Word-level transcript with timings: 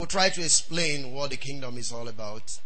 We'll 0.00 0.06
try 0.06 0.28
to 0.28 0.44
explain 0.44 1.12
what 1.12 1.30
the 1.30 1.36
kingdom 1.36 1.76
is 1.76 1.90
all 1.90 2.06
about. 2.06 2.60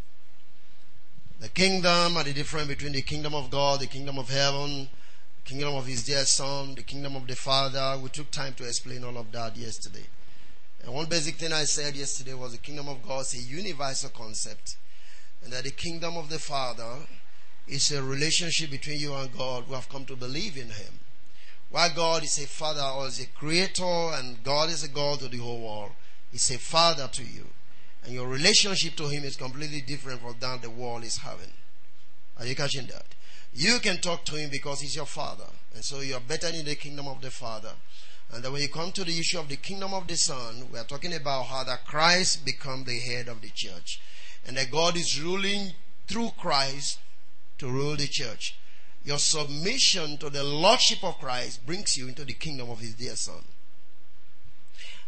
The 1.41 1.49
kingdom 1.49 2.19
and 2.19 2.27
the 2.27 2.35
difference 2.35 2.69
between 2.69 2.93
the 2.93 3.01
kingdom 3.01 3.35
of 3.35 3.51
God, 3.51 3.81
the 3.81 3.87
kingdom 3.87 4.19
of 4.19 4.29
heaven, 4.29 4.91
the 5.37 5.49
kingdom 5.49 5.75
of 5.75 5.87
His 5.87 6.05
dear 6.05 6.27
Son, 6.27 6.75
the 6.75 6.83
kingdom 6.83 7.17
of 7.17 7.27
the 7.27 7.35
Father. 7.35 7.99
We 8.03 8.11
took 8.11 8.31
time 8.31 8.53
to 8.59 8.67
explain 8.67 9.03
all 9.03 9.17
of 9.17 9.33
that 9.33 9.57
yesterday. 9.57 10.05
And 10.85 10.93
one 10.93 11.07
basic 11.07 11.37
thing 11.37 11.55
I 11.55 11.65
said 11.65 11.97
yesterday 11.97 12.35
was 12.35 12.53
the 12.53 12.59
kingdom 12.59 12.91
of 12.91 13.03
God 13.03 13.23
is 13.23 13.35
a 13.35 13.39
universal 13.39 14.11
concept. 14.11 14.77
And 15.43 15.55
that 15.55 15.65
the 15.65 15.71
kingdom 15.71 16.19
of 16.19 16.29
the 16.29 16.39
Father 16.39 16.99
is 17.67 17.91
a 17.93 18.03
relationship 18.03 18.71
between 18.71 19.01
you 19.01 19.15
and 19.15 19.35
God 19.35 19.65
who 19.65 19.73
have 19.73 19.89
come 19.89 20.05
to 20.05 20.17
believe 20.17 20.59
in 20.59 20.69
Him. 20.69 21.01
While 21.71 21.95
God 21.95 22.25
is 22.25 22.39
a 22.39 22.47
Father 22.47 22.83
or 22.83 23.07
is 23.07 23.21
a 23.21 23.27
creator 23.27 24.11
and 24.13 24.45
God 24.45 24.69
is 24.69 24.85
a 24.85 24.89
God 24.89 25.21
to 25.21 25.29
the 25.29 25.39
whole 25.39 25.63
world 25.63 25.93
is 26.33 26.51
a 26.51 26.59
father 26.59 27.09
to 27.13 27.23
you. 27.23 27.47
And 28.05 28.13
your 28.13 28.27
relationship 28.27 28.97
to 28.97 29.09
him 29.09 29.25
is 29.25 29.37
completely 29.37 29.81
different 29.81 30.21
from 30.23 30.37
that 30.41 30.63
the 30.63 30.71
world 30.71 31.05
is 31.05 31.19
having. 31.19 31.53
Are 32.39 32.47
you 32.47 32.57
catching 32.57 32.87
that? 32.87 33.07
You 33.55 33.79
can 33.81 33.99
talk 33.99 34.25
to 34.27 34.37
him 34.37 34.51
because 34.51 34.81
he's 34.81 34.97
your 34.97 35.07
father. 35.07 35.47
And 35.75 35.85
so 35.85 36.01
you 36.01 36.15
are 36.15 36.21
better 36.21 36.49
in 36.49 36.65
the 36.65 36.75
kingdom 36.75 37.07
of 37.07 37.21
the 37.21 37.31
Father. 37.31 37.73
And 38.33 38.43
then 38.43 38.53
when 38.53 38.63
you 38.63 38.69
come 38.69 38.93
to 38.93 39.05
the 39.05 39.19
issue 39.19 39.39
of 39.39 39.49
the 39.49 39.57
kingdom 39.57 39.93
of 39.93 40.07
the 40.07 40.17
Son, 40.17 40.69
we 40.73 40.79
are 40.79 40.85
talking 40.85 41.15
about 41.15 41.45
how 41.45 41.65
that 41.65 41.87
Christ 41.87 42.45
become 42.45 42.85
the 42.85 42.99
head 42.99 43.29
of 43.29 43.43
the 43.43 43.51
church. 43.51 44.01
And 44.47 44.57
that 44.57 44.71
God 44.71 44.97
is 44.97 45.21
ruling 45.21 45.73
through 46.09 46.31
Christ 46.39 46.99
to 47.59 47.69
rule 47.71 47.97
the 47.97 48.07
church. 48.07 48.57
Your 49.05 49.19
submission 49.19 50.17
to 50.19 50.31
the 50.31 50.45
Lordship 50.45 51.05
of 51.05 51.19
Christ 51.19 51.65
brings 51.67 51.97
you 51.97 52.09
into 52.09 52.25
the 52.25 52.33
kingdom 52.33 52.71
of 52.71 52.81
His 52.81 52.95
dear 52.95 53.17
Son. 53.17 53.45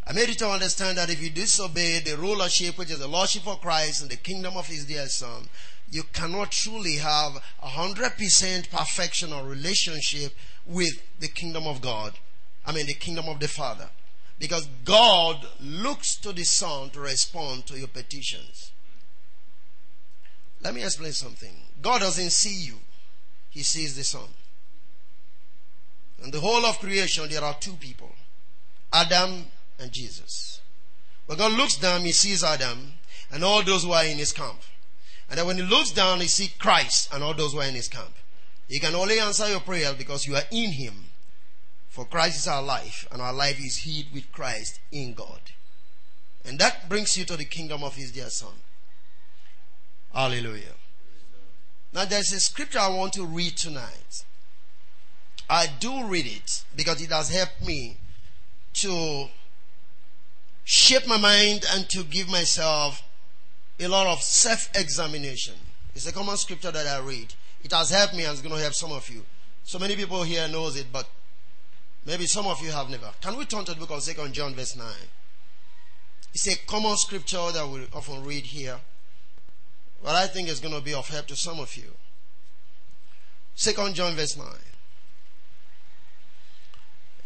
I 0.06 0.12
made 0.12 0.28
you 0.28 0.34
to 0.34 0.50
understand 0.50 0.98
that 0.98 1.08
if 1.08 1.22
you 1.22 1.30
disobey 1.30 2.00
the 2.00 2.16
rulership, 2.16 2.76
which 2.76 2.90
is 2.90 2.98
the 2.98 3.08
lordship 3.08 3.46
of 3.46 3.60
Christ 3.60 4.02
and 4.02 4.10
the 4.10 4.16
kingdom 4.16 4.56
of 4.56 4.66
his 4.66 4.84
dear 4.84 5.06
son, 5.06 5.48
you 5.90 6.02
cannot 6.12 6.52
truly 6.52 6.96
have 6.96 7.36
a 7.62 7.68
hundred 7.68 8.16
percent 8.18 8.70
perfection 8.70 9.32
or 9.32 9.44
relationship 9.44 10.34
with 10.66 11.02
the 11.20 11.28
kingdom 11.28 11.66
of 11.66 11.80
God. 11.80 12.14
I 12.66 12.72
mean 12.72 12.86
the 12.86 12.94
kingdom 12.94 13.28
of 13.28 13.40
the 13.40 13.48
Father. 13.48 13.88
Because 14.38 14.68
God 14.84 15.46
looks 15.60 16.16
to 16.16 16.32
the 16.32 16.44
Son 16.44 16.90
to 16.90 17.00
respond 17.00 17.66
to 17.66 17.78
your 17.78 17.88
petitions. 17.88 18.72
Let 20.60 20.74
me 20.74 20.82
explain 20.82 21.12
something. 21.12 21.54
God 21.80 22.00
doesn't 22.00 22.30
see 22.30 22.66
you. 22.66 22.74
He 23.50 23.62
sees 23.62 23.96
the 23.96 24.02
Son. 24.02 24.28
In 26.22 26.30
the 26.30 26.40
whole 26.40 26.66
of 26.66 26.78
creation, 26.78 27.28
there 27.28 27.44
are 27.44 27.54
two 27.60 27.74
people. 27.74 28.12
Adam 28.92 29.46
and 29.84 29.92
Jesus. 29.92 30.62
When 31.26 31.38
God 31.38 31.52
looks 31.52 31.76
down, 31.76 32.00
he 32.00 32.12
sees 32.12 32.42
Adam 32.42 32.94
and 33.30 33.44
all 33.44 33.62
those 33.62 33.84
who 33.84 33.92
are 33.92 34.04
in 34.04 34.16
his 34.16 34.32
camp. 34.32 34.60
And 35.28 35.38
then 35.38 35.46
when 35.46 35.56
he 35.56 35.62
looks 35.62 35.90
down, 35.90 36.20
he 36.20 36.26
sees 36.26 36.52
Christ 36.58 37.12
and 37.12 37.22
all 37.22 37.34
those 37.34 37.52
who 37.52 37.60
are 37.60 37.68
in 37.68 37.74
his 37.74 37.88
camp. 37.88 38.14
He 38.66 38.80
can 38.80 38.94
only 38.94 39.20
answer 39.20 39.46
your 39.48 39.60
prayer 39.60 39.92
because 39.96 40.26
you 40.26 40.36
are 40.36 40.42
in 40.50 40.72
him. 40.72 41.10
For 41.88 42.06
Christ 42.06 42.38
is 42.38 42.48
our 42.48 42.62
life, 42.62 43.06
and 43.12 43.22
our 43.22 43.32
life 43.32 43.60
is 43.60 43.84
hid 43.84 44.06
with 44.12 44.32
Christ 44.32 44.80
in 44.90 45.14
God. 45.14 45.40
And 46.44 46.58
that 46.58 46.88
brings 46.88 47.16
you 47.16 47.24
to 47.26 47.36
the 47.36 47.44
kingdom 47.44 47.84
of 47.84 47.94
his 47.94 48.10
dear 48.10 48.30
son. 48.30 48.54
Hallelujah. 50.12 50.74
Now 51.92 52.06
there's 52.06 52.32
a 52.32 52.40
scripture 52.40 52.80
I 52.80 52.88
want 52.88 53.12
to 53.12 53.24
read 53.24 53.56
tonight. 53.56 54.24
I 55.48 55.66
do 55.78 56.06
read 56.06 56.26
it 56.26 56.64
because 56.74 57.00
it 57.02 57.10
has 57.10 57.30
helped 57.30 57.64
me 57.64 57.98
to 58.74 59.28
shape 60.64 61.06
my 61.06 61.18
mind 61.18 61.64
and 61.72 61.88
to 61.90 62.02
give 62.04 62.28
myself 62.28 63.02
a 63.78 63.86
lot 63.86 64.06
of 64.06 64.20
self-examination. 64.22 65.54
It's 65.94 66.06
a 66.06 66.12
common 66.12 66.36
scripture 66.36 66.70
that 66.70 66.86
I 66.86 66.98
read. 67.00 67.34
It 67.62 67.72
has 67.72 67.90
helped 67.90 68.14
me 68.14 68.24
and 68.24 68.32
it's 68.32 68.42
going 68.42 68.54
to 68.54 68.60
help 68.60 68.74
some 68.74 68.92
of 68.92 69.08
you. 69.08 69.22
So 69.62 69.78
many 69.78 69.96
people 69.96 70.22
here 70.22 70.48
knows 70.48 70.76
it, 70.76 70.86
but 70.92 71.08
maybe 72.04 72.26
some 72.26 72.46
of 72.46 72.60
you 72.62 72.70
have 72.70 72.90
never. 72.90 73.10
Can 73.20 73.36
we 73.36 73.44
turn 73.44 73.64
to 73.64 73.72
the 73.72 73.80
book 73.80 73.90
of 73.90 74.02
Second 74.02 74.32
John 74.32 74.54
verse 74.54 74.76
9? 74.76 74.86
It's 76.32 76.48
a 76.48 76.56
common 76.66 76.96
scripture 76.96 77.52
that 77.52 77.68
we 77.68 77.86
often 77.92 78.24
read 78.24 78.44
here. 78.44 78.78
But 80.02 80.16
I 80.16 80.26
think 80.26 80.48
it's 80.48 80.60
going 80.60 80.74
to 80.74 80.80
be 80.80 80.92
of 80.92 81.08
help 81.08 81.26
to 81.28 81.36
some 81.36 81.60
of 81.60 81.74
you. 81.76 81.92
Second 83.54 83.94
John 83.94 84.14
verse 84.14 84.36
9. 84.36 84.46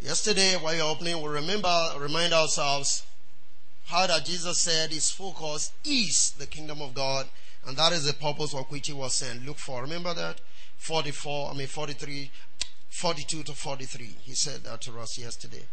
Yesterday, 0.01 0.53
while 0.53 0.73
you're 0.73 0.85
opening, 0.85 1.21
we 1.21 1.27
remember, 1.27 1.91
remind 1.97 2.33
ourselves 2.33 3.03
how 3.89 4.05
that 4.05 4.23
Jesus 4.23 4.59
said 4.59 4.91
his 4.91 5.09
focus 5.09 5.71
is 5.83 6.31
the 6.37 6.45
kingdom 6.45 6.79
of 6.79 6.93
God, 6.93 7.27
and 7.65 7.75
that 7.75 7.91
is 7.91 8.05
the 8.05 8.13
purpose 8.13 8.51
for 8.51 8.61
which 8.63 8.85
he 8.85 8.93
was 8.93 9.15
sent. 9.15 9.45
Look 9.45 9.57
for, 9.57 9.81
remember 9.81 10.13
that? 10.13 10.39
44, 10.77 11.49
I 11.49 11.53
mean 11.55 11.65
43, 11.65 12.29
42 12.89 13.43
to 13.43 13.53
43. 13.53 14.15
He 14.21 14.33
said 14.33 14.63
that 14.65 14.81
to 14.81 14.99
us 14.99 15.17
yesterday. 15.17 15.63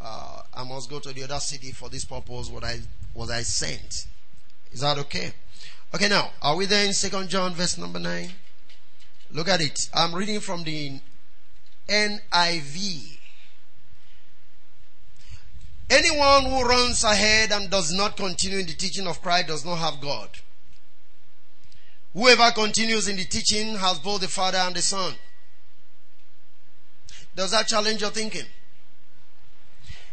Uh, 0.00 0.40
I 0.54 0.64
must 0.64 0.90
go 0.90 0.98
to 0.98 1.12
the 1.12 1.22
other 1.22 1.38
city 1.38 1.70
for 1.70 1.88
this 1.88 2.04
purpose. 2.04 2.50
What 2.50 2.64
I 2.64 2.80
was 3.14 3.30
I 3.30 3.42
sent. 3.42 4.06
Is 4.72 4.80
that 4.80 4.98
okay? 4.98 5.32
Okay, 5.94 6.08
now 6.08 6.30
are 6.42 6.56
we 6.56 6.66
there 6.66 6.84
in 6.84 6.92
Second 6.92 7.28
John, 7.28 7.54
verse 7.54 7.78
number 7.78 8.00
nine? 8.00 8.30
Look 9.30 9.48
at 9.48 9.60
it. 9.60 9.88
I'm 9.94 10.14
reading 10.14 10.40
from 10.40 10.64
the 10.64 11.00
NIV. 11.88 13.15
Anyone 15.88 16.46
who 16.46 16.64
runs 16.64 17.04
ahead 17.04 17.52
and 17.52 17.70
does 17.70 17.92
not 17.92 18.16
continue 18.16 18.58
in 18.58 18.66
the 18.66 18.74
teaching 18.74 19.06
of 19.06 19.22
Christ 19.22 19.48
does 19.48 19.64
not 19.64 19.76
have 19.76 20.00
God. 20.00 20.28
Whoever 22.12 22.50
continues 22.52 23.08
in 23.08 23.16
the 23.16 23.24
teaching 23.24 23.76
has 23.76 23.98
both 23.98 24.22
the 24.22 24.28
Father 24.28 24.58
and 24.58 24.74
the 24.74 24.82
Son. 24.82 25.14
Does 27.36 27.50
that 27.50 27.68
challenge 27.68 28.00
your 28.00 28.10
thinking? 28.10 28.46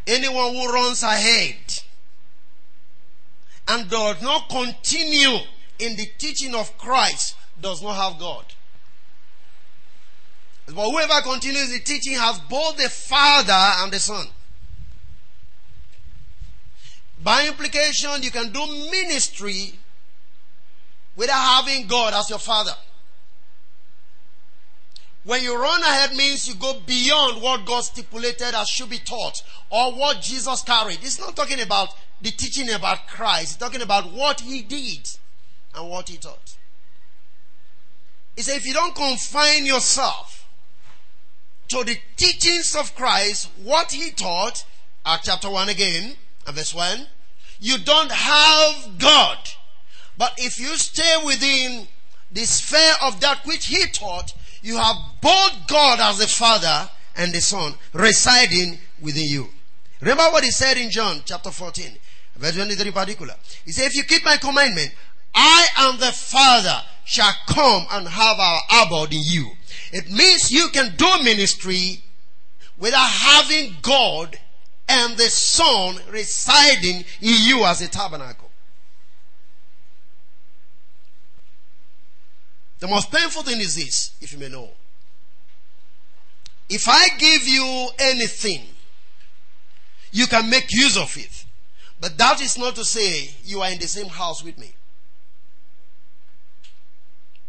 Anyone 0.05 0.53
who 0.53 0.71
runs 0.71 1.01
ahead 1.01 1.55
and 3.69 3.89
does 3.89 4.21
not 4.21 4.49
continue 4.49 5.37
in 5.79 5.95
the 5.95 6.05
teaching 6.17 6.53
of 6.53 6.77
Christ 6.77 7.35
does 7.61 7.81
not 7.81 7.95
have 7.95 8.19
God. 8.19 8.45
But 10.67 10.91
whoever 10.91 11.21
continues 11.21 11.71
the 11.71 11.79
teaching 11.79 12.15
has 12.15 12.39
both 12.49 12.77
the 12.77 12.89
Father 12.89 13.53
and 13.53 13.91
the 13.91 13.99
Son. 13.99 14.27
By 17.23 17.47
implication, 17.47 18.21
you 18.21 18.31
can 18.31 18.51
do 18.51 18.65
ministry 18.91 19.73
without 21.15 21.63
having 21.63 21.87
God 21.87 22.13
as 22.13 22.29
your 22.29 22.39
father. 22.39 22.73
When 25.23 25.41
you 25.41 25.57
run 25.57 25.81
ahead 25.81 26.17
means 26.17 26.49
you 26.49 26.55
go 26.55 26.81
beyond 26.85 27.41
what 27.41 27.65
God 27.65 27.81
stipulated 27.81 28.53
as 28.53 28.67
should 28.67 28.89
be 28.89 28.97
taught 28.97 29.41
or 29.69 29.93
what 29.93 30.21
Jesus 30.21 30.61
carried. 30.63 30.99
It's 31.01 31.19
not 31.19 31.35
talking 31.35 31.61
about 31.61 31.95
the 32.21 32.31
teaching 32.31 32.69
about 32.69 33.07
Christ. 33.07 33.43
It's 33.43 33.55
talking 33.55 33.81
about 33.81 34.11
what 34.11 34.41
he 34.41 34.61
did 34.61 35.09
and 35.75 35.89
what 35.89 36.09
he 36.09 36.17
taught. 36.17 36.57
He 38.35 38.41
said 38.41 38.57
if 38.57 38.65
you 38.65 38.73
don't 38.73 38.95
confine 38.95 39.65
yourself 39.65 40.45
to 41.69 41.85
the 41.85 41.97
teachings 42.17 42.75
of 42.75 42.93
Christ, 42.95 43.49
what 43.63 43.93
he 43.93 44.11
taught, 44.11 44.65
Acts 45.05 45.27
chapter 45.27 45.49
1 45.49 45.69
again, 45.69 46.15
and 46.45 46.55
verse 46.55 46.73
1, 46.73 47.07
you 47.63 47.77
don't 47.77 48.11
have 48.11 48.99
God. 48.99 49.37
But 50.17 50.33
if 50.37 50.59
you 50.59 50.75
stay 50.75 51.15
within 51.25 51.87
the 52.29 52.41
sphere 52.41 52.93
of 53.01 53.21
that 53.21 53.45
which 53.45 53.67
he 53.67 53.85
taught, 53.87 54.33
you 54.61 54.75
have 54.75 54.97
both 55.21 55.67
God 55.67 56.01
as 56.01 56.19
the 56.19 56.27
Father 56.27 56.89
and 57.15 57.31
the 57.31 57.39
Son 57.39 57.73
residing 57.93 58.79
within 59.01 59.29
you. 59.29 59.47
Remember 60.01 60.25
what 60.33 60.43
he 60.43 60.51
said 60.51 60.75
in 60.75 60.91
John 60.91 61.21
chapter 61.23 61.51
14, 61.51 61.85
verse 62.35 62.55
23 62.55 62.91
particular. 62.91 63.33
He 63.63 63.71
said, 63.71 63.85
if 63.85 63.95
you 63.95 64.03
keep 64.03 64.25
my 64.25 64.35
commandment, 64.35 64.93
I 65.33 65.67
and 65.77 65.99
the 65.99 66.11
Father 66.11 66.81
shall 67.05 67.33
come 67.47 67.85
and 67.91 68.05
have 68.09 68.39
our 68.39 68.61
abode 68.83 69.13
in 69.13 69.21
you. 69.23 69.51
It 69.93 70.11
means 70.11 70.51
you 70.51 70.67
can 70.73 70.97
do 70.97 71.23
ministry 71.23 72.03
without 72.77 73.07
having 73.07 73.77
God 73.81 74.37
and 74.87 75.17
the 75.17 75.29
Son 75.29 75.97
residing 76.11 76.97
in 77.21 77.35
you 77.41 77.63
as 77.65 77.81
a 77.81 77.87
tabernacle. 77.87 78.49
The 82.79 82.87
most 82.87 83.11
painful 83.11 83.43
thing 83.43 83.61
is 83.61 83.75
this, 83.75 84.11
if 84.19 84.33
you 84.33 84.39
may 84.39 84.49
know. 84.49 84.69
If 86.69 86.87
I 86.87 87.07
give 87.17 87.47
you 87.47 87.89
anything, 87.99 88.61
you 90.11 90.27
can 90.27 90.49
make 90.49 90.65
use 90.69 90.97
of 90.97 91.15
it. 91.17 91.45
But 91.99 92.17
that 92.17 92.41
is 92.41 92.57
not 92.57 92.75
to 92.75 92.83
say 92.83 93.29
you 93.45 93.61
are 93.61 93.71
in 93.71 93.79
the 93.79 93.87
same 93.87 94.07
house 94.07 94.43
with 94.43 94.57
me. 94.57 94.73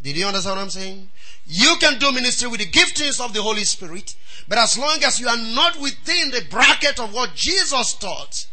Did 0.02 0.16
you 0.16 0.26
understand 0.26 0.56
what 0.56 0.62
I'm 0.62 0.70
saying? 0.70 1.10
You 1.46 1.76
can 1.79 1.99
do 1.99 2.11
ministry 2.12 2.49
with 2.49 2.61
the 2.61 2.67
giftings 2.67 3.25
of 3.25 3.35
the 3.35 3.43
Holy 3.43 3.64
Spirit, 3.64 4.17
but 4.49 4.58
as 4.58 4.79
long 4.79 5.02
as 5.05 5.20
you 5.20 5.29
are 5.29 5.37
not 5.37 5.79
within 5.81 6.31
the 6.31 6.43
bracket 6.50 6.99
of 6.99 7.12
what 7.12 7.35
Jesus 7.35 7.94
taught, 7.94 8.46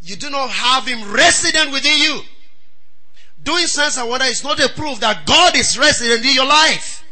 you 0.00 0.16
do 0.16 0.30
not 0.30 0.48
have 0.50 0.86
him 0.86 1.12
resident 1.12 1.72
within 1.72 1.98
you. 1.98 2.20
Doing 3.42 3.66
signs 3.66 3.96
and 3.96 4.08
wonder 4.08 4.26
is 4.26 4.42
not 4.42 4.60
a 4.60 4.68
proof 4.68 5.00
that 5.00 5.26
God 5.26 5.56
is 5.56 5.78
resident 5.78 6.24
in 6.24 6.34
your 6.34 6.46
life. 6.46 7.04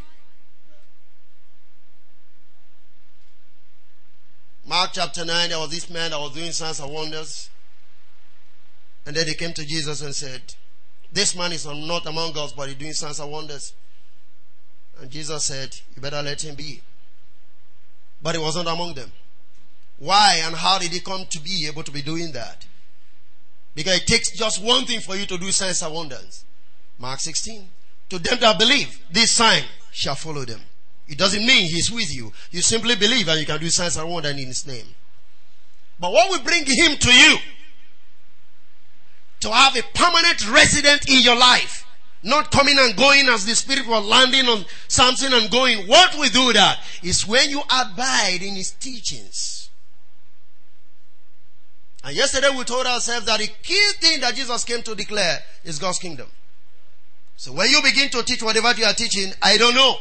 Mark 4.65 4.91
chapter 4.93 5.23
9, 5.23 5.49
there 5.49 5.59
was 5.59 5.69
this 5.69 5.89
man 5.89 6.11
that 6.11 6.19
was 6.19 6.33
doing 6.33 6.51
signs 6.51 6.81
and 6.81 6.91
wonders. 6.91 7.49
And 9.05 9.15
then 9.15 9.25
he 9.25 9.33
came 9.33 9.53
to 9.53 9.65
Jesus 9.65 10.01
and 10.01 10.13
said, 10.13 10.41
This 11.11 11.35
man 11.35 11.53
is 11.53 11.65
not 11.65 12.05
among 12.05 12.37
us, 12.37 12.51
but 12.51 12.67
he's 12.67 12.77
doing 12.77 12.91
signs 12.91 13.21
and 13.21 13.31
wonders. 13.31 13.73
And 15.01 15.11
Jesus 15.11 15.45
said, 15.45 15.75
You 15.95 16.01
better 16.01 16.21
let 16.21 16.43
him 16.43 16.55
be. 16.55 16.81
But 18.21 18.35
he 18.35 18.41
wasn't 18.41 18.67
among 18.67 18.95
them. 18.95 19.11
Why 19.99 20.41
and 20.43 20.55
how 20.55 20.79
did 20.79 20.91
he 20.91 20.99
come 20.99 21.25
to 21.29 21.39
be 21.39 21.67
able 21.67 21.83
to 21.83 21.91
be 21.91 22.01
doing 22.01 22.31
that? 22.33 22.65
Because 23.75 23.97
it 23.97 24.07
takes 24.07 24.31
just 24.35 24.61
one 24.61 24.85
thing 24.85 24.99
for 24.99 25.15
you 25.15 25.25
to 25.25 25.37
do 25.37 25.51
signs 25.51 25.81
and 25.81 25.93
wonders. 25.93 26.45
Mark 26.97 27.19
16. 27.19 27.67
To 28.09 28.19
them 28.19 28.39
that 28.39 28.57
believe, 28.57 28.99
this 29.11 29.31
sign 29.31 29.63
shall 29.91 30.15
follow 30.15 30.45
them. 30.45 30.61
It 31.07 31.17
doesn't 31.17 31.45
mean 31.45 31.67
he's 31.67 31.91
with 31.91 32.13
you. 32.13 32.33
You 32.51 32.61
simply 32.61 32.95
believe 32.95 33.27
and 33.27 33.39
you 33.39 33.45
can 33.45 33.59
do 33.59 33.69
signs 33.69 33.97
and 33.97 34.09
wonders 34.09 34.31
in 34.31 34.47
his 34.47 34.65
name. 34.67 34.87
But 35.99 36.11
what 36.11 36.29
will 36.29 36.43
bring 36.43 36.65
him 36.65 36.97
to 36.97 37.13
you? 37.13 37.37
To 39.41 39.51
have 39.51 39.75
a 39.75 39.83
permanent 39.93 40.49
resident 40.51 41.09
in 41.09 41.21
your 41.21 41.37
life. 41.37 41.86
Not 42.27 42.51
coming 42.51 42.75
and 42.77 42.93
going 42.97 43.29
as 43.29 43.45
the 43.45 43.55
Spirit 43.55 43.87
was 43.87 44.05
landing 44.05 44.47
on 44.47 44.65
something 44.89 45.31
and 45.31 45.49
going. 45.49 45.87
What 45.87 46.13
we 46.19 46.27
do 46.27 46.51
that 46.51 46.77
is 47.01 47.25
when 47.25 47.49
you 47.49 47.61
abide 47.61 48.39
in 48.41 48.53
his 48.53 48.71
teachings. 48.71 49.69
And 52.03 52.13
yesterday 52.13 52.49
we 52.49 52.65
told 52.65 52.85
ourselves 52.85 53.27
that 53.27 53.39
the 53.39 53.47
key 53.47 53.91
thing 54.01 54.19
that 54.19 54.35
Jesus 54.35 54.65
came 54.65 54.81
to 54.81 54.93
declare 54.93 55.39
is 55.63 55.79
God's 55.79 55.99
kingdom. 55.99 56.27
So 57.37 57.53
when 57.53 57.69
you 57.69 57.81
begin 57.81 58.09
to 58.09 58.23
teach 58.23 58.43
whatever 58.43 58.73
you 58.73 58.83
are 58.83 58.93
teaching, 58.93 59.31
I 59.41 59.55
don't 59.55 59.73
know 59.73 59.95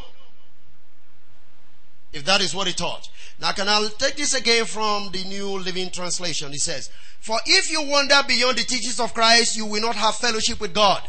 if 2.13 2.25
that 2.25 2.41
is 2.41 2.53
what 2.57 2.67
he 2.67 2.73
taught. 2.73 3.09
Now 3.41 3.53
can 3.53 3.69
I 3.69 3.87
take 3.99 4.17
this 4.17 4.35
again 4.35 4.65
from 4.65 5.11
the 5.13 5.23
New 5.23 5.61
Living 5.61 5.91
Translation? 5.91 6.53
It 6.53 6.61
says, 6.61 6.91
For 7.21 7.39
if 7.47 7.71
you 7.71 7.89
wander 7.89 8.21
beyond 8.27 8.59
the 8.59 8.65
teachings 8.65 8.99
of 8.99 9.15
Christ, 9.15 9.57
you 9.57 9.67
will 9.67 9.83
not 9.83 9.95
have 9.95 10.17
fellowship 10.17 10.59
with 10.59 10.75
God. 10.75 11.09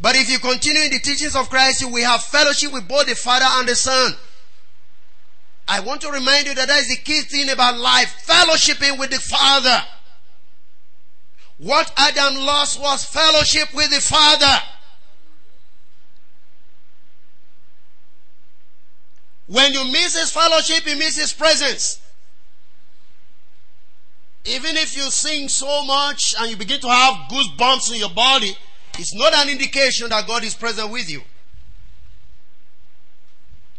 But 0.00 0.16
if 0.16 0.28
you 0.28 0.38
continue 0.38 0.82
in 0.82 0.90
the 0.90 0.98
teachings 0.98 1.36
of 1.36 1.48
Christ, 1.48 1.80
you 1.80 1.88
will 1.88 2.04
have 2.04 2.22
fellowship 2.22 2.72
with 2.72 2.88
both 2.88 3.06
the 3.06 3.14
Father 3.14 3.46
and 3.48 3.68
the 3.68 3.74
Son. 3.74 4.12
I 5.66 5.80
want 5.80 6.02
to 6.02 6.10
remind 6.10 6.46
you 6.46 6.54
that 6.54 6.68
that 6.68 6.80
is 6.80 6.88
the 6.88 6.96
key 6.96 7.22
thing 7.22 7.48
about 7.48 7.78
life, 7.78 8.24
fellowshipping 8.26 8.98
with 8.98 9.10
the 9.10 9.20
Father. 9.20 9.82
What 11.58 11.92
Adam 11.96 12.34
lost 12.44 12.80
was 12.80 13.04
fellowship 13.04 13.72
with 13.72 13.90
the 13.90 14.00
Father. 14.00 14.62
When 19.46 19.72
you 19.72 19.84
miss 19.84 20.18
his 20.18 20.30
fellowship, 20.30 20.86
you 20.86 20.96
miss 20.96 21.16
his 21.16 21.32
presence. 21.32 22.00
Even 24.44 24.76
if 24.76 24.96
you 24.96 25.04
sing 25.10 25.48
so 25.48 25.84
much 25.84 26.34
and 26.38 26.50
you 26.50 26.56
begin 26.56 26.80
to 26.80 26.88
have 26.88 27.30
goosebumps 27.30 27.92
in 27.92 28.00
your 28.00 28.10
body, 28.10 28.54
it's 28.98 29.14
not 29.14 29.34
an 29.34 29.48
indication 29.48 30.08
that 30.10 30.26
God 30.26 30.44
is 30.44 30.54
present 30.54 30.90
with 30.90 31.10
you. 31.10 31.22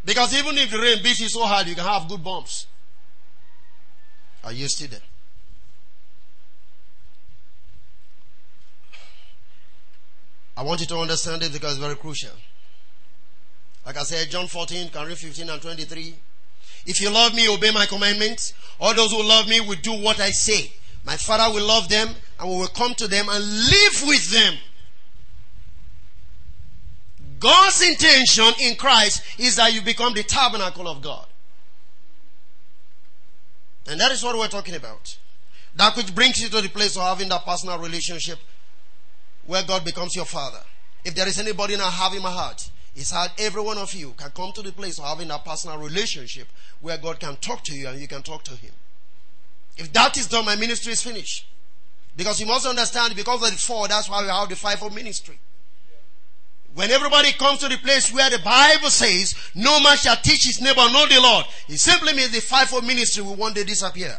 Because 0.04 0.34
even 0.36 0.56
if 0.58 0.70
the 0.70 0.78
rain 0.78 1.02
beats 1.02 1.20
you 1.20 1.28
so 1.28 1.44
hard, 1.44 1.66
you 1.66 1.74
can 1.74 1.84
have 1.84 2.08
good 2.08 2.22
bumps. 2.22 2.66
Are 4.44 4.52
you 4.52 4.68
still 4.68 4.88
there? 4.88 5.00
I 10.56 10.62
want 10.62 10.80
you 10.80 10.86
to 10.86 10.98
understand 10.98 11.42
it 11.42 11.52
because 11.52 11.72
it's 11.72 11.80
very 11.80 11.96
crucial. 11.96 12.30
Like 13.84 13.98
I 13.98 14.04
said, 14.04 14.30
John 14.30 14.46
14, 14.46 14.88
can 14.90 15.06
read 15.06 15.18
15 15.18 15.50
and 15.50 15.60
23. 15.60 16.14
If 16.86 17.00
you 17.00 17.10
love 17.10 17.34
me, 17.34 17.48
obey 17.48 17.72
my 17.72 17.86
commandments. 17.86 18.54
All 18.80 18.94
those 18.94 19.10
who 19.10 19.22
love 19.22 19.48
me 19.48 19.60
will 19.60 19.76
do 19.82 19.92
what 19.92 20.20
I 20.20 20.30
say. 20.30 20.72
My 21.04 21.16
Father 21.16 21.52
will 21.52 21.66
love 21.66 21.88
them 21.88 22.08
and 22.40 22.50
we 22.50 22.56
will 22.56 22.68
come 22.68 22.94
to 22.94 23.08
them 23.08 23.26
and 23.28 23.44
live 23.44 24.02
with 24.06 24.30
them. 24.30 24.54
God's 27.38 27.82
intention 27.82 28.52
in 28.60 28.76
Christ 28.76 29.22
is 29.38 29.56
that 29.56 29.72
you 29.72 29.82
become 29.82 30.14
the 30.14 30.22
tabernacle 30.22 30.88
of 30.88 31.02
God. 31.02 31.26
And 33.88 34.00
that 34.00 34.12
is 34.12 34.22
what 34.22 34.36
we're 34.36 34.48
talking 34.48 34.74
about. 34.74 35.16
That 35.76 35.96
which 35.96 36.14
brings 36.14 36.40
you 36.40 36.48
to 36.48 36.60
the 36.60 36.68
place 36.68 36.96
of 36.96 37.02
having 37.02 37.28
that 37.28 37.44
personal 37.44 37.78
relationship 37.78 38.38
where 39.44 39.62
God 39.62 39.84
becomes 39.84 40.16
your 40.16 40.24
father. 40.24 40.60
If 41.04 41.14
there 41.14 41.28
is 41.28 41.38
anybody 41.38 41.76
now 41.76 41.90
having 41.90 42.22
my 42.22 42.30
heart, 42.30 42.70
it's 42.96 43.10
how 43.10 43.26
every 43.38 43.62
one 43.62 43.78
of 43.78 43.92
you 43.92 44.14
can 44.16 44.30
come 44.30 44.52
to 44.52 44.62
the 44.62 44.72
place 44.72 44.98
of 44.98 45.04
having 45.04 45.28
that 45.28 45.44
personal 45.44 45.78
relationship 45.78 46.48
where 46.80 46.96
God 46.96 47.20
can 47.20 47.36
talk 47.36 47.62
to 47.64 47.74
you 47.74 47.88
and 47.88 48.00
you 48.00 48.08
can 48.08 48.22
talk 48.22 48.42
to 48.44 48.56
Him. 48.56 48.72
If 49.76 49.92
that 49.92 50.16
is 50.16 50.26
done, 50.26 50.46
my 50.46 50.56
ministry 50.56 50.92
is 50.92 51.02
finished. 51.02 51.46
Because 52.16 52.40
you 52.40 52.46
must 52.46 52.66
understand, 52.66 53.14
because 53.14 53.42
of 53.44 53.50
the 53.50 53.58
four, 53.58 53.86
that's 53.86 54.08
why 54.08 54.22
we 54.22 54.28
have 54.28 54.48
the 54.48 54.56
fivefold 54.56 54.94
ministry. 54.94 55.38
When 56.76 56.90
everybody 56.90 57.32
comes 57.32 57.60
to 57.60 57.68
the 57.68 57.78
place 57.78 58.12
where 58.12 58.28
the 58.28 58.38
Bible 58.40 58.90
says, 58.90 59.34
no 59.54 59.80
man 59.80 59.96
shall 59.96 60.16
teach 60.16 60.44
his 60.44 60.60
neighbor, 60.60 60.82
know 60.92 61.06
the 61.08 61.18
Lord, 61.22 61.46
it 61.70 61.78
simply 61.78 62.12
means 62.12 62.32
the 62.32 62.40
fivefold 62.42 62.84
ministry 62.84 63.22
will 63.22 63.34
one 63.34 63.54
day 63.54 63.64
disappear. 63.64 64.14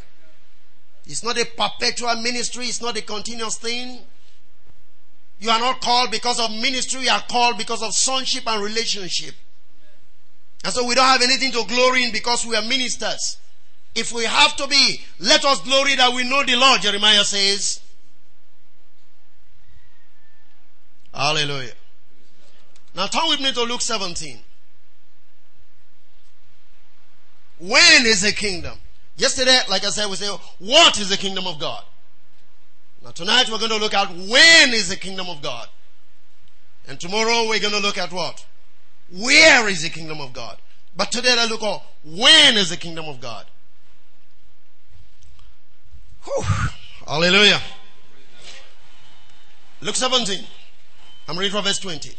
It's 1.06 1.24
not 1.24 1.38
a 1.38 1.46
perpetual 1.46 2.16
ministry, 2.16 2.66
it's 2.66 2.82
not 2.82 2.98
a 2.98 3.04
continuous 3.04 3.58
thing. 3.58 4.00
You 5.40 5.52
are 5.52 5.60
not 5.60 5.82
called 5.82 6.10
because 6.10 6.40
of 6.40 6.50
ministry, 6.50 7.02
you 7.02 7.12
are 7.12 7.22
called 7.30 7.60
because 7.60 7.84
of 7.84 7.94
sonship 7.94 8.48
and 8.48 8.64
relationship. 8.64 9.36
And 10.64 10.74
so 10.74 10.84
we 10.84 10.96
don't 10.96 11.06
have 11.06 11.22
anything 11.22 11.52
to 11.52 11.64
glory 11.68 12.06
in 12.06 12.12
because 12.12 12.44
we 12.44 12.56
are 12.56 12.64
ministers. 12.64 13.38
If 13.94 14.12
we 14.12 14.24
have 14.26 14.56
to 14.56 14.66
be, 14.66 15.02
let 15.20 15.46
us 15.46 15.62
glory 15.62 15.96
that 15.98 16.12
we 16.12 16.28
know 16.28 16.44
the 16.44 16.56
Lord, 16.56 16.82
Jeremiah 16.82 17.24
says. 17.24 17.82
Hallelujah. 21.14 21.77
Now 22.98 23.06
turn 23.06 23.30
with 23.30 23.40
me 23.40 23.52
to 23.52 23.62
Luke 23.62 23.82
17. 23.82 24.40
When 27.60 28.06
is 28.08 28.24
the 28.24 28.32
kingdom? 28.32 28.76
Yesterday, 29.18 29.60
like 29.70 29.86
I 29.86 29.90
said, 29.90 30.10
we 30.10 30.16
said, 30.16 30.36
what 30.58 31.00
is 31.00 31.10
the 31.10 31.18
kingdom 31.18 31.46
of 31.46 31.60
God? 31.60 31.84
Now 33.04 33.12
tonight 33.12 33.50
we're 33.52 33.60
going 33.60 33.70
to 33.70 33.78
look 33.78 33.94
at 33.94 34.10
when 34.10 34.74
is 34.74 34.90
the 34.90 34.96
kingdom 34.96 35.28
of 35.30 35.44
God? 35.44 35.68
And 36.88 37.00
tomorrow 37.00 37.48
we're 37.48 37.60
going 37.60 37.74
to 37.74 37.80
look 37.80 38.00
at 38.00 38.12
what? 38.12 38.44
Where 39.16 39.70
is 39.70 39.84
the 39.84 39.90
kingdom 39.90 40.20
of 40.20 40.34
God? 40.34 40.58
But 40.96 41.12
today 41.12 41.36
let's 41.36 41.52
look 41.52 41.62
at 41.62 41.84
when 42.04 42.58
is 42.58 42.72
the 42.72 42.78
kingdom 42.78 43.06
of 43.06 43.22
God? 43.22 43.46
Whew. 46.24 46.44
Hallelujah. 47.06 47.62
Luke 49.82 49.96
17. 49.96 50.44
I'm 51.28 51.38
reading 51.38 51.52
from 51.52 51.64
verse 51.64 51.78
20. 51.78 52.16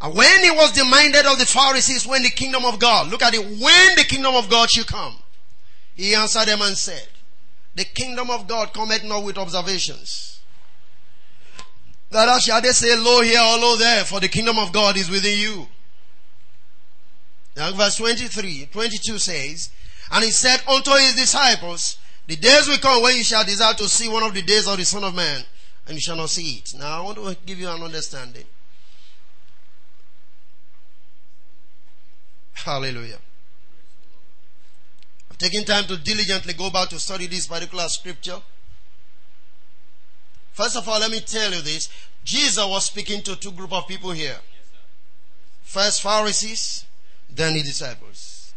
And 0.00 0.14
when 0.14 0.42
he 0.42 0.50
was 0.50 0.72
demanded 0.72 1.24
of 1.26 1.38
the 1.38 1.46
Pharisees 1.46 2.06
when 2.06 2.22
the 2.22 2.30
kingdom 2.30 2.64
of 2.64 2.78
God, 2.78 3.10
look 3.10 3.22
at 3.22 3.34
it, 3.34 3.40
when 3.40 3.96
the 3.96 4.04
kingdom 4.06 4.34
of 4.34 4.50
God 4.50 4.70
should 4.70 4.86
come, 4.86 5.16
he 5.94 6.14
answered 6.14 6.46
them 6.46 6.60
and 6.62 6.76
said, 6.76 7.08
the 7.74 7.84
kingdom 7.84 8.30
of 8.30 8.46
God 8.46 8.72
cometh 8.72 9.04
not 9.04 9.24
with 9.24 9.38
observations. 9.38 10.40
That 12.10 12.40
shall 12.42 12.60
they 12.60 12.70
say, 12.70 12.96
lo 12.96 13.22
here 13.22 13.40
or 13.40 13.58
lo 13.58 13.76
there, 13.76 14.04
for 14.04 14.20
the 14.20 14.28
kingdom 14.28 14.58
of 14.58 14.72
God 14.72 14.96
is 14.96 15.10
within 15.10 15.38
you. 15.38 15.66
Now 17.56 17.72
verse 17.72 17.96
23, 17.96 18.68
22 18.72 19.18
says, 19.18 19.70
And 20.12 20.24
he 20.24 20.30
said 20.30 20.60
unto 20.68 20.92
his 20.92 21.16
disciples, 21.16 21.98
The 22.28 22.36
days 22.36 22.68
will 22.68 22.78
come 22.78 23.02
when 23.02 23.16
you 23.16 23.24
shall 23.24 23.44
desire 23.44 23.74
to 23.74 23.88
see 23.88 24.08
one 24.08 24.22
of 24.22 24.34
the 24.34 24.42
days 24.42 24.68
of 24.68 24.76
the 24.76 24.84
Son 24.84 25.02
of 25.02 25.14
Man, 25.14 25.42
and 25.88 25.96
you 25.96 26.00
shall 26.00 26.16
not 26.16 26.30
see 26.30 26.58
it. 26.58 26.72
Now 26.78 26.98
I 26.98 27.00
want 27.00 27.18
to 27.18 27.36
give 27.44 27.58
you 27.58 27.68
an 27.68 27.82
understanding. 27.82 28.44
Hallelujah. 32.54 33.18
I've 35.30 35.38
taken 35.38 35.64
time 35.64 35.84
to 35.84 35.96
diligently 35.96 36.54
go 36.54 36.70
back 36.70 36.88
to 36.90 36.98
study 36.98 37.26
this 37.26 37.46
particular 37.46 37.88
scripture. 37.88 38.38
First 40.52 40.76
of 40.76 40.88
all, 40.88 41.00
let 41.00 41.10
me 41.10 41.20
tell 41.20 41.52
you 41.52 41.60
this. 41.60 41.88
Jesus 42.24 42.64
was 42.64 42.86
speaking 42.86 43.20
to 43.22 43.36
two 43.36 43.52
group 43.52 43.72
of 43.72 43.88
people 43.88 44.12
here. 44.12 44.36
First 45.62 46.02
Pharisees, 46.02 46.86
then 47.28 47.54
the 47.54 47.62
disciples. 47.62 48.54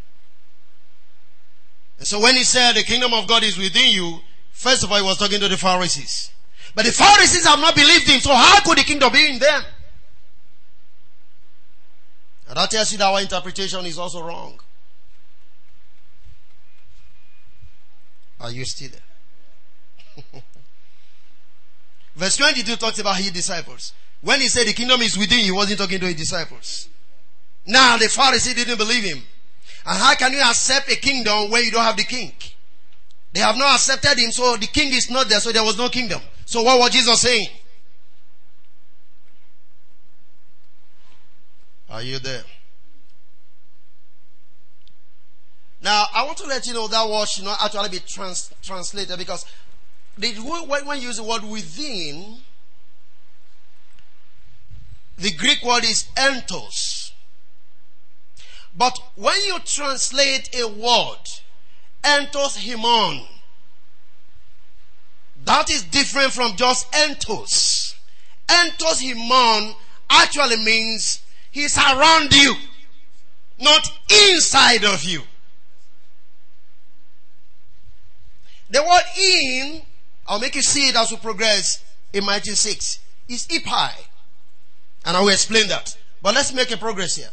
And 1.97 2.07
so 2.07 2.19
when 2.19 2.35
he 2.35 2.43
said 2.43 2.73
the 2.73 2.83
kingdom 2.83 3.13
of 3.13 3.27
God 3.27 3.43
is 3.43 3.57
within 3.57 3.89
you, 3.89 4.19
first 4.51 4.83
of 4.83 4.91
all 4.91 4.97
he 4.99 5.03
was 5.03 5.17
talking 5.17 5.39
to 5.39 5.47
the 5.47 5.57
Pharisees. 5.57 6.31
But 6.75 6.85
the 6.85 6.91
Pharisees 6.91 7.45
have 7.45 7.59
not 7.59 7.75
believed 7.75 8.07
him, 8.07 8.19
so 8.19 8.35
how 8.35 8.61
could 8.61 8.77
the 8.77 8.83
kingdom 8.83 9.11
be 9.11 9.31
in 9.31 9.39
them? 9.39 9.63
And 12.47 12.57
that 12.57 12.71
tells 12.71 12.91
you 12.91 12.97
that 12.99 13.05
our 13.05 13.21
interpretation 13.21 13.85
is 13.85 13.97
also 13.99 14.23
wrong. 14.23 14.59
Are 18.39 18.51
you 18.51 18.63
still 18.65 18.89
there? 18.89 20.43
Verse 22.15 22.37
22 22.37 22.75
talks 22.77 22.99
about 22.99 23.17
his 23.17 23.31
disciples. 23.31 23.93
When 24.21 24.39
he 24.39 24.47
said 24.47 24.67
the 24.67 24.73
kingdom 24.73 25.01
is 25.01 25.17
within, 25.17 25.39
he 25.39 25.51
wasn't 25.51 25.79
talking 25.79 25.99
to 25.99 26.05
his 26.05 26.15
disciples. 26.15 26.89
Now 27.65 27.97
the 27.97 28.05
Pharisee 28.05 28.55
didn't 28.55 28.77
believe 28.77 29.03
him. 29.03 29.21
And 29.85 29.97
how 29.97 30.15
can 30.15 30.33
you 30.33 30.41
accept 30.41 30.91
a 30.91 30.95
kingdom 30.95 31.51
where 31.51 31.61
you 31.63 31.71
don't 31.71 31.83
have 31.83 31.97
the 31.97 32.03
king? 32.03 32.31
They 33.33 33.41
have 33.41 33.57
not 33.57 33.75
accepted 33.75 34.17
him, 34.17 34.31
so 34.31 34.55
the 34.57 34.67
king 34.67 34.93
is 34.93 35.09
not 35.09 35.29
there, 35.29 35.39
so 35.39 35.51
there 35.51 35.63
was 35.63 35.77
no 35.77 35.89
kingdom. 35.89 36.21
So 36.45 36.63
what 36.63 36.79
was 36.79 36.91
Jesus 36.91 37.21
saying? 37.21 37.47
Are 41.97 42.03
you 42.03 42.19
there? 42.19 42.43
Now, 45.81 46.05
I 46.13 46.25
want 46.25 46.37
to 46.37 46.45
let 46.45 46.67
you 46.67 46.73
know 46.73 46.87
that 46.87 47.09
word 47.09 47.27
should 47.27 47.43
not 47.43 47.57
actually 47.59 47.89
be 47.89 47.99
trans- 48.05 48.53
translated 48.61 49.17
because 49.17 49.47
the, 50.15 50.31
when 50.35 51.01
you 51.01 51.07
use 51.07 51.17
the 51.17 51.23
word 51.23 51.41
within, 51.43 52.37
the 55.17 55.31
Greek 55.31 55.63
word 55.63 55.85
is 55.85 56.05
entos. 56.15 57.13
But 58.75 58.99
when 59.15 59.41
you 59.47 59.57
translate 59.65 60.55
a 60.55 60.67
word, 60.67 61.23
entos 62.03 62.59
himon, 62.59 63.25
that 65.45 65.71
is 65.71 65.81
different 65.81 66.31
from 66.31 66.55
just 66.57 66.91
entos. 66.91 67.95
Entos 68.47 69.01
himon 69.01 69.73
actually 70.11 70.63
means 70.63 71.21
he's 71.57 71.77
around 71.77 72.31
you, 72.33 72.55
not 73.59 73.89
inside 74.29 74.83
of 74.85 75.03
you. 75.03 75.21
The 78.69 78.83
word 78.83 79.03
in, 79.19 79.81
I'll 80.27 80.39
make 80.39 80.55
you 80.55 80.61
see 80.61 80.89
it 80.89 80.95
as 80.95 81.09
we 81.09 81.17
progress 81.17 81.83
in 82.13 82.25
Matthew 82.25 82.53
6, 82.53 82.99
is 83.29 83.47
ipai. 83.47 83.91
And 85.05 85.17
I 85.17 85.21
will 85.21 85.29
explain 85.29 85.67
that. 85.69 85.97
But 86.21 86.35
let's 86.35 86.53
make 86.53 86.71
a 86.71 86.77
progress 86.77 87.15
here. 87.15 87.29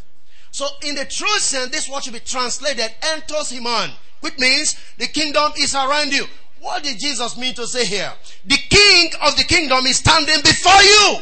So 0.50 0.66
in 0.86 0.94
the 0.94 1.04
true 1.04 1.38
sense, 1.38 1.70
this 1.70 1.88
word 1.88 2.04
should 2.04 2.14
be 2.14 2.20
translated 2.20 2.94
entos 3.02 3.52
himon, 3.52 3.90
which 4.20 4.38
means 4.38 4.76
the 4.96 5.08
kingdom 5.08 5.52
is 5.58 5.74
around 5.74 6.12
you. 6.12 6.24
What 6.60 6.82
did 6.82 6.98
Jesus 6.98 7.36
mean 7.36 7.52
to 7.54 7.66
say 7.66 7.84
here? 7.84 8.12
The 8.46 8.56
king 8.70 9.10
of 9.26 9.36
the 9.36 9.44
kingdom 9.44 9.84
is 9.84 9.96
standing 9.96 10.40
before 10.40 10.82
you. 10.82 11.18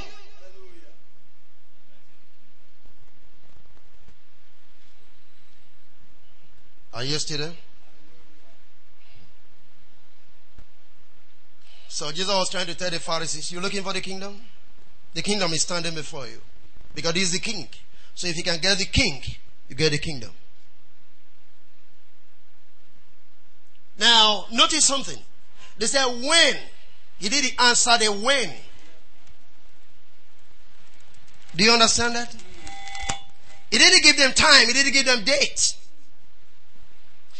Are 6.94 7.04
you 7.04 7.18
still 7.18 7.38
there? 7.38 7.52
So 11.88 12.10
Jesus 12.10 12.28
was 12.28 12.50
trying 12.50 12.66
to 12.66 12.74
tell 12.74 12.90
the 12.90 12.98
Pharisees, 12.98 13.52
you're 13.52 13.62
looking 13.62 13.82
for 13.82 13.92
the 13.92 14.00
kingdom? 14.00 14.40
The 15.14 15.22
kingdom 15.22 15.52
is 15.52 15.62
standing 15.62 15.94
before 15.94 16.26
you. 16.26 16.40
Because 16.94 17.12
he's 17.12 17.32
the 17.32 17.38
king. 17.38 17.68
So 18.14 18.26
if 18.26 18.36
you 18.36 18.42
can 18.42 18.58
get 18.60 18.78
the 18.78 18.86
king, 18.86 19.22
you 19.68 19.74
get 19.74 19.92
the 19.92 19.98
kingdom. 19.98 20.30
Now, 23.98 24.46
notice 24.50 24.84
something. 24.84 25.18
They 25.78 25.86
said 25.86 26.06
when. 26.06 26.56
He 27.18 27.28
didn't 27.28 27.60
answer 27.60 27.96
the 27.98 28.06
when. 28.06 28.50
Do 31.54 31.64
you 31.64 31.72
understand 31.72 32.16
that? 32.16 32.34
He 33.70 33.78
didn't 33.78 34.02
give 34.02 34.16
them 34.16 34.32
time. 34.32 34.66
He 34.66 34.72
didn't 34.72 34.92
give 34.92 35.06
them 35.06 35.24
dates. 35.24 35.76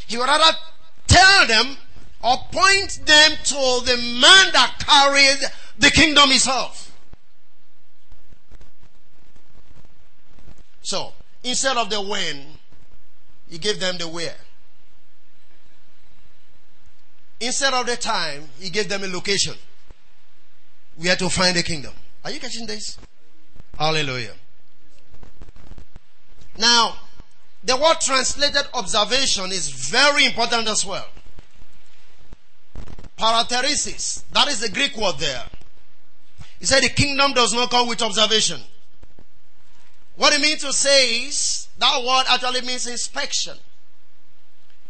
He 0.06 0.16
would 0.16 0.26
rather 0.26 0.56
tell 1.06 1.46
them 1.46 1.76
or 2.22 2.36
point 2.52 3.00
them 3.04 3.32
to 3.44 3.80
the 3.84 3.96
man 4.20 4.52
that 4.52 4.76
carried 4.78 5.50
the 5.78 5.90
kingdom 5.90 6.30
himself. 6.30 6.96
So, 10.82 11.12
instead 11.44 11.76
of 11.76 11.90
the 11.90 12.00
when, 12.00 12.58
he 13.48 13.58
gave 13.58 13.80
them 13.80 13.98
the 13.98 14.08
where. 14.08 14.34
Instead 17.40 17.74
of 17.74 17.86
the 17.86 17.96
time, 17.96 18.48
he 18.60 18.70
gave 18.70 18.88
them 18.88 19.02
a 19.02 19.08
location. 19.08 19.54
We 20.96 21.08
had 21.08 21.18
to 21.20 21.28
find 21.28 21.56
the 21.56 21.62
kingdom. 21.62 21.92
Are 22.24 22.30
you 22.30 22.38
catching 22.38 22.66
this? 22.66 22.98
Hallelujah. 23.78 24.34
Now, 26.58 26.98
the 27.64 27.76
word 27.76 28.00
translated 28.00 28.62
observation 28.74 29.52
is 29.52 29.68
very 29.68 30.26
important 30.26 30.68
as 30.68 30.84
well. 30.84 31.06
Parateresis. 33.16 34.24
That 34.32 34.48
is 34.48 34.60
the 34.60 34.68
Greek 34.68 34.96
word 34.96 35.16
there. 35.18 35.44
He 36.58 36.66
said 36.66 36.82
the 36.82 36.88
kingdom 36.88 37.32
does 37.34 37.52
not 37.52 37.70
come 37.70 37.88
with 37.88 38.02
observation. 38.02 38.60
What 40.16 40.32
he 40.32 40.42
means 40.42 40.62
to 40.62 40.72
say 40.72 41.24
is 41.24 41.68
that 41.78 42.02
word 42.04 42.24
actually 42.28 42.62
means 42.62 42.86
inspection. 42.86 43.56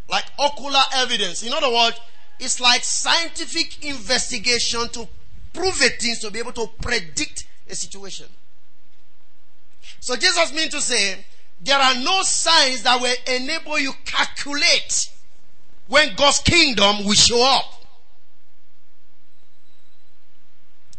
Like 0.08 0.24
ocular 0.38 0.82
evidence. 0.94 1.42
In 1.42 1.52
other 1.52 1.70
words, 1.70 2.00
it's 2.38 2.60
like 2.60 2.82
scientific 2.84 3.84
investigation 3.84 4.88
to 4.90 5.08
prove 5.52 5.80
a 5.82 5.88
thing 5.90 6.14
to 6.20 6.30
be 6.30 6.38
able 6.38 6.52
to 6.52 6.66
predict 6.80 7.46
a 7.68 7.74
situation. 7.74 8.26
So 10.00 10.16
Jesus 10.16 10.52
means 10.52 10.70
to 10.70 10.80
say 10.80 11.24
there 11.64 11.78
are 11.78 11.94
no 11.94 12.22
signs 12.22 12.82
that 12.82 13.00
will 13.00 13.14
enable 13.26 13.78
you 13.78 13.92
calculate 14.04 15.08
when 15.86 16.14
God's 16.16 16.40
kingdom 16.40 17.04
will 17.04 17.14
show 17.14 17.42
up. 17.44 17.84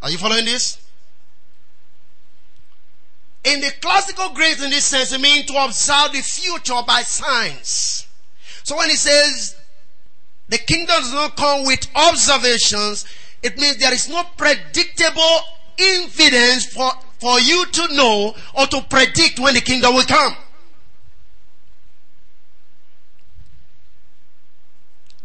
Are 0.02 0.10
you 0.10 0.18
following 0.18 0.46
this? 0.46 0.80
In 3.44 3.60
the 3.60 3.72
classical 3.82 4.30
Greek, 4.30 4.62
in 4.62 4.70
this 4.70 4.86
sense, 4.86 5.12
it 5.12 5.20
means 5.20 5.46
to 5.48 5.66
observe 5.66 6.14
the 6.14 6.22
future 6.22 6.82
by 6.88 7.02
signs. 7.02 8.08
So 8.64 8.78
when 8.78 8.90
he 8.90 8.96
says 8.96 9.58
the 10.48 10.58
kingdom 10.58 10.96
does 10.96 11.14
not 11.14 11.36
come 11.36 11.66
with 11.66 11.86
observations, 11.96 13.06
it 13.42 13.58
means 13.58 13.78
there 13.78 13.94
is 13.94 14.08
no 14.08 14.24
predictable 14.38 15.40
evidence 15.78 16.68
for, 16.68 16.92
for 17.20 17.40
you 17.42 17.66
to 17.66 17.96
know 17.96 18.34
or 18.58 18.68
to 18.68 18.82
predict 18.90 19.40
when 19.40 19.56
the 19.56 19.62
kingdom 19.62 19.96
will 19.96 20.04
come. 20.04 20.36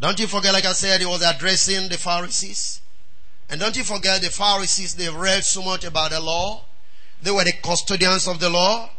Don't 0.01 0.19
you 0.21 0.27
forget, 0.27 0.53
like 0.53 0.65
I 0.65 0.73
said, 0.73 1.01
he 1.01 1.07
was 1.07 1.23
addressing 1.23 1.89
the 1.89 1.97
Pharisees. 1.97 2.81
And 3.51 3.61
don't 3.61 3.77
you 3.77 3.85
forget 3.85 4.21
the 4.23 4.31
Pharisees, 4.31 4.95
they 4.95 5.09
read 5.09 5.45
so 5.45 5.63
much 5.63 5.85
about 5.85 6.11
the 6.11 6.21
law. 6.21 6.65
They 7.23 7.31
were 7.31 7.45
the 7.45 7.55
custodians 7.63 8.29
of 8.29 8.39
the 8.39 8.49
law. 8.49 8.91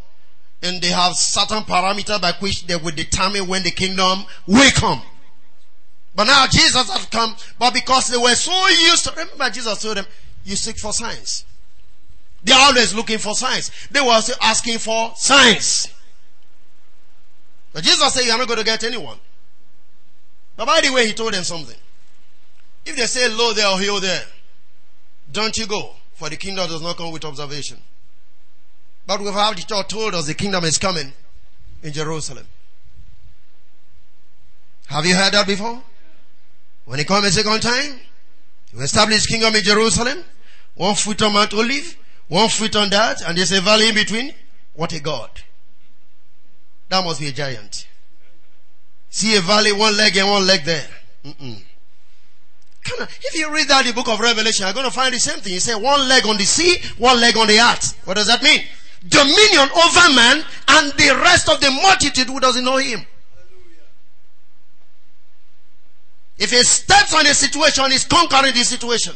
And 0.61 0.81
they 0.81 0.89
have 0.89 1.15
certain 1.15 1.63
parameters 1.63 2.21
by 2.21 2.33
which 2.39 2.67
they 2.67 2.75
will 2.75 2.91
determine 2.91 3.47
when 3.47 3.63
the 3.63 3.71
kingdom 3.71 4.25
will 4.45 4.71
come. 4.71 5.01
But 6.15 6.25
now 6.25 6.47
Jesus 6.47 6.89
has 6.89 7.05
come, 7.05 7.33
but 7.57 7.73
because 7.73 8.09
they 8.09 8.17
were 8.17 8.35
so 8.35 8.67
used 8.67 9.05
to, 9.05 9.11
remember 9.11 9.49
Jesus 9.51 9.81
told 9.81 9.95
them, 9.95 10.05
you 10.43 10.57
seek 10.57 10.77
for 10.77 10.91
signs. 10.91 11.45
They're 12.43 12.59
always 12.59 12.93
looking 12.93 13.19
for 13.19 13.35
signs. 13.35 13.71
They 13.91 14.01
were 14.01 14.19
asking 14.41 14.79
for 14.79 15.13
signs. 15.15 15.87
But 17.71 17.83
Jesus 17.83 18.13
said, 18.13 18.25
you're 18.25 18.37
not 18.37 18.47
going 18.47 18.59
to 18.59 18.65
get 18.65 18.83
anyone. 18.83 19.17
But 20.59 20.65
by 20.65 20.81
the 20.81 20.91
way, 20.91 21.07
he 21.07 21.13
told 21.13 21.33
them 21.33 21.45
something. 21.45 21.77
If 22.85 22.97
they 22.97 23.05
say 23.05 23.29
low 23.29 23.53
there 23.53 23.65
oh, 23.65 23.75
or 23.75 23.79
hill 23.79 24.01
there, 24.01 24.21
don't 25.31 25.57
you 25.57 25.65
go, 25.65 25.91
for 26.15 26.27
the 26.29 26.35
kingdom 26.35 26.67
does 26.67 26.81
not 26.81 26.97
come 26.97 27.13
with 27.13 27.23
observation. 27.23 27.77
But 29.07 29.21
we 29.21 29.27
have 29.27 29.55
the 29.55 29.61
church 29.61 29.87
told 29.87 30.15
us 30.15 30.27
the 30.27 30.33
kingdom 30.33 30.65
is 30.65 30.77
coming 30.77 31.13
in 31.81 31.93
Jerusalem. 31.93 32.45
Have 34.87 35.05
you 35.05 35.15
heard 35.15 35.31
that 35.31 35.47
before? 35.47 35.81
When 36.83 36.99
he 36.99 37.05
comes 37.05 37.27
a 37.27 37.31
second 37.31 37.61
time, 37.61 37.97
he 38.69 38.75
will 38.75 38.83
establish 38.83 39.27
kingdom 39.27 39.55
in 39.55 39.63
Jerusalem, 39.63 40.25
one 40.75 40.95
foot 40.95 41.21
on 41.21 41.35
Mount 41.35 41.53
Olive, 41.53 41.95
one 42.27 42.49
foot 42.49 42.75
on 42.75 42.89
that, 42.89 43.21
and 43.25 43.37
there's 43.37 43.53
a 43.53 43.61
valley 43.61 43.87
in 43.87 43.95
between. 43.95 44.33
What 44.73 44.91
a 44.91 44.99
God. 44.99 45.29
That 46.89 47.05
must 47.05 47.21
be 47.21 47.29
a 47.29 47.31
giant. 47.31 47.87
See 49.09 49.35
a 49.35 49.41
valley, 49.41 49.73
one 49.73 49.97
leg 49.97 50.15
and 50.17 50.29
one 50.29 50.45
leg 50.45 50.63
there. 50.63 50.87
Mm-mm. 51.25 51.63
If 52.85 53.35
you 53.35 53.53
read 53.53 53.67
that 53.67 53.85
in 53.85 53.87
the 53.87 53.93
book 53.93 54.07
of 54.07 54.19
Revelation, 54.19 54.65
you're 54.65 54.73
going 54.73 54.85
to 54.85 54.91
find 54.91 55.13
the 55.13 55.19
same 55.19 55.39
thing. 55.39 55.53
He 55.53 55.59
said 55.59 55.75
one 55.75 56.07
leg 56.07 56.25
on 56.25 56.37
the 56.37 56.45
sea, 56.45 56.77
one 56.97 57.19
leg 57.19 57.37
on 57.37 57.47
the 57.47 57.59
earth. 57.59 57.99
What 58.05 58.15
does 58.15 58.27
that 58.27 58.41
mean? 58.41 58.61
Dominion 59.07 59.69
over 59.75 60.13
man 60.15 60.43
and 60.69 60.91
the 60.93 61.19
rest 61.21 61.49
of 61.49 61.59
the 61.61 61.71
multitude 61.71 62.27
who 62.27 62.39
doesn't 62.39 62.63
know 62.63 62.77
him. 62.77 63.05
If 66.37 66.51
he 66.51 66.63
steps 66.63 67.13
on 67.13 67.27
a 67.27 67.33
situation, 67.33 67.91
he's 67.91 68.05
conquering 68.05 68.53
the 68.53 68.63
situation. 68.63 69.13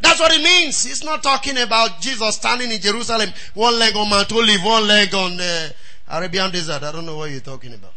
That's 0.00 0.20
what 0.20 0.32
it 0.32 0.42
means. 0.42 0.84
He's 0.84 1.02
not 1.02 1.22
talking 1.22 1.58
about 1.58 2.00
Jesus 2.00 2.36
standing 2.36 2.70
in 2.70 2.80
Jerusalem, 2.80 3.30
one 3.54 3.78
leg 3.78 3.96
on 3.96 4.08
Mount 4.08 4.30
Olive, 4.32 4.62
one 4.62 4.86
leg 4.86 5.14
on 5.14 5.36
the 5.36 5.74
Arabian 6.08 6.50
desert. 6.52 6.82
I 6.82 6.92
don't 6.92 7.06
know 7.06 7.16
what 7.16 7.30
you're 7.30 7.40
talking 7.40 7.74
about. 7.74 7.92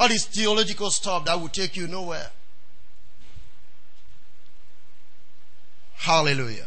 All 0.00 0.08
this 0.08 0.24
theological 0.24 0.90
stuff 0.90 1.26
that 1.26 1.38
will 1.38 1.50
take 1.50 1.76
you 1.76 1.86
nowhere. 1.86 2.30
Hallelujah. 5.96 6.66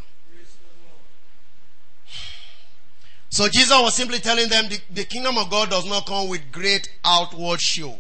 So 3.32 3.48
Jesus 3.48 3.72
was 3.72 3.96
simply 3.96 4.20
telling 4.20 4.48
them 4.48 4.70
the, 4.70 4.80
the 4.92 5.06
kingdom 5.06 5.40
of 5.40 5.50
God 5.50 5.72
does 5.72 5.90
not 5.90 6.06
come 6.06 6.30
with 6.30 6.52
great 6.52 6.88
outward 7.04 7.60
show. 7.60 7.98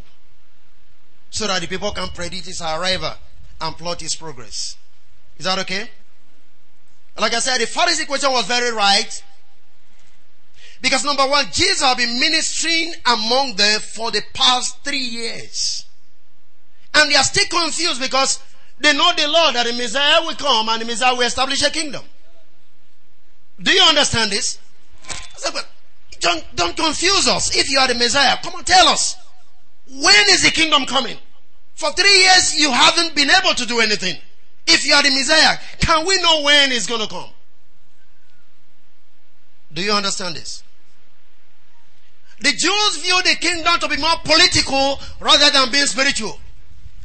So 1.32 1.48
that 1.48 1.62
the 1.62 1.68
people 1.68 1.90
can 1.90 2.10
predict 2.10 2.48
its 2.48 2.62
arrival 2.62 3.13
and 3.60 3.75
plot 3.75 4.04
its 4.04 4.16
progress. 4.16 4.78
Is 5.40 5.46
that 5.46 5.58
okay? 5.58 5.90
Like 7.18 7.34
I 7.34 7.40
said, 7.40 7.58
the 7.60 7.66
Pharisee 7.66 8.06
question 8.06 8.32
was 8.32 8.46
very 8.46 8.72
right. 8.72 9.24
Because 10.84 11.06
number 11.06 11.25
one, 11.25 11.46
Jesus 11.54 11.82
has 11.82 11.96
been 11.96 12.20
ministering 12.20 12.94
among 13.06 13.56
them 13.56 13.80
for 13.80 14.12
the 14.12 14.22
past 14.34 14.84
three 14.84 14.98
years. 14.98 15.86
And 16.94 17.10
they 17.10 17.16
are 17.16 17.24
still 17.24 17.46
confused 17.48 18.02
because 18.02 18.40
they 18.80 18.92
know 18.92 19.13
the 19.16 19.30
Lord 19.30 19.56
that 19.56 19.66
the 19.66 19.72
Messiah 19.72 20.22
will 20.25 20.36
come 20.36 20.68
and 20.68 20.82
the 20.82 20.86
Messiah 20.86 21.16
will 21.16 21.22
establish 21.22 21.63
a 21.63 21.70
kingdom. 21.70 22.04
Do 23.62 23.72
you 23.72 23.82
understand 23.82 24.32
this? 24.32 24.60
I 25.10 25.38
said, 25.38 25.54
don't, 26.20 26.44
don't 26.58 26.75
confuse 26.75 27.30
us. 27.30 27.56
If 27.56 27.70
you 27.70 27.80
are 27.80 27.88
the 27.88 27.96
Messiah, 27.96 28.36
come 28.44 28.56
on, 28.56 28.66
tell 28.66 28.88
us. 28.90 29.16
When 29.90 30.25
is 30.32 30.44
the 30.44 30.52
kingdom 30.52 30.86
coming? 30.86 31.18
For 31.75 31.94
three 31.94 32.24
years, 32.24 32.60
you 32.60 32.70
haven't 32.70 33.16
been 33.16 33.30
able 33.30 33.54
to 33.56 33.66
do 33.66 33.80
anything. 33.80 34.18
If 34.68 34.86
you 34.86 34.96
are 34.96 35.04
the 35.04 35.12
Messiah, 35.12 35.58
can 35.80 36.06
we 36.06 36.22
know 36.22 36.42
when 36.42 36.74
it's 36.74 36.88
going 36.88 37.02
to 37.02 37.08
come? 37.08 37.30
Do 39.72 39.82
you 39.82 39.94
understand 39.94 40.36
this? 40.36 40.62
The 42.44 42.52
Jews 42.52 42.98
view 42.98 43.22
the 43.24 43.38
kingdom 43.40 43.80
to 43.80 43.88
be 43.88 43.96
more 43.96 44.18
political 44.26 45.00
rather 45.22 45.50
than 45.50 45.72
being 45.72 45.86
spiritual. 45.86 46.38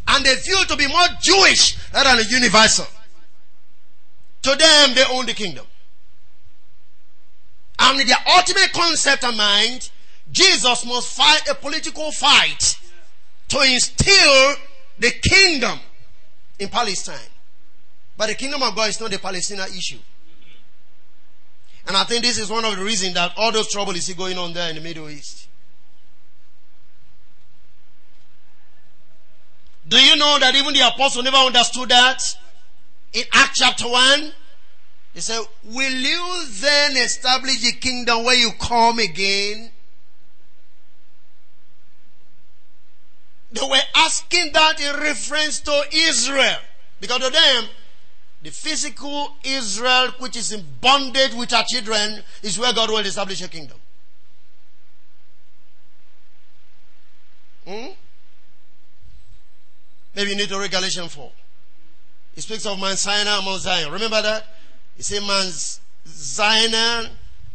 And 0.09 0.27
they 0.27 0.35
view 0.35 0.65
to 0.67 0.77
be 0.77 0.89
more 0.89 1.07
Jewish 1.23 1.79
rather 1.95 2.17
than 2.17 2.29
universal. 2.29 2.87
To 4.43 4.51
them, 4.51 4.95
they 4.97 5.05
own 5.13 5.27
the 5.27 5.35
kingdom. 5.35 5.65
And 7.79 8.01
their 8.01 8.17
ultimate 8.37 8.73
concept 8.73 9.23
and 9.23 9.37
mind, 9.37 9.91
Jesus 10.33 10.85
must 10.85 11.17
fight 11.17 11.49
a 11.49 11.55
political 11.55 12.11
fight 12.11 12.77
to 13.47 13.61
instill 13.61 14.57
the 14.99 15.13
kingdom 15.23 15.79
in 16.59 16.69
Palestine. 16.69 17.31
But 18.17 18.27
the 18.27 18.35
kingdom 18.35 18.65
of 18.65 18.75
God 18.75 18.89
is 18.89 19.01
not 19.01 19.15
a 19.15 19.19
Palestinian 19.21 19.69
issue. 19.69 19.99
And 21.89 21.97
I 21.97 22.05
think 22.05 22.23
this 22.23 22.39
is 22.39 22.51
one 22.51 22.67
of 22.67 22.77
the 22.77 22.85
reasons 22.85 23.15
that 23.15 23.33
all 23.39 23.51
those 23.51 23.73
trouble 23.73 23.95
is 23.97 24.13
going 24.13 24.37
on 24.37 24.53
there 24.53 24.69
in 24.69 24.77
the 24.77 24.83
Middle 24.83 25.09
East. 25.09 25.49
Do 29.89 29.97
you 29.99 30.17
know 30.17 30.39
that 30.39 30.55
even 30.55 30.75
the 30.75 30.87
apostle 30.87 31.23
never 31.23 31.39
understood 31.39 31.89
that? 31.89 32.23
In 33.15 33.25
Acts 33.33 33.61
chapter 33.61 33.89
1, 33.89 34.33
he 35.15 35.21
said, 35.21 35.41
Will 35.65 35.91
you 35.91 36.45
then 36.61 36.95
establish 36.99 37.67
a 37.67 37.75
kingdom 37.77 38.23
where 38.23 38.37
you 38.37 38.51
come 38.61 38.99
again? 38.99 39.71
They 43.51 43.67
were 43.67 43.79
asking 43.97 44.53
that 44.53 44.79
in 44.79 45.01
reference 45.01 45.61
to 45.61 45.85
Israel. 45.91 46.59
Because 47.01 47.25
to 47.25 47.31
them, 47.31 47.65
the 48.43 48.51
physical 48.51 49.37
Israel, 49.45 50.13
which 50.19 50.37
is 50.37 50.53
in 50.53 50.65
bondage 50.81 51.35
with 51.35 51.53
our 51.53 51.65
children, 51.67 52.23
is 52.43 52.59
where 52.59 52.73
God 52.73 52.91
will 52.91 52.99
establish 52.99 53.43
a 53.43 53.49
kingdom. 53.49 53.79
Hmm? 57.67 57.89
Maybe 60.15 60.31
you 60.31 60.37
need 60.37 60.49
to 60.49 60.59
read 60.59 60.71
Galatians 60.71 61.15
4. 61.15 61.31
He 62.35 62.41
speaks 62.41 62.65
of 62.67 62.79
Mount 62.79 62.99
Sinai 62.99 63.37
and 63.37 63.45
Mount 63.45 63.61
Zion. 63.61 63.93
Remember 63.93 64.23
that? 64.23 64.47
He 64.97 65.03
said 65.03 65.23
Mount 65.23 65.81
Zion 66.07 67.11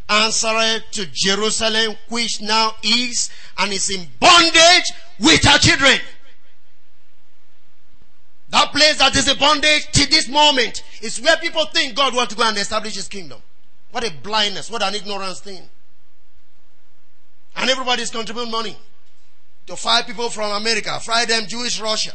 answered 0.10 0.84
to 0.92 1.05
Jerusalem, 1.12 1.96
which 2.10 2.42
now 2.42 2.74
is 2.84 3.29
and 3.57 3.72
is 3.72 3.90
in 3.90 4.07
bondage 4.20 4.92
with 5.20 5.48
our 5.48 5.57
children. 5.57 5.98
That 8.53 8.72
place 8.72 9.00
that 9.00 9.16
is 9.16 9.27
a 9.27 9.35
bondage 9.35 9.92
to 9.94 10.07
this 10.11 10.29
moment 10.29 10.83
is 11.01 11.20
where 11.20 11.35
people 11.37 11.66
think 11.74 11.96
God 11.96 12.13
wants 12.13 12.35
to 12.35 12.39
go 12.39 12.48
and 12.48 12.55
establish 12.55 12.94
his 12.94 13.07
kingdom. 13.07 13.42
What 13.89 14.07
a 14.07 14.13
blindness, 14.22 14.70
what 14.70 14.83
an 14.83 14.94
ignorance 14.94 15.39
thing. 15.39 15.63
And 17.55 17.68
everybody 17.68 18.03
is 18.03 18.11
contributing 18.11 18.51
money 18.51 18.77
to 19.66 19.75
five 19.75 20.05
people 20.05 20.29
from 20.29 20.51
America, 20.51 21.00
fry 21.00 21.25
them 21.25 21.48
Jewish 21.48 21.81
Russia. 21.81 22.13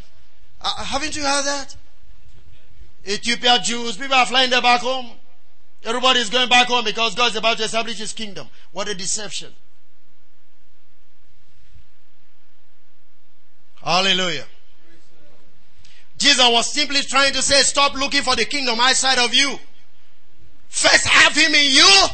Uh, 0.60 0.84
haven't 0.84 1.16
you 1.16 1.22
heard 1.22 1.44
that? 1.44 1.76
Ethiopia 3.04 3.58
Jews, 3.60 3.96
people 3.96 4.14
are 4.14 4.26
flying 4.26 4.50
there 4.50 4.62
back 4.62 4.80
home. 4.80 5.10
Everybody 5.82 6.20
is 6.20 6.30
going 6.30 6.48
back 6.48 6.68
home 6.68 6.84
because 6.84 7.16
God 7.16 7.30
is 7.30 7.36
about 7.36 7.56
to 7.56 7.64
establish 7.64 7.98
his 7.98 8.12
kingdom. 8.12 8.46
What 8.70 8.86
a 8.86 8.94
deception. 8.94 9.52
Hallelujah. 13.82 14.46
Jesus 16.18 16.46
was 16.50 16.72
simply 16.72 17.00
trying 17.02 17.32
to 17.32 17.42
say, 17.42 17.62
stop 17.62 17.94
looking 17.94 18.22
for 18.22 18.34
the 18.34 18.44
kingdom 18.44 18.78
outside 18.80 19.18
of 19.18 19.32
you. 19.32 19.56
First 20.68 21.06
have 21.06 21.34
him 21.34 21.54
in 21.54 21.72
you, 21.72 22.06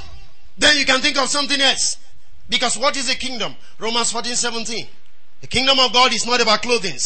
then 0.59 0.77
you 0.77 0.85
can 0.85 1.01
think 1.01 1.17
of 1.17 1.29
something 1.29 1.61
else. 1.61 1.97
Because 2.49 2.77
what 2.77 2.97
is 2.97 3.11
a 3.11 3.17
kingdom? 3.17 3.57
Romans 3.79 4.13
14, 4.13 4.37
17. 4.37 4.87
The 5.41 5.47
kingdom 5.47 5.79
of 5.79 5.93
God 5.93 6.13
is 6.13 6.27
not 6.27 6.41
about 6.41 6.63
clothing. 6.63 6.97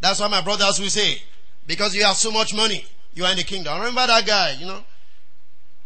That's 0.00 0.20
why 0.20 0.28
my 0.28 0.42
brothers 0.42 0.78
will 0.78 0.90
say, 0.90 1.22
because 1.66 1.94
you 1.94 2.04
have 2.04 2.16
so 2.16 2.30
much 2.30 2.54
money, 2.54 2.84
you 3.14 3.24
are 3.24 3.30
in 3.30 3.38
the 3.38 3.42
kingdom. 3.42 3.72
I 3.72 3.78
remember 3.78 4.06
that 4.06 4.26
guy, 4.26 4.52
you 4.52 4.66
know, 4.66 4.84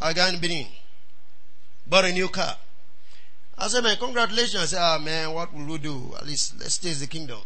a 0.00 0.12
guy 0.12 0.28
in 0.28 0.40
Benin, 0.40 0.66
bought 1.86 2.04
a 2.04 2.12
new 2.12 2.28
car. 2.28 2.56
I 3.56 3.68
said, 3.68 3.82
man, 3.82 3.96
congratulations. 3.96 4.62
I 4.62 4.66
said, 4.66 4.80
ah, 4.80 4.98
man, 4.98 5.32
what 5.32 5.54
will 5.54 5.66
we 5.66 5.78
do? 5.78 6.14
At 6.16 6.26
least 6.26 6.60
let's 6.60 6.78
taste 6.78 7.00
the 7.00 7.06
kingdom. 7.06 7.38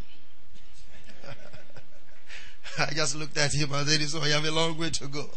I 2.79 2.93
just 2.95 3.15
looked 3.17 3.37
at 3.37 3.53
him 3.53 3.73
and 3.73 3.89
said, 3.89 4.01
so 4.09 4.25
you 4.25 4.33
have 4.33 4.45
a 4.45 4.51
long 4.51 4.79
way 4.79 4.91
to 4.91 5.07
go. 5.07 5.31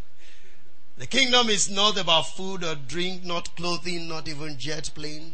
The 0.98 1.08
kingdom 1.08 1.50
is 1.50 1.70
not 1.70 2.00
about 2.00 2.28
food 2.28 2.64
or 2.64 2.76
drink, 2.76 3.26
not 3.26 3.56
clothing, 3.56 4.08
not 4.08 4.28
even 4.28 4.58
jet 4.58 4.90
plane. 4.96 5.34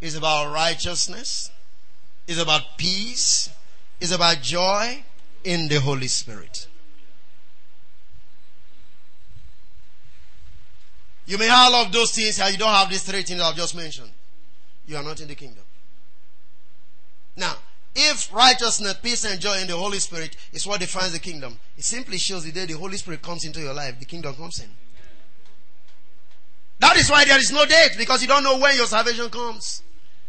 It's 0.00 0.16
about 0.16 0.52
righteousness. 0.52 1.50
It's 2.28 2.40
about 2.40 2.76
peace. 2.76 3.50
It's 4.00 4.12
about 4.12 4.42
joy 4.42 5.02
in 5.42 5.68
the 5.68 5.80
Holy 5.80 6.06
Spirit. 6.06 6.68
You 11.26 11.36
may 11.36 11.48
have 11.48 11.74
all 11.74 11.84
of 11.84 11.92
those 11.92 12.12
things 12.12 12.40
and 12.40 12.52
you 12.52 12.58
don't 12.58 12.72
have 12.72 12.88
these 12.88 13.02
three 13.02 13.22
things 13.22 13.40
I've 13.40 13.56
just 13.56 13.74
mentioned. 13.74 14.10
You 14.86 14.96
are 14.96 15.02
not 15.02 15.20
in 15.20 15.28
the 15.28 15.34
kingdom. 15.34 15.64
Now, 17.36 17.56
if 18.00 18.32
righteousness, 18.32 18.94
peace, 19.02 19.24
and 19.24 19.40
joy 19.40 19.58
in 19.58 19.66
the 19.66 19.76
Holy 19.76 19.98
Spirit 19.98 20.36
is 20.52 20.66
what 20.66 20.78
defines 20.78 21.12
the 21.12 21.18
kingdom, 21.18 21.58
it 21.76 21.82
simply 21.82 22.16
shows 22.16 22.44
the 22.44 22.52
day 22.52 22.64
the 22.64 22.74
Holy 22.74 22.96
Spirit 22.96 23.22
comes 23.22 23.44
into 23.44 23.60
your 23.60 23.74
life, 23.74 23.98
the 23.98 24.04
kingdom 24.06 24.34
comes 24.36 24.60
in. 24.60 24.68
That 26.78 26.96
is 26.96 27.10
why 27.10 27.24
there 27.24 27.38
is 27.38 27.50
no 27.50 27.66
date, 27.66 27.96
because 27.98 28.22
you 28.22 28.28
don't 28.28 28.44
know 28.44 28.56
when 28.58 28.76
your 28.76 28.86
salvation 28.86 29.28
comes. 29.30 29.82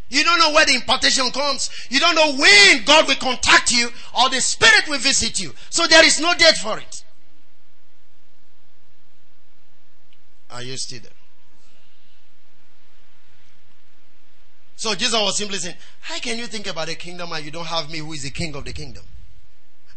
You 0.10 0.24
don't 0.24 0.40
know 0.40 0.52
where 0.52 0.66
the 0.66 0.74
impartation 0.74 1.30
comes. 1.30 1.70
You 1.90 2.00
don't 2.00 2.16
know 2.16 2.36
when 2.36 2.84
God 2.84 3.08
will 3.08 3.16
contact 3.16 3.72
you 3.72 3.90
or 4.20 4.30
the 4.30 4.42
Spirit 4.42 4.88
will 4.88 4.98
visit 4.98 5.40
you. 5.40 5.54
So 5.70 5.86
there 5.86 6.04
is 6.04 6.20
no 6.20 6.34
date 6.34 6.58
for 6.58 6.80
it. 6.80 7.04
Are 10.50 10.64
you 10.64 10.76
still 10.78 11.02
there? 11.02 11.12
So 14.80 14.96
Jesus 14.96 15.20
was 15.20 15.36
simply 15.36 15.58
saying, 15.58 15.76
How 16.00 16.20
can 16.20 16.38
you 16.38 16.48
think 16.48 16.66
about 16.66 16.88
a 16.88 16.96
kingdom 16.96 17.34
and 17.34 17.44
you 17.44 17.52
don't 17.52 17.66
have 17.66 17.92
me 17.92 17.98
who 17.98 18.14
is 18.14 18.24
the 18.24 18.30
king 18.30 18.56
of 18.56 18.64
the 18.64 18.72
kingdom? 18.72 19.04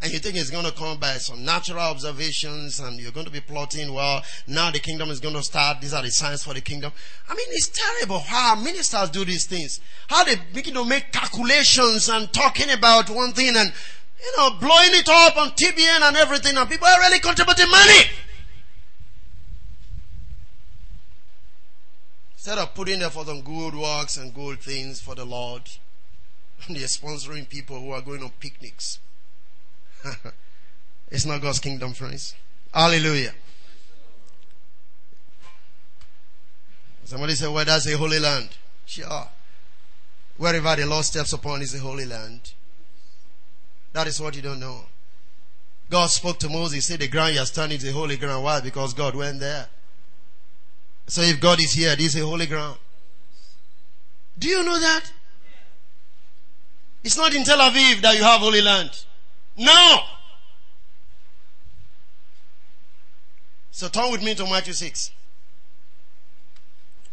And 0.01 0.11
you 0.11 0.19
think 0.19 0.35
it's 0.35 0.49
going 0.49 0.65
to 0.65 0.73
come 0.73 0.97
by 0.97 1.13
some 1.13 1.45
natural 1.45 1.79
observations 1.79 2.81
and 2.81 2.99
you're 2.99 3.13
going 3.13 3.25
to 3.25 3.31
be 3.31 3.39
plotting, 3.39 3.93
well, 3.93 4.21
now 4.45 4.71
the 4.71 4.79
kingdom 4.79 5.09
is 5.09 5.21
going 5.21 5.35
to 5.35 5.41
start. 5.41 5.79
These 5.79 5.93
are 5.93 6.01
the 6.03 6.11
signs 6.11 6.43
for 6.43 6.53
the 6.53 6.59
kingdom. 6.59 6.91
I 7.29 7.33
mean, 7.33 7.47
it's 7.51 7.69
terrible 7.69 8.19
how 8.19 8.55
ministers 8.55 9.09
do 9.09 9.23
these 9.23 9.45
things. 9.45 9.79
How 10.09 10.25
they 10.25 10.35
begin 10.53 10.73
to 10.73 10.83
make 10.83 11.13
calculations 11.13 12.09
and 12.09 12.33
talking 12.33 12.69
about 12.69 13.09
one 13.09 13.31
thing 13.31 13.55
and, 13.55 13.71
you 14.21 14.37
know, 14.37 14.49
blowing 14.59 14.89
it 14.89 15.07
up 15.07 15.37
on 15.37 15.51
TBN 15.51 16.01
and 16.01 16.17
everything 16.17 16.57
and 16.57 16.69
people 16.69 16.87
are 16.87 16.99
really 16.99 17.19
contributing 17.19 17.71
money. 17.71 18.01
Instead 22.45 22.57
of 22.57 22.73
putting 22.73 23.01
effort 23.01 23.29
on 23.29 23.41
good 23.41 23.73
works 23.73 24.17
and 24.17 24.33
good 24.33 24.59
things 24.59 24.99
for 24.99 25.15
the 25.15 25.23
Lord, 25.23 25.61
they're 26.67 26.87
sponsoring 26.87 27.47
people 27.47 27.79
who 27.79 27.91
are 27.91 28.01
going 28.01 28.21
on 28.21 28.31
picnics. 28.37 28.99
it's 31.09 31.25
not 31.25 31.41
God's 31.41 31.59
kingdom, 31.59 31.93
friends. 31.93 32.35
Hallelujah. 32.73 33.31
Somebody 37.05 37.35
said, 37.35 37.47
well, 37.47 37.63
that's 37.63 37.87
a 37.87 37.95
holy 37.95 38.19
land. 38.19 38.49
Sure. 38.85 39.29
Wherever 40.35 40.75
the 40.75 40.85
Lord 40.85 41.05
steps 41.05 41.31
upon 41.31 41.61
is 41.61 41.73
a 41.73 41.79
holy 41.79 42.05
land. 42.05 42.51
That 43.93 44.07
is 44.07 44.19
what 44.19 44.35
you 44.35 44.41
don't 44.41 44.59
know. 44.59 44.81
God 45.89 46.07
spoke 46.07 46.39
to 46.39 46.49
Moses, 46.49 46.83
said 46.83 46.99
the 46.99 47.07
ground 47.07 47.35
you 47.35 47.39
are 47.39 47.45
standing 47.45 47.77
is 47.77 47.87
a 47.87 47.93
holy 47.93 48.17
ground. 48.17 48.43
Why? 48.43 48.59
Because 48.59 48.93
God 48.93 49.15
went 49.15 49.39
there. 49.39 49.67
So 51.07 51.21
if 51.21 51.39
God 51.39 51.59
is 51.59 51.73
here, 51.73 51.95
this 51.95 52.15
is 52.15 52.21
a 52.21 52.25
holy 52.25 52.45
ground. 52.45 52.77
Do 54.37 54.47
you 54.47 54.63
know 54.63 54.79
that? 54.79 55.11
It's 57.03 57.17
not 57.17 57.35
in 57.35 57.43
Tel 57.43 57.59
Aviv 57.59 58.01
that 58.01 58.15
you 58.15 58.23
have 58.23 58.39
holy 58.39 58.61
land. 58.61 59.05
No! 59.57 59.97
So 63.71 63.89
turn 63.89 64.11
with 64.11 64.23
me 64.23 64.33
to 64.35 64.43
Matthew 64.45 64.73
6. 64.73 65.11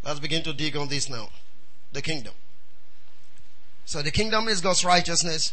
Let's 0.04 0.20
begin 0.20 0.42
to 0.44 0.52
dig 0.52 0.76
on 0.76 0.88
this 0.88 1.08
now. 1.10 1.28
The 1.92 2.00
kingdom. 2.00 2.32
So 3.84 4.02
the 4.02 4.10
kingdom 4.10 4.46
is 4.48 4.60
God's 4.60 4.84
righteousness, 4.84 5.52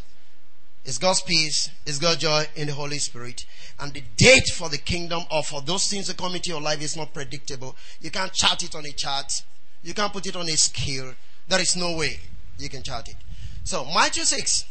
is 0.87 0.97
God's 0.97 1.21
peace, 1.21 1.69
is 1.85 1.99
God's 1.99 2.19
joy 2.19 2.45
in 2.55 2.67
the 2.67 2.73
Holy 2.73 2.97
Spirit. 2.97 3.45
And 3.77 3.93
the 3.93 4.01
date 4.15 4.47
for 4.53 4.69
the 4.69 4.77
kingdom 4.77 5.23
or 5.29 5.43
for 5.43 5.61
those 5.61 5.87
things 5.89 6.07
that 6.07 6.15
come 6.17 6.33
into 6.33 6.49
your 6.49 6.61
life 6.61 6.81
is 6.81 6.95
not 6.95 7.13
predictable. 7.13 7.75
You 7.99 8.09
can't 8.09 8.31
chart 8.31 8.63
it 8.63 8.73
on 8.73 8.85
a 8.85 8.91
chart. 8.93 9.43
You 9.83 9.93
can't 9.93 10.13
put 10.13 10.25
it 10.25 10.37
on 10.37 10.47
a 10.47 10.55
scale. 10.55 11.13
There 11.49 11.59
is 11.59 11.75
no 11.75 11.97
way 11.97 12.19
you 12.57 12.69
can 12.69 12.83
chart 12.83 13.09
it. 13.09 13.17
So 13.65 13.83
Matthew 13.83 14.23
6, 14.23 14.65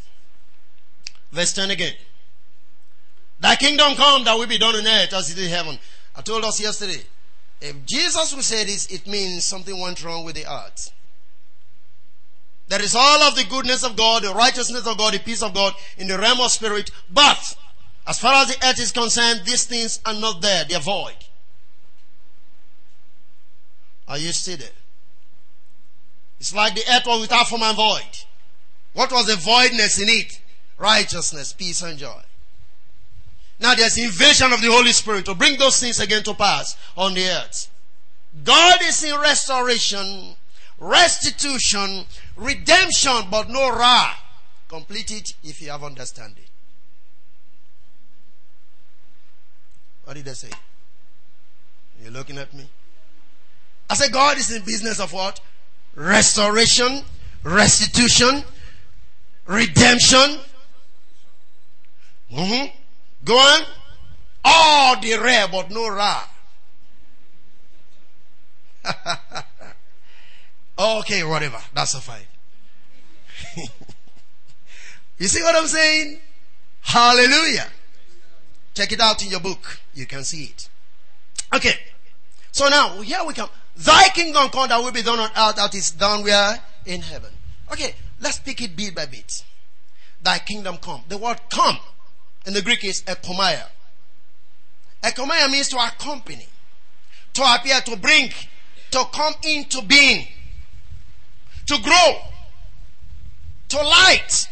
verse 1.33 1.52
10 1.52 1.70
again. 1.70 1.92
Thy 3.38 3.55
kingdom 3.57 3.94
come 3.94 4.24
that 4.24 4.38
will 4.38 4.46
be 4.46 4.57
done 4.57 4.74
on 4.74 4.87
earth 4.87 5.12
as 5.12 5.31
it 5.31 5.37
is 5.37 5.46
in 5.46 5.50
heaven. 5.50 5.79
I 6.16 6.22
told 6.22 6.44
us 6.44 6.59
yesterday, 6.59 7.02
if 7.61 7.85
Jesus 7.85 8.35
will 8.35 8.42
say 8.42 8.64
this, 8.64 8.87
it 8.87 9.07
means 9.07 9.44
something 9.44 9.79
went 9.79 10.02
wrong 10.02 10.24
with 10.24 10.35
the 10.35 10.50
earth. 10.50 10.92
There 12.68 12.83
is 12.83 12.94
all 12.94 13.22
of 13.22 13.37
the 13.37 13.44
goodness 13.44 13.85
of 13.85 13.96
God, 13.96 14.24
the 14.24 14.35
righteousness 14.35 14.87
of 14.87 14.98
God, 14.98 15.14
the 15.14 15.20
peace 15.20 15.42
of 15.42 15.55
God 15.55 15.74
in 15.98 16.09
the 16.09 16.18
realm 16.18 16.40
of 16.40 16.50
spirit. 16.50 16.90
But 17.12 17.57
as 18.07 18.18
far 18.18 18.35
as 18.35 18.48
the 18.48 18.66
earth 18.66 18.81
is 18.81 18.92
concerned, 18.92 19.42
these 19.44 19.64
things 19.64 20.00
are 20.05 20.14
not 20.14 20.40
there. 20.40 20.64
They 20.64 20.74
are 20.74 20.81
void. 20.81 21.16
Are 24.09 24.18
you 24.18 24.33
still 24.33 24.57
there? 24.57 24.68
It's 26.40 26.55
like 26.55 26.74
the 26.74 26.85
earth 26.92 27.07
was 27.07 27.22
without 27.22 27.48
form 27.48 27.62
and 27.62 27.76
void. 27.76 28.24
What 28.92 29.12
was 29.12 29.26
the 29.26 29.37
voidness 29.37 30.00
in 30.00 30.09
it? 30.09 30.40
Righteousness, 30.79 31.52
peace, 31.52 31.83
and 31.83 31.98
joy. 31.98 32.22
Now 33.59 33.74
there's 33.74 33.96
invasion 33.96 34.52
of 34.52 34.61
the 34.61 34.70
Holy 34.70 34.92
Spirit 34.92 35.24
to 35.26 35.35
bring 35.35 35.59
those 35.59 35.81
things 35.81 35.98
again 35.98 36.22
to 36.24 36.35
pass 36.35 36.76
on 36.96 37.14
the 37.14 37.26
earth. 37.26 37.70
God 38.44 38.79
is 38.83 39.02
in 39.02 39.18
restoration, 39.18 40.35
restitution, 40.78 42.04
redemption, 42.36 43.22
but 43.30 43.48
no 43.48 43.70
ra. 43.70 44.14
Complete 44.68 45.10
it 45.12 45.34
if 45.42 45.62
you 45.62 45.70
have 45.70 45.84
understanding. 45.84 46.44
What 50.04 50.14
did 50.14 50.28
I 50.28 50.32
say? 50.32 50.50
You're 52.02 52.12
looking 52.12 52.38
at 52.38 52.52
me? 52.54 52.66
I 53.88 53.94
said 53.94 54.12
God 54.12 54.38
is 54.38 54.54
in 54.54 54.62
business 54.64 55.00
of 55.00 55.12
what? 55.12 55.40
Restoration, 55.94 57.02
restitution, 57.42 58.44
redemption. 59.46 60.38
Mm-hmm. 62.32 62.66
Go 63.24 63.36
on. 63.36 63.62
All 64.44 65.00
the 65.00 65.18
rare, 65.18 65.48
but 65.50 65.70
no 65.70 65.88
ra. 65.88 66.22
Oh, 70.78 71.00
okay, 71.00 71.24
whatever. 71.24 71.58
That's 71.74 71.94
a 71.94 72.00
fine. 72.00 72.20
you 75.18 75.26
see 75.26 75.42
what 75.42 75.56
I'm 75.56 75.66
saying? 75.66 76.20
Hallelujah. 76.82 77.66
Check 78.74 78.92
it 78.92 79.00
out 79.00 79.22
in 79.24 79.30
your 79.30 79.40
book. 79.40 79.80
You 79.94 80.06
can 80.06 80.22
see 80.24 80.44
it. 80.44 80.68
Okay. 81.54 81.74
So 82.52 82.68
now, 82.68 83.00
here 83.00 83.24
we 83.26 83.32
come. 83.34 83.48
Thy 83.76 84.08
kingdom 84.14 84.48
come 84.50 84.68
that 84.68 84.78
will 84.78 84.92
be 84.92 85.02
done 85.02 85.18
on 85.18 85.30
earth 85.36 85.56
that 85.56 85.74
is 85.74 85.90
done 85.92 86.22
where? 86.24 86.58
In 86.84 87.00
heaven. 87.00 87.30
Okay. 87.72 87.94
Let's 88.20 88.38
pick 88.38 88.62
it 88.62 88.76
bit 88.76 88.94
by 88.94 89.06
bit. 89.06 89.44
Thy 90.22 90.38
kingdom 90.38 90.78
come. 90.78 91.02
The 91.08 91.18
word 91.18 91.38
come 91.50 91.78
in 92.46 92.54
the 92.54 92.62
Greek 92.62 92.84
is 92.84 93.02
ekomaya. 93.02 93.66
Ekomaya 95.02 95.50
means 95.50 95.68
to 95.68 95.76
accompany, 95.76 96.46
to 97.34 97.42
appear, 97.42 97.80
to 97.80 97.96
bring, 97.96 98.30
to 98.90 99.04
come 99.12 99.34
into 99.42 99.82
being, 99.82 100.26
to 101.66 101.79
grow, 101.83 102.18
to 103.68 103.76
light. 103.76 104.48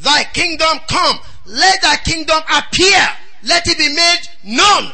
Thy 0.00 0.24
kingdom 0.24 0.78
come. 0.88 1.18
Let 1.46 1.82
thy 1.82 1.96
kingdom 1.96 2.40
appear. 2.50 3.08
Let 3.44 3.66
it 3.66 3.78
be 3.78 3.94
made 3.94 4.20
known. 4.44 4.92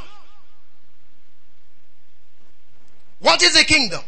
What 3.21 3.43
is 3.43 3.55
the 3.55 3.65
kingdom? 3.65 4.03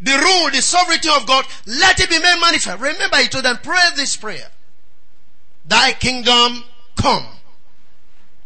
The 0.00 0.12
rule, 0.12 0.50
the 0.50 0.62
sovereignty 0.62 1.08
of 1.14 1.26
God, 1.26 1.44
let 1.66 2.00
it 2.00 2.08
be 2.08 2.18
made 2.18 2.40
manifest. 2.40 2.80
Remember, 2.80 3.16
he 3.16 3.28
told 3.28 3.44
them, 3.44 3.58
pray 3.62 3.78
this 3.96 4.16
prayer. 4.16 4.48
Thy 5.66 5.92
kingdom 5.92 6.64
come. 6.96 7.26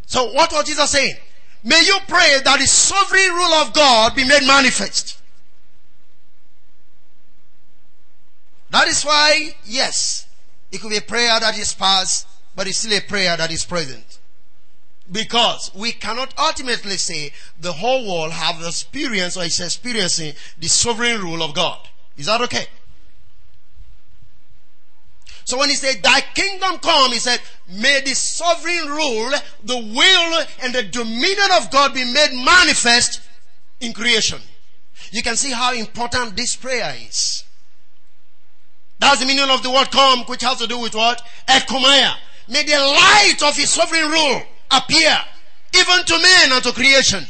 So 0.07 0.33
what 0.33 0.53
was 0.53 0.65
Jesus 0.65 0.91
saying? 0.91 1.15
May 1.63 1.81
you 1.85 1.99
pray 2.09 2.41
that 2.45 2.59
the 2.59 2.67
sovereign 2.67 3.31
rule 3.35 3.55
of 3.55 3.73
God 3.73 4.15
be 4.15 4.25
made 4.25 4.47
manifest. 4.47 5.19
That 8.75 8.89
is 8.89 9.05
why, 9.05 9.55
yes, 9.67 10.27
it 10.73 10.81
could 10.81 10.91
be 10.91 10.97
a 10.97 11.01
prayer 11.01 11.39
that 11.39 11.57
is 11.57 11.73
past, 11.73 12.27
but 12.57 12.67
it's 12.67 12.79
still 12.79 12.99
a 12.99 13.01
prayer 13.03 13.37
that 13.37 13.53
is 13.53 13.65
present. 13.65 14.19
Because 15.13 15.71
we 15.77 15.93
cannot 15.93 16.35
ultimately 16.37 16.97
say 16.97 17.33
the 17.61 17.71
whole 17.71 18.05
world 18.05 18.33
have 18.33 18.61
experienced 18.67 19.37
or 19.37 19.45
is 19.45 19.61
experiencing 19.61 20.35
the 20.59 20.67
sovereign 20.67 21.21
rule 21.21 21.45
of 21.45 21.55
God. 21.55 21.89
Is 22.17 22.27
that 22.27 22.41
okay? 22.41 22.67
So 25.45 25.57
when 25.57 25.69
he 25.69 25.77
said, 25.77 26.03
Thy 26.03 26.21
kingdom 26.35 26.79
come, 26.79 27.13
he 27.13 27.21
said, 27.21 27.39
May 27.69 28.01
the 28.01 28.17
sovereign 28.17 28.89
rule, 28.89 29.31
the 29.63 29.77
will, 29.77 30.47
and 30.65 30.75
the 30.75 30.83
dominion 30.83 31.49
of 31.59 31.71
God 31.71 31.95
be 31.95 32.13
made 32.13 32.45
manifest 32.45 33.21
in 33.79 33.93
creation. 33.93 34.41
You 35.13 35.23
can 35.23 35.37
see 35.37 35.53
how 35.53 35.75
important 35.75 36.37
this 36.37 36.57
prayer 36.57 36.93
is. 37.07 37.45
That's 39.05 39.21
the 39.21 39.27
meaning 39.27 39.51
of 39.51 39.63
the 39.63 39.71
word 39.71 39.91
come, 39.91 40.21
which 40.21 40.41
has 40.45 40.57
to 40.57 40.67
do 40.67 40.79
with 40.79 40.95
what? 40.95 41.21
Ekomaya. 41.47 42.15
May 42.49 42.63
the 42.63 42.79
light 42.79 43.37
of 43.45 43.55
his 43.55 43.69
sovereign 43.69 44.11
rule 44.11 44.43
appear, 44.71 45.15
even 45.75 46.05
to 46.07 46.19
men 46.19 46.53
and 46.53 46.65
to 46.65 46.73
creation. 46.73 47.23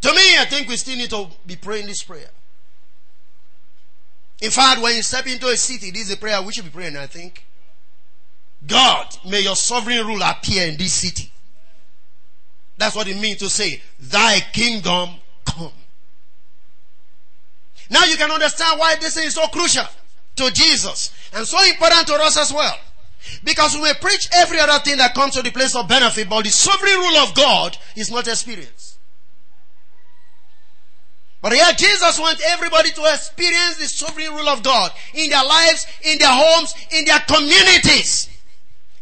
To 0.00 0.08
me, 0.08 0.38
I 0.38 0.46
think 0.46 0.70
we 0.70 0.78
still 0.78 0.96
need 0.96 1.10
to 1.10 1.26
be 1.44 1.54
praying 1.54 1.86
this 1.86 2.02
prayer. 2.02 2.30
In 4.40 4.50
fact, 4.50 4.80
when 4.80 4.96
you 4.96 5.02
step 5.02 5.26
into 5.26 5.48
a 5.48 5.56
city, 5.58 5.90
this 5.90 6.06
is 6.06 6.14
a 6.14 6.16
prayer 6.16 6.40
we 6.40 6.54
should 6.54 6.64
be 6.64 6.70
praying, 6.70 6.96
I 6.96 7.06
think. 7.06 7.44
God, 8.66 9.18
may 9.26 9.40
your 9.40 9.56
sovereign 9.56 10.06
rule 10.06 10.22
appear 10.22 10.66
in 10.66 10.78
this 10.78 10.94
city. 10.94 11.30
That's 12.78 12.96
what 12.96 13.06
it 13.06 13.18
means 13.18 13.40
to 13.40 13.50
say, 13.50 13.82
thy 14.00 14.40
kingdom. 14.54 15.10
Now 17.90 18.04
you 18.04 18.16
can 18.16 18.30
understand 18.30 18.78
why 18.78 18.96
this 18.96 19.16
is 19.16 19.34
so 19.34 19.46
crucial 19.48 19.84
to 20.36 20.50
Jesus 20.50 21.12
and 21.34 21.46
so 21.46 21.62
important 21.64 22.06
to 22.08 22.14
us 22.14 22.36
as 22.36 22.52
well. 22.52 22.76
Because 23.42 23.74
we 23.74 23.82
may 23.82 23.94
preach 24.00 24.28
every 24.34 24.60
other 24.60 24.78
thing 24.84 24.98
that 24.98 25.14
comes 25.14 25.34
to 25.34 25.42
the 25.42 25.50
place 25.50 25.74
of 25.74 25.88
benefit, 25.88 26.28
but 26.28 26.44
the 26.44 26.50
sovereign 26.50 26.98
rule 26.98 27.16
of 27.18 27.34
God 27.34 27.76
is 27.96 28.10
not 28.10 28.28
experienced. 28.28 28.98
But 31.42 31.52
here 31.52 31.72
Jesus 31.76 32.18
wants 32.18 32.42
everybody 32.44 32.90
to 32.90 33.04
experience 33.04 33.76
the 33.76 33.86
sovereign 33.86 34.32
rule 34.32 34.48
of 34.48 34.62
God 34.62 34.90
in 35.14 35.30
their 35.30 35.44
lives, 35.44 35.86
in 36.02 36.18
their 36.18 36.32
homes, 36.32 36.74
in 36.90 37.04
their 37.04 37.20
communities. 37.20 38.28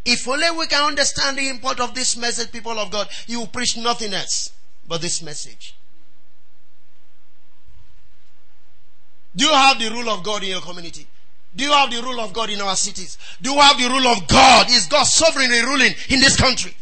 If 0.05 0.29
only 0.29 0.51
we 0.51 0.67
can 0.67 0.85
understand 0.85 1.39
the 1.39 1.49
import 1.49 1.81
of 1.81 1.95
this 1.95 2.17
message, 2.17 2.53
people 2.53 2.79
of 2.79 2.91
God, 2.91 3.09
you 3.27 3.41
will 3.41 3.47
preach 3.47 3.77
nothing 3.77 4.13
else 4.13 4.53
but 4.87 5.01
this 5.01 5.23
message. 5.23 5.75
Do 9.37 9.47
you 9.47 9.53
have 9.53 9.79
the 9.79 9.91
rule 9.91 10.09
of 10.11 10.23
God 10.23 10.43
in 10.43 10.51
your 10.51 10.61
community? 10.61 11.07
Do 11.57 11.65
you 11.65 11.73
have 11.73 11.91
the 11.91 12.03
rule 12.03 12.21
of 12.21 12.33
God 12.33 12.51
in 12.51 12.61
our 12.61 12.77
cities? 12.77 13.17
Do 13.41 13.53
you 13.53 13.61
have 13.61 13.79
the 13.79 13.89
rule 13.89 14.07
of 14.09 14.27
God? 14.27 14.69
Is 14.71 14.87
God 14.87 15.05
sovereignly 15.05 15.61
ruling 15.61 15.93
in 16.09 16.21
this 16.21 16.37
country? 16.37 16.77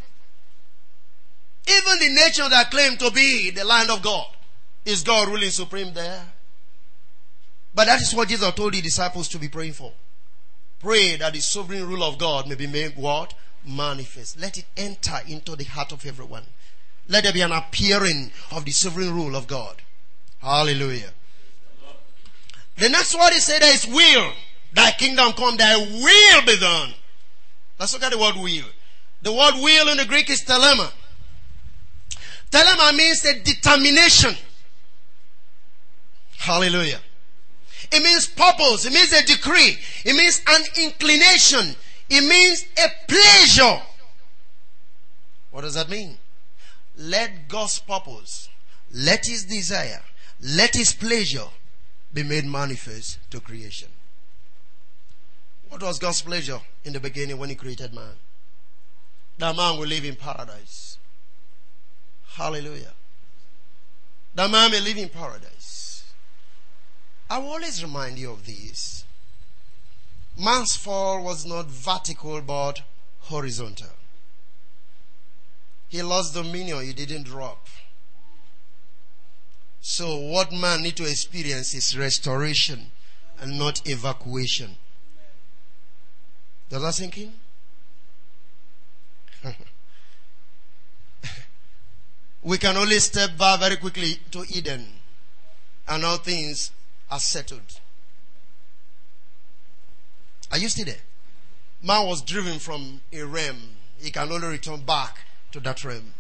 Even 1.69 1.99
the 1.99 2.15
nation 2.15 2.49
that 2.51 2.71
claim 2.71 2.97
to 2.97 3.11
be 3.11 3.51
the 3.51 3.65
land 3.65 3.91
of 3.91 4.03
God. 4.03 4.27
Is 4.85 5.03
God 5.03 5.29
ruling 5.29 5.51
supreme 5.51 5.93
there? 5.93 6.25
But 7.75 7.87
that 7.87 8.01
is 8.01 8.15
what 8.15 8.29
Jesus 8.29 8.53
told 8.55 8.75
the 8.75 8.81
disciples 8.81 9.29
to 9.29 9.39
be 9.39 9.49
praying 9.49 9.75
for. 9.75 9.93
Pray 10.81 11.17
that 11.17 11.33
the 11.33 11.41
sovereign 11.41 11.87
rule 11.87 12.03
of 12.03 12.19
God 12.19 12.49
may 12.49 12.57
be 12.57 12.67
made 12.67 12.97
what? 12.97 13.35
Manifest. 13.65 14.41
Let 14.41 14.59
it 14.59 14.65
enter 14.77 15.21
into 15.29 15.55
the 15.55 15.65
heart 15.65 15.93
of 15.93 16.05
everyone. 16.05 16.43
Let 17.09 17.23
there 17.25 17.33
be 17.33 17.41
an 17.43 17.53
appearing 17.53 18.33
of 18.51 18.65
the 18.65 18.73
sovereign 18.73 19.15
rule 19.15 19.37
of 19.37 19.47
God. 19.47 19.77
Hallelujah. 20.41 21.13
The 22.77 22.89
next 22.89 23.15
word 23.15 23.33
he 23.33 23.41
said 23.41 23.63
is 23.63 23.87
will. 23.87 24.33
Thy 24.73 24.91
kingdom 24.93 25.33
come, 25.33 25.57
thy 25.57 25.77
will 25.77 26.47
be 26.47 26.59
done. 26.59 26.95
Let's 27.79 27.93
look 27.93 28.03
at 28.03 28.13
the 28.13 28.19
word 28.19 28.37
will. 28.37 28.65
The 29.23 29.33
word 29.33 29.55
will 29.57 29.89
in 29.89 29.99
the 29.99 30.05
Greek 30.05 30.31
is 30.31 30.43
telema. 30.43 30.91
Telema 32.51 32.97
means 32.97 33.25
a 33.25 33.41
determination. 33.41 34.35
Hallelujah. 36.39 37.01
It 37.93 38.03
means 38.03 38.27
purpose. 38.27 38.87
It 38.87 38.93
means 38.93 39.13
a 39.13 39.25
decree. 39.25 39.79
It 40.05 40.17
means 40.17 40.41
an 40.49 40.63
inclination. 40.83 41.77
It 42.09 42.23
means 42.23 42.65
a 42.79 42.89
pleasure. 43.07 43.83
What 45.51 45.63
does 45.63 45.75
that 45.75 45.89
mean? 45.89 46.17
Let 46.97 47.49
God's 47.49 47.79
purpose, 47.79 48.49
let 48.93 49.27
His 49.27 49.45
desire, 49.45 50.03
let 50.41 50.75
His 50.75 50.93
pleasure 50.93 51.49
be 52.13 52.23
made 52.23 52.45
manifest 52.45 53.19
to 53.31 53.41
creation. 53.41 53.89
What 55.69 55.83
was 55.83 55.99
God's 55.99 56.23
pleasure 56.23 56.61
in 56.85 56.93
the 56.93 57.01
beginning 57.01 57.39
when 57.39 57.49
He 57.49 57.55
created 57.55 57.95
man? 57.95 58.17
That 59.39 59.57
man 59.57 59.79
will 59.79 59.87
live 59.87 60.05
in 60.05 60.17
paradise. 60.17 60.99
Hallelujah. 62.35 62.93
That 64.35 64.51
man 64.51 64.71
may 64.71 64.81
live 64.81 64.99
in 64.99 65.09
paradise. 65.09 66.05
I 67.29 67.39
will 67.39 67.49
always 67.49 67.83
remind 67.83 68.19
you 68.19 68.31
of 68.31 68.45
this. 68.45 69.05
Man's 70.39 70.77
fall 70.77 71.23
was 71.23 71.47
not 71.47 71.67
vertical 71.67 72.41
but 72.41 72.83
horizontal. 73.21 73.89
He 75.89 76.03
lost 76.03 76.35
dominion, 76.35 76.85
he 76.85 76.93
didn't 76.93 77.25
drop. 77.25 77.67
So 79.85 80.17
what 80.17 80.53
man 80.53 80.83
need 80.83 80.95
to 80.97 81.11
experience 81.11 81.75
is 81.75 81.99
restoration 81.99 82.93
and 83.41 83.59
not 83.59 83.87
evacuation. 83.87 84.77
Does 86.71 86.83
that 86.83 86.95
sink 86.95 87.19
in? 87.19 87.33
we 92.43 92.59
can 92.59 92.77
only 92.77 93.01
step 93.01 93.37
back 93.37 93.59
very 93.59 93.77
quickly 93.77 94.21
to 94.31 94.45
Eden 94.49 94.87
and 95.89 96.05
all 96.05 96.19
things 96.19 96.71
are 97.11 97.19
settled. 97.19 97.81
Are 100.53 100.59
you 100.59 100.69
still 100.69 100.85
there? 100.85 101.01
Man 101.83 102.07
was 102.07 102.23
driven 102.23 102.61
from 102.61 103.01
a 103.13 103.23
realm. 103.23 103.61
He 103.99 104.13
can 104.13 104.31
only 104.31 104.47
return 104.47 104.83
back 104.83 105.19
to 105.51 105.59
that 105.59 105.83
realm. 105.85 106.15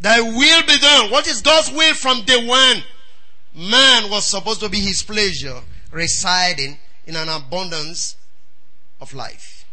Thy 0.00 0.20
will 0.20 0.62
be 0.62 0.78
done. 0.78 1.10
What 1.10 1.26
is 1.26 1.42
God's 1.42 1.70
will 1.70 1.94
from 1.94 2.24
day 2.24 2.46
one? 2.46 2.82
Man 3.54 4.10
was 4.10 4.26
supposed 4.26 4.60
to 4.60 4.68
be 4.68 4.80
his 4.80 5.02
pleasure, 5.02 5.60
residing 5.90 6.78
in 7.06 7.16
an 7.16 7.28
abundance 7.28 8.16
of 9.00 9.12
life, 9.12 9.64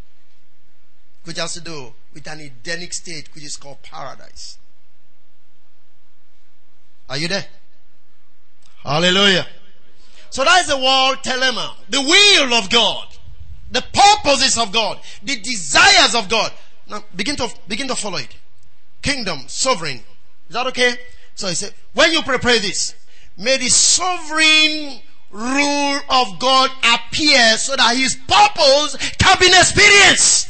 which 1.23 1.37
has 1.37 1.53
to 1.53 1.61
do 1.61 1.93
with 2.13 2.27
an 2.27 2.41
Edenic 2.41 2.93
state 2.93 3.33
which 3.33 3.43
is 3.43 3.55
called 3.55 3.81
paradise. 3.83 4.57
Are 7.09 7.17
you 7.17 7.27
there? 7.27 7.45
Hallelujah. 8.83 9.47
So 10.29 10.43
that 10.43 10.61
is 10.61 10.67
the 10.67 10.77
word 10.77 11.17
telema, 11.23 11.75
the 11.89 12.01
will 12.01 12.53
of 12.53 12.69
God 12.69 13.07
the 13.71 13.83
purposes 13.93 14.57
of 14.57 14.71
God, 14.71 14.99
the 15.23 15.39
desires 15.39 16.15
of 16.15 16.29
God. 16.29 16.51
Now 16.89 17.03
begin 17.15 17.35
to 17.37 17.49
begin 17.67 17.87
to 17.89 17.95
follow 17.95 18.17
it. 18.17 18.35
Kingdom, 19.01 19.43
sovereign. 19.47 20.01
Is 20.49 20.53
that 20.53 20.67
okay? 20.67 20.95
So 21.35 21.47
he 21.47 21.55
said, 21.55 21.73
when 21.93 22.11
you 22.11 22.21
prepare 22.21 22.59
this, 22.59 22.95
may 23.37 23.57
the 23.57 23.69
sovereign 23.69 24.99
rule 25.31 25.99
of 26.09 26.39
God 26.39 26.71
appear 26.83 27.57
so 27.57 27.75
that 27.75 27.95
his 27.95 28.15
purpose 28.15 28.95
can 29.17 29.37
be 29.39 29.47
experienced. 29.47 30.49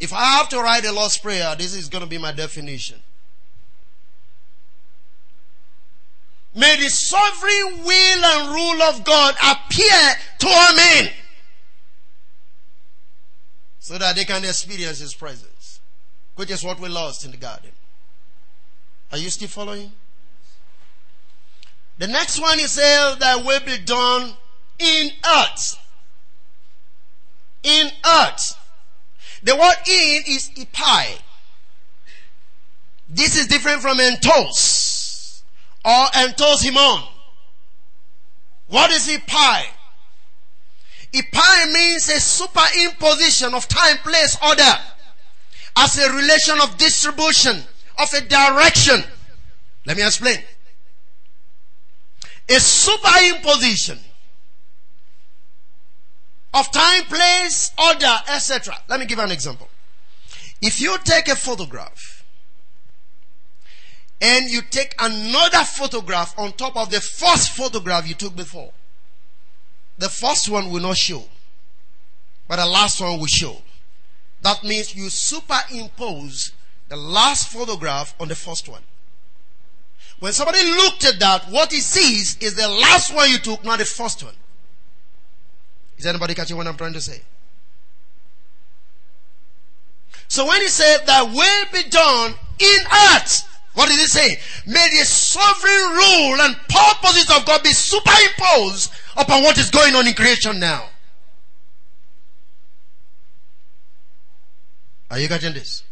If 0.00 0.12
I 0.12 0.24
have 0.36 0.48
to 0.50 0.60
write 0.60 0.84
a 0.84 0.92
Lord's 0.92 1.18
Prayer, 1.18 1.54
this 1.56 1.74
is 1.74 1.88
going 1.88 2.04
to 2.04 2.08
be 2.08 2.18
my 2.18 2.32
definition. 2.32 3.00
May 6.54 6.76
the 6.76 6.88
sovereign 6.88 7.84
will 7.84 8.24
and 8.24 8.54
rule 8.54 8.82
of 8.82 9.04
God 9.04 9.34
appear 9.36 10.14
to 10.40 10.48
all 10.48 10.74
men 10.74 11.10
so 13.78 13.98
that 13.98 14.16
they 14.16 14.24
can 14.24 14.44
experience 14.44 14.98
His 14.98 15.14
presence, 15.14 15.57
which 16.38 16.52
is 16.52 16.62
what 16.62 16.78
we 16.78 16.88
lost 16.88 17.24
in 17.24 17.32
the 17.32 17.36
garden. 17.36 17.72
Are 19.10 19.18
you 19.18 19.28
still 19.28 19.48
following? 19.48 19.90
The 21.98 22.06
next 22.06 22.40
one 22.40 22.60
is 22.60 22.70
says 22.70 23.18
that 23.18 23.44
will 23.44 23.58
be 23.66 23.76
done 23.78 24.34
in 24.78 25.10
earth. 25.28 25.76
In 27.64 27.90
earth. 28.06 28.56
The 29.42 29.56
word 29.56 29.74
in 29.88 30.22
is 30.28 30.50
ipai. 30.50 31.18
This 33.08 33.36
is 33.36 33.48
different 33.48 33.82
from 33.82 33.98
entos 33.98 35.42
or 35.84 36.06
entos 36.14 36.62
himon. 36.62 37.02
What 38.68 38.92
is 38.92 39.08
ipai? 39.08 39.64
Ipai 41.12 41.72
means 41.72 42.08
a 42.08 42.20
superimposition 42.20 43.54
of 43.54 43.66
time, 43.66 43.96
place, 44.04 44.38
order 44.46 44.78
as 45.78 45.98
a 45.98 46.12
relation 46.12 46.60
of 46.60 46.76
distribution, 46.76 47.56
of 47.98 48.12
a 48.12 48.20
direction. 48.20 49.02
Let 49.86 49.96
me 49.96 50.04
explain. 50.04 50.38
A 52.48 52.54
superimposition 52.54 53.98
of 56.54 56.70
time, 56.72 57.04
place, 57.04 57.72
order, 57.78 58.16
etc. 58.28 58.74
Let 58.88 59.00
me 59.00 59.06
give 59.06 59.18
an 59.18 59.30
example. 59.30 59.68
If 60.60 60.80
you 60.80 60.96
take 61.04 61.28
a 61.28 61.36
photograph 61.36 62.24
and 64.20 64.50
you 64.50 64.62
take 64.62 64.94
another 64.98 65.64
photograph 65.64 66.36
on 66.38 66.52
top 66.52 66.76
of 66.76 66.90
the 66.90 67.00
first 67.00 67.50
photograph 67.50 68.08
you 68.08 68.14
took 68.14 68.34
before. 68.34 68.72
The 69.98 70.08
first 70.08 70.48
one 70.48 70.70
will 70.70 70.82
not 70.82 70.96
show, 70.96 71.24
but 72.48 72.56
the 72.56 72.66
last 72.66 73.00
one 73.00 73.18
will 73.18 73.26
show. 73.26 73.62
That 74.42 74.62
means 74.62 74.94
you 74.94 75.10
superimpose 75.10 76.52
the 76.88 76.96
last 76.96 77.48
photograph 77.52 78.14
on 78.20 78.28
the 78.28 78.34
first 78.34 78.68
one. 78.68 78.82
When 80.20 80.32
somebody 80.32 80.64
looked 80.64 81.04
at 81.04 81.20
that, 81.20 81.44
what 81.50 81.72
he 81.72 81.80
sees 81.80 82.36
is 82.38 82.54
the 82.54 82.68
last 82.68 83.14
one 83.14 83.30
you 83.30 83.38
took, 83.38 83.64
not 83.64 83.78
the 83.78 83.84
first 83.84 84.22
one. 84.22 84.34
Is 85.96 86.06
anybody 86.06 86.34
catching 86.34 86.56
what 86.56 86.66
I'm 86.66 86.76
trying 86.76 86.92
to 86.92 87.00
say? 87.00 87.22
So 90.28 90.46
when 90.46 90.60
he 90.60 90.68
said 90.68 90.98
that 91.06 91.24
will 91.24 91.82
be 91.82 91.88
done 91.88 92.34
in 92.58 92.78
earth, 93.14 93.48
what 93.74 93.88
did 93.88 93.98
he 93.98 94.06
say? 94.06 94.38
May 94.66 94.88
the 94.90 95.04
sovereign 95.04 95.72
rule 95.72 96.40
and 96.42 96.56
purposes 96.68 97.30
of 97.36 97.46
God 97.46 97.62
be 97.62 97.72
superimposed 97.72 98.92
upon 99.16 99.42
what 99.42 99.56
is 99.56 99.70
going 99.70 99.94
on 99.94 100.06
in 100.06 100.14
creation 100.14 100.58
now. 100.58 100.88
Are 105.10 105.18
you 105.18 105.28
getting 105.28 105.54
this? 105.54 105.82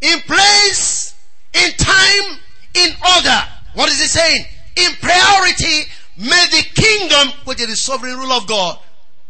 In 0.00 0.20
place, 0.20 1.14
in 1.54 1.70
time, 1.72 2.38
in 2.74 2.90
order. 3.16 3.38
What 3.74 3.88
is 3.88 4.00
he 4.00 4.06
saying? 4.06 4.44
In 4.76 4.92
priority, 5.00 5.90
may 6.16 6.46
the 6.50 6.64
kingdom, 6.74 7.32
which 7.44 7.60
is 7.60 7.68
the 7.68 7.76
sovereign 7.76 8.16
rule 8.16 8.32
of 8.32 8.46
God, 8.46 8.78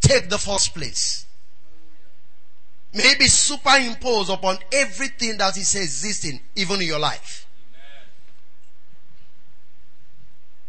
take 0.01 0.29
the 0.29 0.38
first 0.38 0.75
place 0.75 1.27
may 2.95 3.14
be 3.19 3.27
superimposed 3.27 4.31
upon 4.31 4.59
everything 4.73 5.37
that 5.38 5.57
is 5.57 5.75
existing, 5.75 6.41
even 6.57 6.81
in 6.81 6.87
your 6.87 6.99
life. 6.99 7.47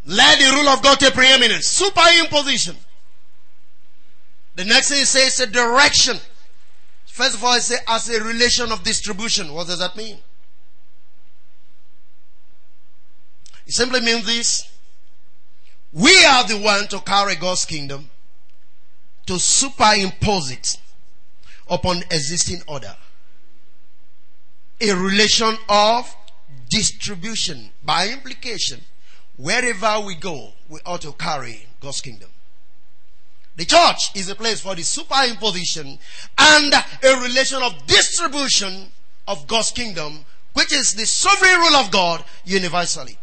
Let 0.06 0.40
the 0.40 0.56
rule 0.56 0.70
of 0.70 0.82
God 0.82 1.00
take 1.00 1.14
preeminence. 1.14 1.82
Superimposition. 1.82 2.76
The 4.56 4.66
next 4.66 4.90
thing 4.90 5.02
it 5.02 5.06
says 5.06 5.40
is 5.40 5.40
a 5.42 5.48
direction. 5.48 6.18
First 7.20 7.36
of 7.36 7.44
all, 7.44 7.56
it 7.56 7.62
says 7.64 7.82
as 7.86 8.08
a 8.08 8.24
relation 8.24 8.72
of 8.72 8.82
distribution. 8.82 9.54
What 9.54 9.68
does 9.68 9.80
that 9.80 9.98
mean? 9.98 10.20
It 13.68 13.74
simply 13.74 14.00
means 14.00 14.26
this. 14.26 14.72
We 15.92 16.16
are 16.24 16.48
the 16.48 16.62
one 16.62 16.88
to 16.88 17.02
carry 17.02 17.36
God's 17.36 17.66
kingdom, 17.66 18.10
to 19.26 19.38
superimpose 19.38 20.50
it 20.50 20.78
upon 21.70 21.98
existing 22.04 22.62
order. 22.70 22.96
A 24.80 24.94
relation 24.94 25.58
of 25.68 26.16
distribution. 26.70 27.72
By 27.84 28.08
implication, 28.08 28.80
wherever 29.36 30.00
we 30.06 30.16
go, 30.16 30.54
we 30.70 30.80
ought 30.86 31.02
to 31.02 31.12
carry 31.12 31.68
God's 31.82 32.00
kingdom. 32.00 32.30
The 33.60 33.66
church 33.66 34.16
is 34.16 34.30
a 34.30 34.36
place 34.36 34.62
for 34.62 34.74
the 34.74 34.84
superimposition 34.84 36.00
and 36.38 36.74
a 36.74 37.22
relation 37.22 37.62
of 37.62 37.86
distribution 37.88 38.88
of 39.28 39.48
God's 39.48 39.72
kingdom, 39.72 40.24
which 40.54 40.72
is 40.72 40.94
the 40.94 41.06
sovereign 41.06 41.60
rule 41.60 41.76
of 41.76 41.92
God 41.92 42.24
universally. 42.46 43.18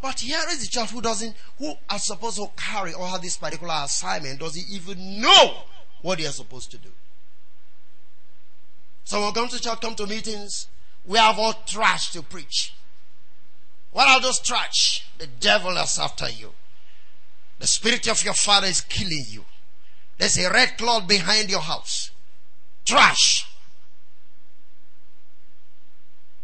But 0.00 0.20
here 0.20 0.40
is 0.48 0.60
the 0.60 0.68
church 0.68 0.88
who 0.88 1.02
doesn't, 1.02 1.36
who 1.58 1.74
are 1.90 1.98
supposed 1.98 2.38
to 2.38 2.46
carry 2.56 2.94
or 2.94 3.06
have 3.06 3.20
this 3.20 3.36
particular 3.36 3.74
assignment, 3.84 4.40
doesn't 4.40 4.70
even 4.70 5.20
know 5.20 5.64
what 6.00 6.16
they 6.16 6.24
are 6.24 6.32
supposed 6.32 6.70
to 6.70 6.78
do. 6.78 6.88
So 9.04 9.26
we 9.26 9.32
come 9.32 9.48
to 9.48 9.60
church, 9.60 9.82
come 9.82 9.94
to 9.96 10.06
meetings, 10.06 10.68
we 11.04 11.18
have 11.18 11.38
all 11.38 11.52
trash 11.66 12.10
to 12.12 12.22
preach. 12.22 12.72
What 13.90 14.08
are 14.08 14.18
those 14.18 14.40
trash? 14.40 15.04
The 15.18 15.26
devil 15.26 15.76
is 15.76 15.98
after 15.98 16.30
you. 16.30 16.54
The 17.62 17.68
spirit 17.68 18.08
of 18.08 18.24
your 18.24 18.34
father 18.34 18.66
is 18.66 18.80
killing 18.80 19.24
you. 19.28 19.44
There's 20.18 20.36
a 20.36 20.50
red 20.50 20.76
cloth 20.76 21.06
behind 21.06 21.48
your 21.48 21.60
house. 21.60 22.10
Trash. 22.84 23.48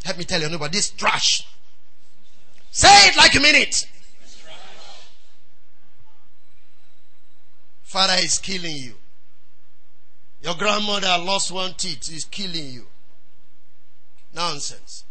Let 0.07 0.16
me 0.16 0.22
tell 0.22 0.40
you, 0.40 0.48
neighbor, 0.48 0.68
this 0.68 0.90
trash. 0.90 1.44
Say 2.70 3.09
it 3.09 3.16
like 3.16 3.35
mean 3.35 3.57
it. 3.57 3.85
Father 7.83 8.14
is 8.22 8.38
killing 8.38 8.76
you. 8.76 8.94
Your 10.40 10.54
grandmother 10.54 11.18
lost 11.18 11.50
one 11.50 11.74
teeth, 11.74 12.09
is 12.14 12.26
killing 12.26 12.70
you. 12.70 12.87
Nonsense. 14.33 15.02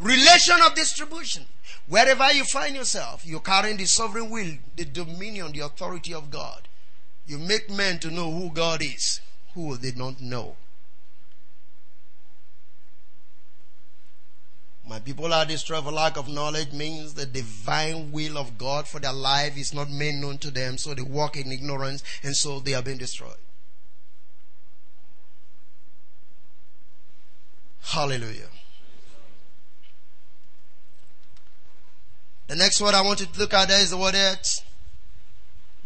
Relation 0.00 0.56
of 0.64 0.74
distribution. 0.74 1.44
Wherever 1.86 2.32
you 2.32 2.44
find 2.44 2.74
yourself, 2.74 3.26
you're 3.26 3.40
carrying 3.40 3.76
the 3.76 3.84
sovereign 3.84 4.30
will, 4.30 4.52
the 4.76 4.86
dominion, 4.86 5.52
the 5.52 5.60
authority 5.60 6.14
of 6.14 6.30
God. 6.30 6.66
You 7.26 7.38
make 7.38 7.68
men 7.68 7.98
to 8.00 8.10
know 8.10 8.30
who 8.30 8.50
God 8.50 8.82
is, 8.82 9.20
who 9.54 9.76
they 9.76 9.90
don't 9.90 10.20
know. 10.20 10.56
My 14.88 14.98
people 14.98 15.32
are 15.32 15.44
destroyed 15.44 15.84
for 15.84 15.92
lack 15.92 16.16
of 16.16 16.28
knowledge 16.28 16.72
means 16.72 17.14
the 17.14 17.26
divine 17.26 18.10
will 18.10 18.38
of 18.38 18.58
God 18.58 18.88
for 18.88 18.98
their 18.98 19.12
life 19.12 19.56
is 19.56 19.72
not 19.74 19.90
made 19.90 20.14
known 20.14 20.38
to 20.38 20.50
them, 20.50 20.78
so 20.78 20.94
they 20.94 21.02
walk 21.02 21.36
in 21.36 21.52
ignorance 21.52 22.02
and 22.24 22.34
so 22.34 22.58
they 22.58 22.74
are 22.74 22.82
being 22.82 22.98
destroyed. 22.98 23.36
Hallelujah. 27.82 28.48
The 32.50 32.56
next 32.56 32.80
word 32.80 32.94
I 32.96 33.02
want 33.02 33.20
you 33.20 33.26
to 33.26 33.38
look 33.38 33.54
at 33.54 33.68
there 33.68 33.80
is 33.80 33.90
the 33.90 33.96
word 33.96 34.16
earth. 34.16 34.64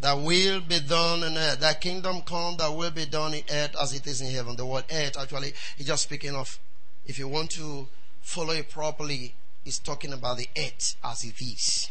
That 0.00 0.14
will 0.14 0.62
be 0.62 0.81
done 0.81 1.22
in 1.22 1.37
earth. 1.37 1.61
That 1.61 1.83
kingdom 1.83 2.22
come 2.22 2.57
that 2.57 2.74
will 2.74 2.90
be 2.90 3.05
done 3.05 3.35
in 3.35 3.42
earth 3.53 3.77
as 3.83 3.92
it 3.92 4.07
is 4.07 4.22
in 4.22 4.31
heaven. 4.31 4.57
The 4.57 4.64
word 4.64 4.85
earth 4.90 5.18
actually 5.20 5.53
is 5.77 5.87
just 5.87 6.05
speaking 6.05 6.35
of, 6.35 6.59
if 7.05 7.18
you 7.18 7.29
want 7.29 7.50
to 7.50 7.87
follow 8.22 8.55
it 8.55 8.70
properly, 8.70 9.35
it's 9.66 9.79
talking 9.79 10.14
about 10.14 10.38
the 10.38 10.48
earth 10.57 10.96
as 11.05 11.22
it 11.24 11.38
is. 11.38 11.90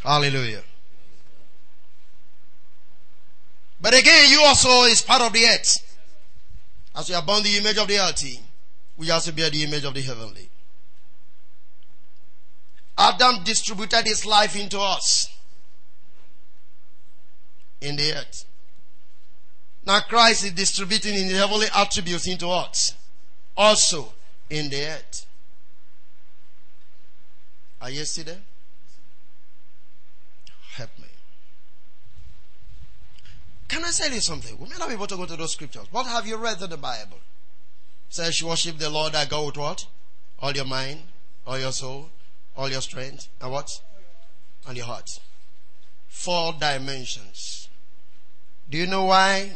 Hallelujah. 0.00 0.62
But 3.80 3.98
again, 3.98 4.30
you 4.30 4.40
also 4.44 4.84
is 4.84 5.02
part 5.02 5.22
of 5.22 5.32
the 5.32 5.46
earth. 5.46 5.98
As 6.94 7.08
you 7.08 7.16
are 7.16 7.22
born 7.22 7.42
the 7.42 7.56
image 7.56 7.78
of 7.78 7.88
the 7.88 7.98
earthy, 7.98 8.38
we 8.96 9.10
also 9.10 9.32
bear 9.32 9.50
the 9.50 9.64
image 9.64 9.84
of 9.84 9.94
the 9.94 10.02
heavenly. 10.02 10.48
Adam 12.96 13.42
distributed 13.44 14.04
his 14.04 14.24
life 14.24 14.56
into 14.56 14.78
us 14.78 15.28
in 17.80 17.96
the 17.96 18.12
earth. 18.12 18.44
Now 19.86 20.00
Christ 20.00 20.44
is 20.44 20.52
distributing 20.52 21.14
his 21.14 21.32
heavenly 21.32 21.66
attributes 21.74 22.26
into 22.26 22.48
us 22.48 22.94
also 23.56 24.12
in 24.48 24.70
the 24.70 24.86
earth. 24.86 25.26
Are 27.80 27.90
you 27.90 28.04
still 28.04 28.24
there? 28.24 28.38
Help 30.72 30.90
me. 30.98 31.08
Can 33.68 33.84
I 33.84 33.90
tell 33.90 34.10
you 34.10 34.20
something? 34.20 34.56
We 34.58 34.68
may 34.68 34.76
not 34.78 34.88
be 34.88 34.94
able 34.94 35.06
to 35.06 35.16
go 35.16 35.26
to 35.26 35.36
those 35.36 35.52
scriptures. 35.52 35.86
What 35.90 36.06
have 36.06 36.26
you 36.26 36.36
read 36.36 36.62
in 36.62 36.70
the 36.70 36.76
Bible? 36.76 37.18
Says 38.08 38.40
you 38.40 38.46
worship 38.46 38.78
the 38.78 38.88
Lord 38.88 39.12
that 39.12 39.28
go 39.28 39.46
with 39.46 39.56
what? 39.56 39.86
All 40.40 40.52
your 40.52 40.64
mind, 40.64 41.02
all 41.46 41.58
your 41.58 41.72
soul, 41.72 42.08
all 42.56 42.70
your 42.70 42.80
strength, 42.80 43.28
and 43.40 43.50
what? 43.50 43.80
And 44.66 44.76
your 44.76 44.86
heart. 44.86 45.08
Four 46.08 46.54
dimensions. 46.58 47.68
Do 48.70 48.78
you 48.78 48.86
know 48.86 49.04
why 49.04 49.52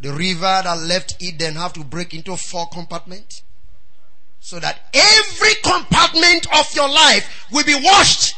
the 0.00 0.12
river 0.12 0.60
that 0.64 0.78
left 0.80 1.22
Eden 1.22 1.54
have 1.54 1.72
to 1.74 1.84
break 1.84 2.14
into 2.14 2.36
four 2.36 2.66
compartments? 2.68 3.42
So 4.40 4.58
that 4.60 4.80
every 4.92 5.54
compartment 5.62 6.46
of 6.58 6.74
your 6.74 6.88
life 6.88 7.46
will 7.50 7.64
be 7.64 7.74
washed. 7.74 8.36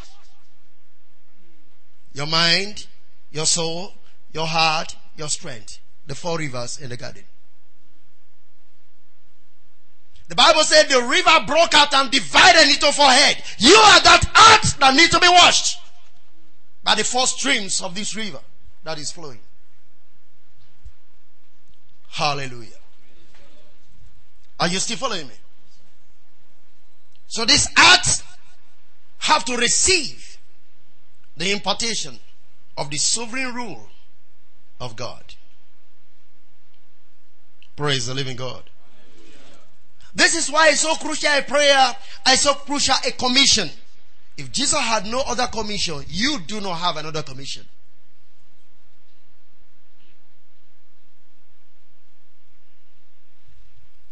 Your 2.13 2.27
mind, 2.27 2.87
your 3.33 3.47
soul, 3.47 3.93
your 4.33 4.47
heart, 4.47 4.97
your 5.17 5.29
strength. 5.29 5.79
The 6.07 6.15
four 6.15 6.39
rivers 6.39 6.79
in 6.79 6.91
the 6.91 6.97
garden. 6.97 7.25
The 10.29 10.35
Bible 10.35 10.63
said 10.63 10.89
the 10.89 11.03
river 11.03 11.45
broke 11.47 11.75
out 11.75 11.95
and 11.95 12.11
divided 12.11 12.69
into 12.69 12.91
four 12.93 13.11
heads. 13.11 13.41
You 13.59 13.75
are 13.75 14.01
that 14.01 14.25
earth 14.25 14.79
that 14.79 14.95
needs 14.95 15.11
to 15.11 15.21
be 15.21 15.29
washed 15.29 15.79
by 16.83 16.95
the 16.97 17.05
four 17.05 17.27
streams 17.27 17.81
of 17.81 17.95
this 17.95 18.17
river 18.17 18.41
that 18.83 18.99
is 18.99 19.13
flowing. 19.13 19.41
Hallelujah. 22.09 22.71
Are 24.59 24.69
you 24.69 24.79
still 24.79 24.97
following 24.97 25.29
me? 25.29 25.35
So 27.29 27.45
this 27.45 27.69
earth 27.79 28.39
have 29.19 29.45
to 29.45 29.57
receive 29.57 30.39
the 31.37 31.53
impartation 31.53 32.19
of 32.77 32.91
the 32.91 32.97
sovereign 32.97 33.55
rule 33.55 33.89
of 34.81 34.97
God. 34.97 35.35
Praise 37.77 38.07
the 38.07 38.15
living 38.15 38.37
God. 38.37 38.71
This 40.17 40.35
is 40.35 40.51
why 40.51 40.71
it's 40.71 40.81
so 40.81 40.95
crucial 40.95 41.29
a 41.31 41.43
prayer, 41.43 41.95
it's 42.27 42.41
so 42.41 42.55
crucial 42.55 42.95
a 43.07 43.13
commission. 43.13 43.69
If 44.39 44.51
Jesus 44.51 44.81
had 44.81 45.05
no 45.05 45.21
other 45.21 45.47
commission, 45.47 46.03
you 46.09 46.39
do 46.47 46.63
not 46.63 46.77
have 46.77 46.97
another 46.97 47.23
commission. 47.23 47.67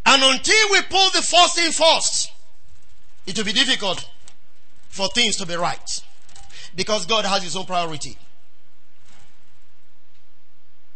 And 0.05 0.23
until 0.23 0.71
we 0.73 0.83
pull 0.83 1.09
the 1.11 1.23
first 1.23 1.57
thing 1.57 1.73
first, 1.73 2.31
it 3.27 3.39
will 3.39 3.47
be 3.47 3.55
difficult 3.55 4.07
for 4.89 5.09
things 5.09 5.37
to 5.37 5.47
be 5.47 5.55
right. 5.55 6.03
Because 6.77 7.07
God 7.07 7.25
has 7.25 7.43
his 7.43 7.57
own 7.57 7.65
priority. 7.65 8.19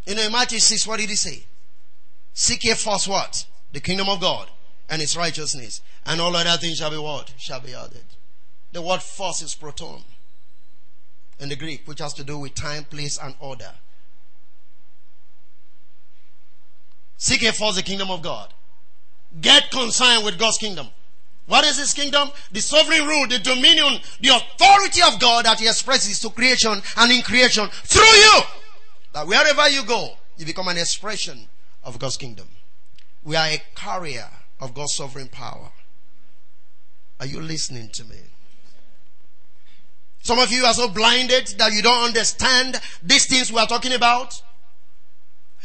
You 0.06 0.16
know, 0.16 0.26
in 0.26 0.32
Matthew 0.32 0.58
6, 0.58 0.86
what 0.86 1.00
did 1.00 1.08
he 1.08 1.16
say? 1.16 1.44
Seek 2.34 2.64
ye 2.64 2.74
first 2.74 3.08
what? 3.08 3.46
The 3.72 3.80
kingdom 3.80 4.10
of 4.10 4.20
God 4.20 4.50
and 4.88 5.02
its 5.02 5.16
righteousness. 5.16 5.82
And 6.06 6.20
all 6.20 6.34
other 6.34 6.56
things 6.58 6.78
shall 6.78 6.90
be 6.90 6.98
what? 6.98 7.32
Shall 7.38 7.60
be 7.60 7.74
added. 7.74 8.04
The 8.72 8.82
word 8.82 9.02
first 9.02 9.42
is 9.42 9.54
proton 9.54 10.02
in 11.40 11.48
the 11.48 11.56
Greek, 11.56 11.86
which 11.86 12.00
has 12.00 12.14
to 12.14 12.24
do 12.24 12.38
with 12.38 12.54
time, 12.54 12.84
place, 12.84 13.18
and 13.22 13.34
order. 13.40 13.72
Seek 17.16 17.42
ye 17.42 17.50
first 17.50 17.76
the 17.76 17.82
kingdom 17.82 18.10
of 18.10 18.22
God. 18.22 18.52
Get 19.40 19.70
concerned 19.70 20.24
with 20.24 20.38
God's 20.38 20.58
kingdom. 20.58 20.88
What 21.46 21.64
is 21.64 21.78
his 21.78 21.94
kingdom? 21.94 22.30
The 22.52 22.60
sovereign 22.60 23.06
rule, 23.06 23.26
the 23.26 23.38
dominion, 23.38 24.00
the 24.20 24.28
authority 24.28 25.00
of 25.02 25.18
God 25.18 25.46
that 25.46 25.58
he 25.58 25.66
expresses 25.66 26.20
to 26.20 26.30
creation 26.30 26.80
and 26.96 27.12
in 27.12 27.22
creation 27.22 27.68
through 27.68 28.02
you. 28.02 28.40
That 29.14 29.26
wherever 29.26 29.68
you 29.68 29.84
go, 29.84 30.12
you 30.36 30.44
become 30.44 30.68
an 30.68 30.76
expression 30.76 31.48
of 31.82 31.98
God's 31.98 32.18
kingdom. 32.18 32.48
We 33.24 33.34
are 33.34 33.46
a 33.46 33.62
carrier 33.74 34.28
of 34.60 34.74
God's 34.74 34.94
sovereign 34.94 35.28
power. 35.28 35.70
Are 37.20 37.26
you 37.26 37.40
listening 37.40 37.90
to 37.94 38.04
me? 38.04 38.16
Some 40.22 40.38
of 40.38 40.52
you 40.52 40.64
are 40.64 40.74
so 40.74 40.88
blinded 40.88 41.46
that 41.58 41.72
you 41.72 41.82
don't 41.82 42.04
understand 42.04 42.80
these 43.02 43.26
things 43.26 43.52
we 43.52 43.58
are 43.58 43.66
talking 43.66 43.92
about. 43.92 44.42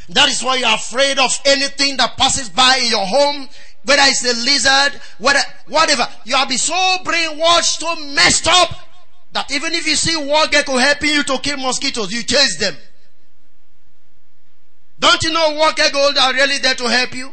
That 0.09 0.29
is 0.29 0.43
why 0.43 0.55
you 0.57 0.65
are 0.65 0.75
afraid 0.75 1.17
of 1.17 1.31
anything 1.45 1.97
that 1.97 2.17
passes 2.17 2.49
by 2.49 2.79
in 2.83 2.89
your 2.89 3.05
home, 3.05 3.47
whether 3.85 4.01
it's 4.05 4.23
a 4.23 4.33
lizard, 4.43 5.01
whether, 5.17 5.39
whatever. 5.67 6.07
You 6.25 6.35
have 6.35 6.49
been 6.49 6.57
so 6.57 6.73
brainwashed, 7.03 7.79
so 7.79 7.95
messed 8.13 8.47
up, 8.47 8.75
that 9.31 9.51
even 9.51 9.73
if 9.73 9.87
you 9.87 9.95
see 9.95 10.15
wall 10.15 10.47
gecko 10.47 10.77
helping 10.77 11.09
you 11.09 11.23
to 11.23 11.37
kill 11.39 11.57
mosquitoes, 11.57 12.11
you 12.11 12.23
chase 12.23 12.57
them. 12.59 12.75
Don't 14.99 15.23
you 15.23 15.31
know 15.31 15.55
wall 15.55 15.71
geckos 15.71 16.17
are 16.17 16.33
really 16.33 16.59
there 16.59 16.75
to 16.75 16.87
help 16.87 17.15
you? 17.15 17.31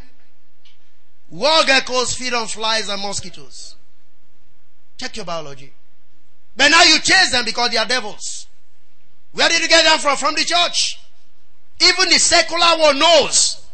Wall 1.30 1.62
geckos 1.62 2.16
feed 2.16 2.34
on 2.34 2.46
flies 2.46 2.88
and 2.88 3.00
mosquitoes. 3.00 3.76
Check 4.98 5.16
your 5.16 5.24
biology. 5.24 5.72
But 6.56 6.68
now 6.68 6.82
you 6.82 6.98
chase 7.00 7.30
them 7.30 7.44
because 7.44 7.70
they 7.70 7.76
are 7.76 7.86
devils. 7.86 8.48
Where 9.32 9.48
did 9.48 9.62
you 9.62 9.68
get 9.68 9.84
them 9.84 9.98
from? 9.98 10.16
From 10.16 10.34
the 10.34 10.44
church. 10.44 11.00
Even 11.80 12.08
the 12.10 12.18
secular 12.18 12.78
world 12.78 12.96
knows 12.96 13.64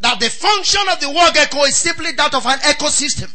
that 0.00 0.20
the 0.20 0.28
function 0.28 0.82
of 0.92 1.00
the 1.00 1.10
wall 1.10 1.32
gecko 1.32 1.64
is 1.64 1.76
simply 1.76 2.12
that 2.12 2.34
of 2.34 2.46
an 2.46 2.58
ecosystem. 2.60 3.32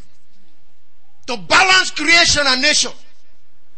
to 1.28 1.38
balance 1.38 1.92
creation 1.92 2.44
and 2.46 2.62
nature. 2.62 2.94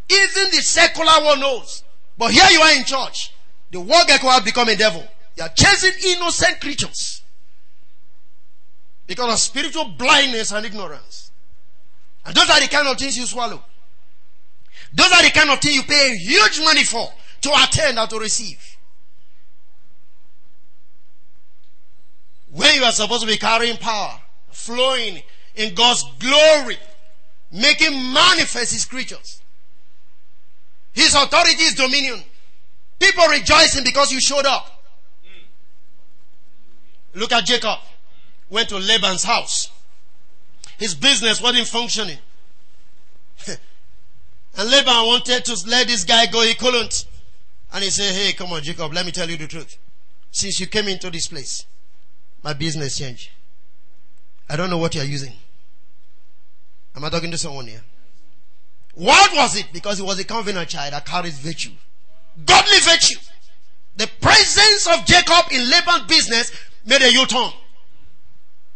Even 0.10 0.52
the 0.52 0.62
secular 0.62 1.24
one 1.24 1.40
knows. 1.40 1.84
But 2.18 2.32
here 2.32 2.50
you 2.52 2.60
are 2.62 2.74
in 2.74 2.84
church. 2.84 3.34
The 3.72 3.80
world 3.80 4.08
gecko 4.08 4.30
have 4.30 4.46
become 4.46 4.70
a 4.70 4.76
devil. 4.76 5.04
You 5.36 5.44
are 5.44 5.50
chasing 5.50 5.94
innocent 6.12 6.60
creatures. 6.62 7.22
Because 9.08 9.34
of 9.34 9.40
spiritual 9.40 9.86
blindness 9.98 10.52
and 10.52 10.66
ignorance. 10.66 11.32
And 12.26 12.36
those 12.36 12.50
are 12.50 12.60
the 12.60 12.68
kind 12.68 12.88
of 12.88 12.98
things 12.98 13.18
you 13.18 13.26
swallow. 13.26 13.64
Those 14.94 15.12
are 15.12 15.24
the 15.24 15.32
kind 15.32 15.50
of 15.50 15.60
things 15.60 15.76
you 15.76 15.84
pay 15.84 16.18
huge 16.18 16.60
money 16.60 16.84
for 16.84 17.10
to 17.42 17.52
attend 17.64 17.98
or 17.98 18.08
to 18.08 18.20
receive. 18.20 18.78
When 22.52 22.76
you 22.76 22.84
are 22.84 22.92
supposed 22.92 23.22
to 23.22 23.28
be 23.28 23.38
carrying 23.38 23.78
power, 23.78 24.20
flowing 24.52 25.22
in 25.56 25.74
God's 25.74 26.04
glory, 26.20 26.78
making 27.52 27.94
manifest 28.14 28.74
His 28.74 28.86
creatures. 28.86 29.42
His 30.94 31.14
authority 31.16 31.56
His 31.56 31.76
dominion. 31.76 32.24
People 33.00 33.28
rejoicing 33.28 33.84
because 33.84 34.12
you 34.12 34.20
showed 34.20 34.46
up. 34.46 34.84
Look 37.14 37.32
at 37.32 37.46
Jacob. 37.46 37.80
Went 38.50 38.70
to 38.70 38.78
Laban's 38.78 39.24
house. 39.24 39.72
His 40.78 40.96
business 40.96 41.42
wasn't 41.42 41.68
functioning. 41.68 42.20
and 43.48 44.72
Laban 44.72 45.08
wanted 45.08 45.44
to 45.46 45.58
let 45.68 45.88
this 45.88 46.04
guy 46.04 46.28
go. 46.28 46.42
He 46.44 46.54
couldn't. 46.54 47.06
And 47.74 47.84
he 47.84 47.90
said, 47.90 48.14
Hey, 48.14 48.34
come 48.34 48.52
on, 48.54 48.64
Jacob, 48.64 48.94
let 48.94 49.06
me 49.06 49.12
tell 49.12 49.30
you 49.30 49.38
the 49.38 49.48
truth. 49.48 49.78
Since 50.32 50.60
you 50.60 50.68
came 50.68 50.88
into 50.88 51.10
this 51.10 51.28
place, 51.28 51.66
my 52.44 52.54
business 52.54 52.98
changed. 52.98 53.30
I 54.50 54.56
don't 54.56 54.70
know 54.70 54.78
what 54.78 54.96
you're 54.96 55.04
using. 55.04 55.34
Am 56.96 57.04
I 57.04 57.10
talking 57.10 57.32
to 57.32 57.38
someone 57.38 57.68
here? 57.68 57.82
What 58.94 59.32
was 59.34 59.58
it? 59.58 59.68
Because 59.72 59.98
he 59.98 60.04
was 60.04 60.20
a 60.20 60.24
covenant 60.24 60.70
child 60.70 60.94
that 60.94 61.06
carries 61.06 61.38
virtue. 61.38 61.72
Godly 62.46 62.80
virtue. 62.80 63.20
The 63.96 64.10
presence 64.22 64.88
of 64.88 65.06
Jacob 65.06 65.52
in 65.52 65.70
Laban's 65.70 66.08
business 66.08 66.52
made 66.86 67.02
a 67.02 67.12
U-turn. 67.12 67.52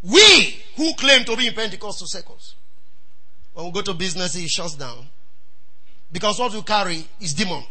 We 0.03 0.63
who 0.75 0.93
claim 0.95 1.23
to 1.25 1.35
be 1.37 1.47
in 1.47 1.53
Pentecostal 1.53 2.07
circles, 2.07 2.55
when 3.53 3.65
we 3.67 3.71
go 3.71 3.81
to 3.81 3.93
business, 3.93 4.35
it 4.35 4.49
shuts 4.49 4.75
down. 4.75 5.07
Because 6.11 6.39
what 6.39 6.53
we 6.53 6.61
carry 6.63 7.05
is 7.19 7.33
demon. 7.33 7.63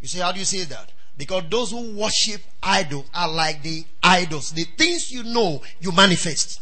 You 0.00 0.08
say, 0.08 0.20
how 0.20 0.32
do 0.32 0.38
you 0.38 0.44
say 0.44 0.64
that? 0.64 0.92
Because 1.16 1.44
those 1.50 1.70
who 1.72 1.96
worship 1.96 2.40
idols 2.62 3.06
are 3.12 3.28
like 3.28 3.62
the 3.62 3.84
idols. 4.02 4.52
The 4.52 4.64
things 4.76 5.10
you 5.10 5.24
know, 5.24 5.60
you 5.80 5.90
manifest. 5.92 6.60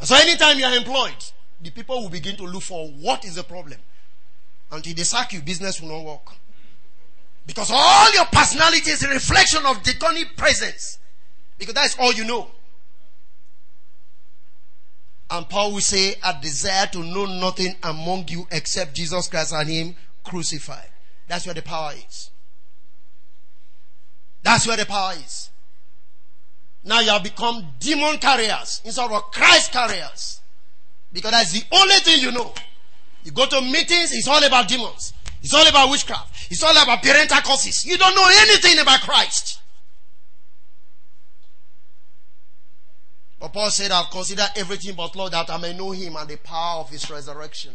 So 0.00 0.16
anytime 0.16 0.58
you 0.58 0.64
are 0.64 0.74
employed, 0.74 1.24
the 1.60 1.70
people 1.70 2.02
will 2.02 2.08
begin 2.08 2.36
to 2.36 2.44
look 2.44 2.62
for 2.62 2.88
what 2.88 3.24
is 3.24 3.36
the 3.36 3.44
problem. 3.44 3.78
Until 4.70 4.94
they 4.94 5.04
sack 5.04 5.32
you, 5.32 5.42
business 5.42 5.80
will 5.80 5.88
not 5.88 6.04
work. 6.04 6.34
Because 7.46 7.70
all 7.72 8.12
your 8.12 8.24
personality 8.26 8.90
is 8.90 9.02
a 9.02 9.08
reflection 9.08 9.64
of 9.66 9.82
demonic 9.82 10.36
presence. 10.36 10.98
Because 11.58 11.74
that's 11.74 11.98
all 11.98 12.12
you 12.12 12.24
know. 12.24 12.50
And 15.30 15.48
Paul 15.48 15.72
will 15.72 15.80
say, 15.80 16.14
I 16.22 16.38
desire 16.40 16.86
to 16.88 16.98
know 16.98 17.24
nothing 17.24 17.74
among 17.82 18.28
you 18.28 18.46
except 18.50 18.94
Jesus 18.94 19.28
Christ 19.28 19.54
and 19.54 19.68
Him 19.68 19.96
crucified. 20.24 20.88
That's 21.26 21.46
where 21.46 21.54
the 21.54 21.62
power 21.62 21.92
is. 22.06 22.30
That's 24.42 24.66
where 24.66 24.76
the 24.76 24.84
power 24.84 25.14
is. 25.14 25.50
Now 26.84 27.00
you 27.00 27.10
have 27.10 27.22
become 27.22 27.66
demon 27.78 28.18
carriers 28.18 28.82
instead 28.84 29.10
of 29.10 29.30
Christ 29.30 29.72
carriers. 29.72 30.40
Because 31.12 31.30
that's 31.30 31.52
the 31.52 31.64
only 31.72 31.96
thing 31.96 32.20
you 32.20 32.32
know. 32.32 32.52
You 33.24 33.30
go 33.30 33.46
to 33.46 33.60
meetings, 33.60 34.12
it's 34.12 34.26
all 34.28 34.42
about 34.44 34.68
demons. 34.68 35.14
It's 35.42 35.52
all 35.52 35.66
about 35.66 35.90
witchcraft. 35.90 36.50
It's 36.50 36.62
all 36.62 36.70
about 36.70 37.02
parental 37.02 37.38
curses. 37.38 37.84
You 37.84 37.98
don't 37.98 38.14
know 38.14 38.28
anything 38.28 38.78
about 38.78 39.00
Christ. 39.00 39.60
But 43.40 43.52
Paul 43.52 43.70
said, 43.70 43.90
I've 43.90 44.08
considered 44.10 44.50
everything 44.54 44.94
but 44.94 45.16
Lord 45.16 45.32
that 45.32 45.50
I 45.50 45.56
may 45.56 45.76
know 45.76 45.90
him 45.90 46.14
and 46.14 46.28
the 46.28 46.36
power 46.36 46.80
of 46.80 46.90
his 46.90 47.10
resurrection. 47.10 47.72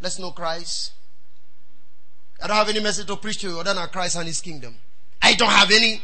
Let's 0.00 0.20
know 0.20 0.30
Christ. 0.30 0.92
I 2.40 2.46
don't 2.46 2.56
have 2.56 2.68
any 2.68 2.78
message 2.78 3.08
to 3.08 3.16
preach 3.16 3.40
to 3.40 3.48
you 3.48 3.58
other 3.58 3.74
than 3.74 3.88
Christ 3.88 4.14
and 4.14 4.28
his 4.28 4.40
kingdom. 4.40 4.76
I 5.20 5.34
don't 5.34 5.50
have 5.50 5.72
any. 5.72 6.00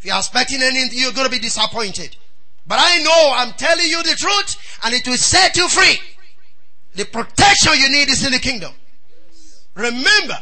If 0.00 0.04
you're 0.04 0.16
expecting 0.16 0.62
anything, 0.62 0.98
you're 0.98 1.12
going 1.12 1.26
to 1.26 1.30
be 1.30 1.38
disappointed. 1.38 2.16
But 2.66 2.80
I 2.82 3.02
know 3.04 3.32
I'm 3.36 3.52
telling 3.52 3.86
you 3.86 4.02
the 4.02 4.16
truth 4.16 4.80
and 4.84 4.92
it 4.92 5.06
will 5.06 5.16
set 5.16 5.56
you 5.56 5.68
free. 5.68 6.00
The 6.94 7.04
protection 7.04 7.74
you 7.76 7.88
need 7.88 8.10
is 8.10 8.26
in 8.26 8.32
the 8.32 8.40
kingdom. 8.40 8.72
Remember, 9.74 10.38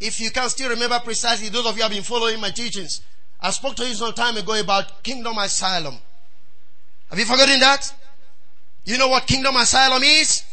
if 0.00 0.20
you 0.20 0.30
can 0.30 0.48
still 0.48 0.70
remember 0.70 0.98
precisely, 1.00 1.48
those 1.48 1.66
of 1.66 1.76
you 1.76 1.82
have 1.82 1.92
been 1.92 2.02
following 2.02 2.40
my 2.40 2.50
teachings, 2.50 3.02
I 3.40 3.50
spoke 3.50 3.74
to 3.76 3.86
you 3.86 3.94
some 3.94 4.12
time 4.12 4.36
ago 4.36 4.58
about 4.58 5.02
kingdom 5.02 5.36
asylum. 5.38 5.96
Have 7.10 7.18
you 7.18 7.24
forgotten 7.24 7.60
that? 7.60 7.92
You 8.84 8.98
know 8.98 9.08
what 9.08 9.26
kingdom 9.26 9.56
asylum 9.56 10.02
is? 10.02 10.44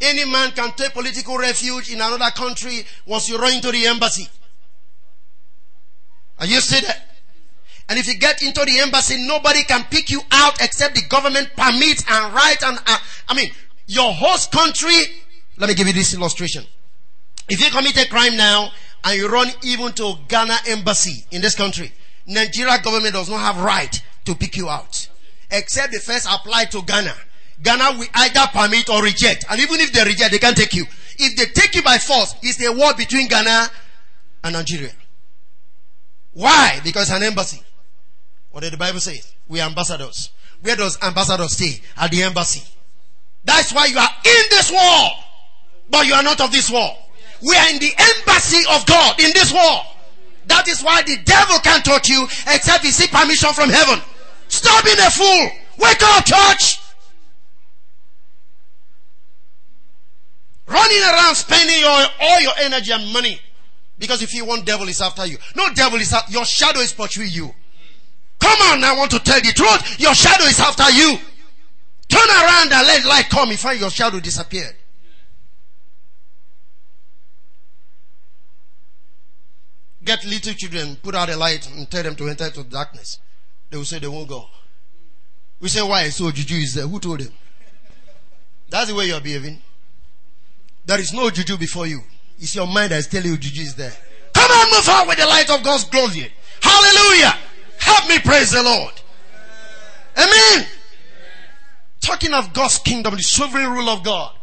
Any 0.00 0.24
man 0.24 0.52
can 0.52 0.72
take 0.72 0.92
political 0.92 1.36
refuge 1.36 1.92
in 1.92 2.00
another 2.00 2.30
country 2.30 2.84
once 3.04 3.28
you 3.28 3.36
run 3.36 3.54
into 3.54 3.70
the 3.70 3.86
embassy. 3.86 4.28
Are 6.38 6.46
you 6.46 6.60
see 6.60 6.80
that? 6.86 7.06
And 7.88 7.98
if 7.98 8.06
you 8.06 8.16
get 8.16 8.40
into 8.42 8.64
the 8.64 8.78
embassy, 8.78 9.26
nobody 9.26 9.64
can 9.64 9.84
pick 9.90 10.10
you 10.10 10.22
out 10.30 10.62
except 10.62 10.94
the 10.94 11.02
government 11.02 11.50
permits 11.56 12.04
and 12.08 12.32
right 12.32 12.56
and, 12.62 12.78
uh, 12.86 12.98
I 13.28 13.34
mean, 13.34 13.50
your 13.86 14.12
host 14.12 14.52
country, 14.52 14.94
let 15.58 15.68
me 15.68 15.74
give 15.74 15.88
you 15.88 15.92
this 15.92 16.14
illustration. 16.14 16.64
If 17.50 17.60
you 17.60 17.70
commit 17.70 17.96
a 17.96 18.08
crime 18.08 18.36
now 18.36 18.70
and 19.04 19.18
you 19.18 19.28
run 19.28 19.48
even 19.64 19.92
to 19.94 20.14
Ghana 20.28 20.56
embassy 20.68 21.24
in 21.32 21.42
this 21.42 21.56
country, 21.56 21.92
Nigeria 22.26 22.78
government 22.80 23.12
does 23.14 23.28
not 23.28 23.40
have 23.40 23.62
right 23.62 24.00
to 24.26 24.36
pick 24.36 24.56
you 24.56 24.68
out. 24.68 25.08
Except 25.50 25.90
they 25.92 25.98
first 25.98 26.28
apply 26.30 26.66
to 26.66 26.82
Ghana. 26.82 27.12
Ghana 27.62 27.98
will 27.98 28.06
either 28.14 28.46
permit 28.52 28.88
or 28.88 29.02
reject. 29.02 29.46
And 29.50 29.60
even 29.60 29.80
if 29.80 29.92
they 29.92 30.04
reject, 30.04 30.30
they 30.30 30.38
can't 30.38 30.56
take 30.56 30.74
you. 30.74 30.84
If 31.18 31.36
they 31.36 31.46
take 31.46 31.74
you 31.74 31.82
by 31.82 31.98
force, 31.98 32.36
it's 32.40 32.64
a 32.64 32.72
war 32.72 32.94
between 32.94 33.26
Ghana 33.26 33.68
and 34.44 34.52
Nigeria. 34.54 34.92
Why? 36.32 36.80
Because 36.84 37.10
an 37.10 37.24
embassy. 37.24 37.60
What 38.52 38.60
did 38.62 38.72
the 38.72 38.76
Bible 38.78 39.00
say? 39.00 39.20
We 39.48 39.60
are 39.60 39.68
ambassadors. 39.68 40.30
Where 40.62 40.76
does 40.76 40.98
ambassadors 41.02 41.52
stay? 41.54 41.82
At 41.96 42.12
the 42.12 42.22
embassy. 42.22 42.62
That's 43.44 43.72
why 43.72 43.86
you 43.86 43.98
are 43.98 44.08
in 44.24 44.42
this 44.50 44.70
war. 44.70 45.10
But 45.90 46.06
you 46.06 46.14
are 46.14 46.22
not 46.22 46.40
of 46.40 46.52
this 46.52 46.70
war. 46.70 46.96
We 47.42 47.56
are 47.56 47.70
in 47.70 47.78
the 47.78 47.92
embassy 47.96 48.62
of 48.70 48.86
God 48.86 49.20
in 49.20 49.32
this 49.32 49.52
war. 49.52 49.82
That 50.46 50.68
is 50.68 50.82
why 50.82 51.02
the 51.02 51.16
devil 51.24 51.58
can't 51.60 51.84
touch 51.84 52.08
you 52.08 52.24
except 52.48 52.84
he 52.84 52.90
seek 52.90 53.10
permission 53.10 53.52
from 53.52 53.70
heaven. 53.70 54.00
Stop 54.48 54.84
being 54.84 54.98
a 54.98 55.10
fool. 55.10 55.50
Wake 55.78 56.02
up, 56.02 56.24
church. 56.24 56.80
Running 60.66 61.02
around 61.02 61.34
spending 61.34 61.80
your, 61.80 62.06
all 62.20 62.40
your 62.40 62.52
energy 62.60 62.92
and 62.92 63.12
money. 63.12 63.40
Because 63.98 64.22
if 64.22 64.34
you 64.34 64.44
want 64.44 64.64
devil 64.64 64.88
is 64.88 65.00
after 65.00 65.26
you. 65.26 65.36
No 65.54 65.72
devil 65.74 65.98
is 65.98 66.14
your 66.30 66.44
shadow 66.44 66.80
is 66.80 66.92
pursuing 66.92 67.30
you. 67.30 67.54
Come 68.38 68.58
on, 68.72 68.82
I 68.82 68.96
want 68.96 69.10
to 69.10 69.18
tell 69.18 69.40
the 69.40 69.52
truth. 69.52 70.00
Your 70.00 70.14
shadow 70.14 70.44
is 70.44 70.58
after 70.58 70.90
you. 70.90 71.18
Turn 72.08 72.28
around 72.28 72.72
and 72.72 72.86
let 72.86 73.04
light 73.04 73.28
come. 73.28 73.50
You 73.50 73.56
find 73.56 73.78
your 73.78 73.90
shadow 73.90 74.18
disappeared. 74.18 74.74
Get 80.02 80.24
little 80.24 80.54
children, 80.54 80.96
put 81.02 81.14
out 81.14 81.28
a 81.28 81.36
light 81.36 81.68
and 81.70 81.90
tell 81.90 82.02
them 82.02 82.16
to 82.16 82.28
enter 82.28 82.46
into 82.46 82.62
the 82.62 82.70
darkness. 82.70 83.18
They 83.68 83.76
will 83.76 83.84
say 83.84 83.98
they 83.98 84.08
won't 84.08 84.28
go. 84.28 84.46
We 85.60 85.68
say, 85.68 85.82
why? 85.82 86.08
So 86.08 86.30
juju 86.30 86.56
is 86.56 86.74
there. 86.74 86.86
Who 86.86 86.98
told 86.98 87.20
them? 87.20 87.32
That's 88.70 88.88
the 88.88 88.94
way 88.94 89.06
you're 89.06 89.20
behaving. 89.20 89.60
There 90.86 90.98
is 90.98 91.12
no 91.12 91.28
juju 91.30 91.58
before 91.58 91.86
you. 91.86 92.00
It's 92.38 92.54
your 92.54 92.66
mind 92.66 92.92
that 92.92 92.98
is 92.98 93.06
telling 93.08 93.30
you 93.30 93.36
juju 93.36 93.62
is 93.62 93.74
there. 93.74 93.92
Come 94.32 94.50
on, 94.50 94.70
move 94.70 94.88
out 94.88 95.06
with 95.06 95.18
the 95.18 95.26
light 95.26 95.50
of 95.50 95.62
God's 95.62 95.84
glory. 95.84 96.32
Hallelujah. 96.62 97.34
Help 97.78 98.08
me 98.08 98.18
praise 98.20 98.52
the 98.52 98.62
Lord. 98.62 98.94
Amen. 100.16 100.66
Talking 102.00 102.32
of 102.32 102.52
God's 102.52 102.78
kingdom, 102.78 103.14
the 103.14 103.22
sovereign 103.22 103.70
rule 103.70 103.90
of 103.90 104.02
God. 104.02 104.34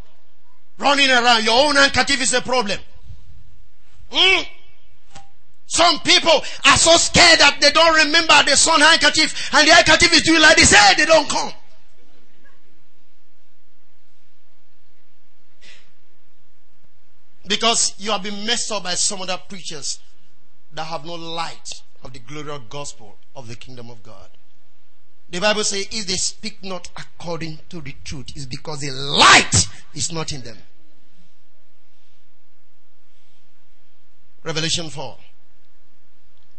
Running 0.78 1.10
around, 1.10 1.44
your 1.44 1.66
own 1.66 1.74
handkerchief 1.74 2.22
is 2.22 2.32
a 2.34 2.40
problem. 2.40 2.78
Mm. 4.12 4.46
Some 5.68 6.00
people 6.00 6.32
are 6.64 6.76
so 6.78 6.96
scared 6.96 7.40
that 7.40 7.58
they 7.60 7.70
don't 7.70 7.94
remember 8.06 8.42
the 8.44 8.56
son 8.56 8.80
handkerchief 8.80 9.54
and 9.54 9.68
the 9.68 9.74
handkerchief 9.74 10.14
is 10.14 10.22
doing 10.22 10.40
like 10.40 10.56
this. 10.56 10.72
Hey, 10.72 10.94
they 10.96 11.04
don't 11.04 11.28
come. 11.28 11.52
Because 17.46 17.94
you 17.98 18.10
have 18.10 18.22
been 18.22 18.46
messed 18.46 18.72
up 18.72 18.84
by 18.84 18.94
some 18.94 19.20
other 19.20 19.38
preachers 19.46 20.00
that 20.72 20.84
have 20.84 21.04
no 21.04 21.14
light 21.14 21.82
of 22.02 22.14
the 22.14 22.18
glorious 22.18 22.62
gospel 22.70 23.18
of 23.36 23.46
the 23.46 23.54
kingdom 23.54 23.90
of 23.90 24.02
God. 24.02 24.30
The 25.28 25.38
Bible 25.38 25.64
says, 25.64 25.86
if 25.90 26.06
they 26.06 26.14
speak 26.14 26.64
not 26.64 26.88
according 26.96 27.60
to 27.68 27.82
the 27.82 27.94
truth, 28.04 28.32
it's 28.34 28.46
because 28.46 28.80
the 28.80 28.90
light 28.90 29.66
is 29.94 30.10
not 30.12 30.32
in 30.32 30.42
them. 30.42 30.56
Revelation 34.42 34.88
4. 34.88 35.18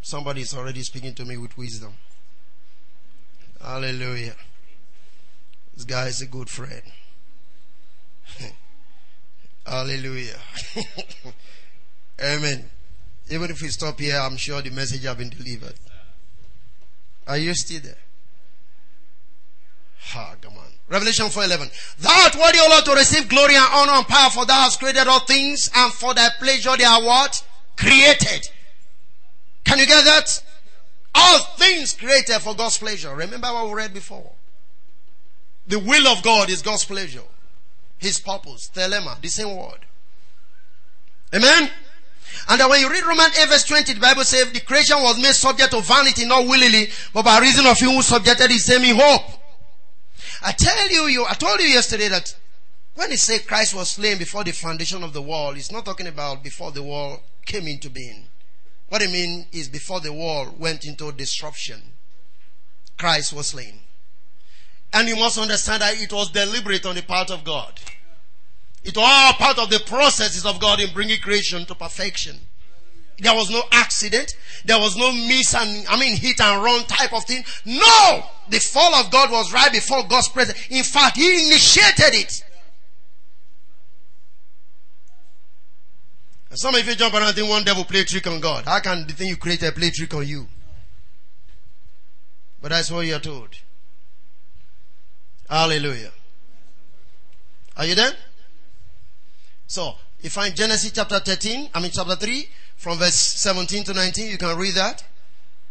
Somebody 0.02 0.42
is 0.42 0.54
already 0.54 0.82
speaking 0.82 1.14
to 1.14 1.24
me 1.24 1.36
with 1.36 1.56
wisdom. 1.56 1.94
Hallelujah. 3.60 4.34
This 5.74 5.84
guy 5.84 6.06
is 6.06 6.22
a 6.22 6.26
good 6.26 6.48
friend. 6.48 6.82
Hallelujah. 9.66 10.38
Amen. 12.22 12.70
Even 13.30 13.50
if 13.50 13.62
we 13.62 13.68
stop 13.68 14.00
here, 14.00 14.16
I'm 14.16 14.36
sure 14.36 14.60
the 14.62 14.70
message 14.70 15.04
has 15.04 15.16
been 15.16 15.30
delivered. 15.30 15.74
Are 17.26 17.38
you 17.38 17.54
still 17.54 17.80
there? 17.80 17.94
Ha, 20.00 20.34
come 20.40 20.54
on. 20.56 20.66
Revelation 20.88 21.26
4.11. 21.26 21.96
Thou 21.98 22.10
art 22.24 22.34
worthy, 22.34 22.58
O 22.58 22.68
Lord, 22.68 22.84
to 22.86 22.92
receive 22.92 23.28
glory 23.28 23.54
and 23.54 23.68
honor 23.72 23.92
and 23.92 24.08
power, 24.08 24.30
for 24.30 24.44
thou 24.44 24.62
hast 24.62 24.80
created 24.80 25.06
all 25.06 25.20
things, 25.20 25.70
and 25.74 25.92
for 25.92 26.14
thy 26.14 26.30
pleasure 26.40 26.76
they 26.76 26.84
are 26.84 27.02
what? 27.02 27.46
Created. 27.76 28.50
Can 29.70 29.78
you 29.78 29.86
get 29.86 30.04
that? 30.04 30.42
All 31.14 31.38
things 31.56 31.92
created 31.92 32.40
for 32.40 32.56
God's 32.56 32.78
pleasure. 32.78 33.14
Remember 33.14 33.46
what 33.52 33.68
we 33.68 33.74
read 33.74 33.94
before. 33.94 34.32
The 35.68 35.78
will 35.78 36.08
of 36.08 36.24
God 36.24 36.50
is 36.50 36.60
God's 36.60 36.84
pleasure. 36.84 37.22
His 37.96 38.18
purpose. 38.18 38.68
Thelema, 38.74 39.20
the 39.20 39.28
same 39.28 39.56
word. 39.56 39.78
Amen? 41.32 41.70
And 42.48 42.68
when 42.68 42.80
you 42.80 42.90
read 42.90 43.04
Romans 43.04 43.38
8 43.38 43.48
verse 43.48 43.64
20, 43.64 43.92
the 43.92 44.00
Bible 44.00 44.24
says 44.24 44.50
the 44.50 44.58
creation 44.58 45.00
was 45.02 45.22
made 45.22 45.34
subject 45.34 45.70
to 45.70 45.80
vanity, 45.82 46.26
not 46.26 46.48
willingly, 46.48 46.88
but 47.14 47.24
by 47.24 47.38
reason 47.38 47.64
of 47.64 47.78
him 47.78 47.90
who 47.90 48.02
subjected 48.02 48.50
his 48.50 48.64
same 48.64 48.82
in 48.82 48.96
hope. 48.96 49.22
I 50.42 50.50
tell 50.50 50.90
you, 50.90 51.06
you, 51.06 51.26
I 51.26 51.34
told 51.34 51.60
you 51.60 51.68
yesterday 51.68 52.08
that 52.08 52.34
when 52.96 53.12
it 53.12 53.20
says 53.20 53.42
Christ 53.42 53.76
was 53.76 53.90
slain 53.90 54.18
before 54.18 54.42
the 54.42 54.50
foundation 54.50 55.04
of 55.04 55.12
the 55.12 55.22
world, 55.22 55.56
it's 55.56 55.70
not 55.70 55.84
talking 55.84 56.08
about 56.08 56.42
before 56.42 56.72
the 56.72 56.82
world 56.82 57.20
came 57.46 57.68
into 57.68 57.88
being. 57.88 58.29
What 58.90 59.04
I 59.04 59.06
mean 59.06 59.46
is 59.52 59.68
before 59.68 60.00
the 60.00 60.12
world 60.12 60.58
went 60.58 60.84
into 60.84 61.12
disruption, 61.12 61.80
Christ 62.98 63.32
was 63.32 63.46
slain. 63.46 63.78
And 64.92 65.08
you 65.08 65.14
must 65.14 65.38
understand 65.38 65.82
that 65.82 66.00
it 66.02 66.12
was 66.12 66.30
deliberate 66.32 66.84
on 66.84 66.96
the 66.96 67.02
part 67.02 67.30
of 67.30 67.44
God. 67.44 67.80
It 68.82 68.96
was 68.96 69.06
all 69.06 69.32
part 69.34 69.58
of 69.60 69.70
the 69.70 69.78
processes 69.78 70.44
of 70.44 70.60
God 70.60 70.80
in 70.80 70.92
bringing 70.92 71.20
creation 71.20 71.64
to 71.66 71.74
perfection. 71.76 72.40
There 73.20 73.34
was 73.34 73.48
no 73.48 73.62
accident. 73.70 74.34
There 74.64 74.80
was 74.80 74.96
no 74.96 75.12
miss 75.12 75.54
and, 75.54 75.86
I 75.86 75.96
mean, 75.96 76.16
hit 76.16 76.40
and 76.40 76.60
run 76.60 76.82
type 76.86 77.12
of 77.12 77.24
thing. 77.24 77.44
No! 77.64 78.24
The 78.48 78.58
fall 78.58 78.92
of 78.96 79.12
God 79.12 79.30
was 79.30 79.52
right 79.52 79.70
before 79.70 80.02
God's 80.08 80.28
presence. 80.28 80.58
In 80.68 80.82
fact, 80.82 81.16
He 81.16 81.46
initiated 81.46 82.14
it. 82.14 82.44
And 86.50 86.58
some 86.58 86.74
of 86.74 86.86
you 86.86 86.94
jump 86.96 87.14
around 87.14 87.28
and 87.28 87.34
think 87.34 87.48
one 87.48 87.62
devil 87.62 87.84
play 87.84 88.04
trick 88.04 88.26
on 88.26 88.40
God. 88.40 88.64
How 88.64 88.80
can 88.80 89.06
the 89.06 89.12
thing 89.12 89.28
you 89.28 89.36
created 89.36 89.74
play 89.74 89.90
trick 89.90 90.12
on 90.14 90.26
you? 90.26 90.48
But 92.60 92.70
that's 92.70 92.90
what 92.90 93.06
you're 93.06 93.20
told. 93.20 93.48
Hallelujah. 95.48 96.10
Are 97.76 97.86
you 97.86 97.94
there? 97.94 98.12
So, 99.66 99.94
you 100.20 100.28
find 100.28 100.54
Genesis 100.54 100.90
chapter 100.90 101.20
13, 101.20 101.70
I 101.72 101.80
mean 101.80 101.92
chapter 101.92 102.16
3, 102.16 102.48
from 102.76 102.98
verse 102.98 103.14
17 103.14 103.84
to 103.84 103.94
19, 103.94 104.28
you 104.28 104.36
can 104.36 104.58
read 104.58 104.74
that. 104.74 105.04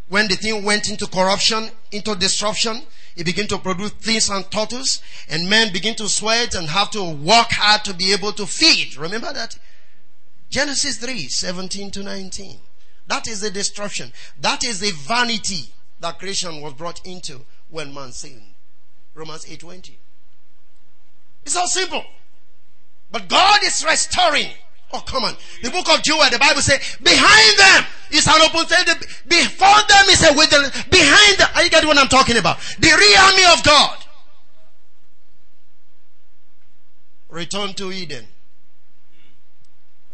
When 0.07 0.27
the 0.27 0.35
thing 0.35 0.63
went 0.63 0.89
into 0.89 1.05
corruption, 1.05 1.69
into 1.91 2.15
disruption, 2.15 2.81
it 3.15 3.25
began 3.25 3.47
to 3.47 3.57
produce 3.59 3.91
things 3.91 4.29
and 4.29 4.49
turtles, 4.49 5.01
and 5.29 5.49
men 5.49 5.71
begin 5.71 5.95
to 5.95 6.07
sweat 6.07 6.55
and 6.55 6.67
have 6.67 6.89
to 6.91 7.03
work 7.03 7.47
hard 7.51 7.83
to 7.83 7.93
be 7.93 8.13
able 8.13 8.31
to 8.33 8.45
feed. 8.45 8.97
Remember 8.97 9.31
that? 9.33 9.57
Genesis 10.49 10.97
3, 10.97 11.27
17 11.27 11.91
to 11.91 12.03
19. 12.03 12.57
That 13.07 13.27
is 13.27 13.41
the 13.41 13.49
destruction. 13.49 14.11
That 14.41 14.63
is 14.63 14.79
the 14.79 14.91
vanity 14.91 15.71
that 15.99 16.19
creation 16.19 16.61
was 16.61 16.73
brought 16.73 17.05
into 17.05 17.41
when 17.69 17.93
man 17.93 18.11
sinned. 18.11 18.53
Romans 19.13 19.45
8.20. 19.45 19.95
It's 21.43 21.53
so 21.53 21.65
simple. 21.65 22.03
But 23.11 23.27
God 23.27 23.59
is 23.63 23.83
restoring. 23.83 24.47
Oh, 24.91 25.01
come 25.05 25.23
on. 25.23 25.35
The 25.61 25.69
book 25.69 25.87
of 25.89 26.01
Joel, 26.01 26.29
the 26.31 26.39
Bible 26.39 26.61
says, 26.61 26.97
behind 27.01 27.59
them 27.59 27.85
is 28.11 28.27
an 28.27 28.41
open 28.41 28.65
field. 28.65 28.97
Before 29.27 29.81
them 29.87 30.05
is 30.09 30.23
a 30.23 30.33
wilderness. 30.33 30.83
Behind 30.89 31.37
them, 31.37 31.49
are 31.55 31.63
you 31.63 31.69
getting 31.69 31.87
what 31.87 31.97
I'm 31.97 32.07
talking 32.07 32.37
about? 32.37 32.59
The 32.79 32.87
real 32.87 33.19
army 33.19 33.43
of 33.53 33.63
God. 33.63 33.97
Return 37.29 37.73
to 37.75 37.91
Eden. 37.91 38.25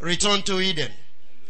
Return 0.05 0.43
to 0.43 0.61
Eden. 0.61 0.91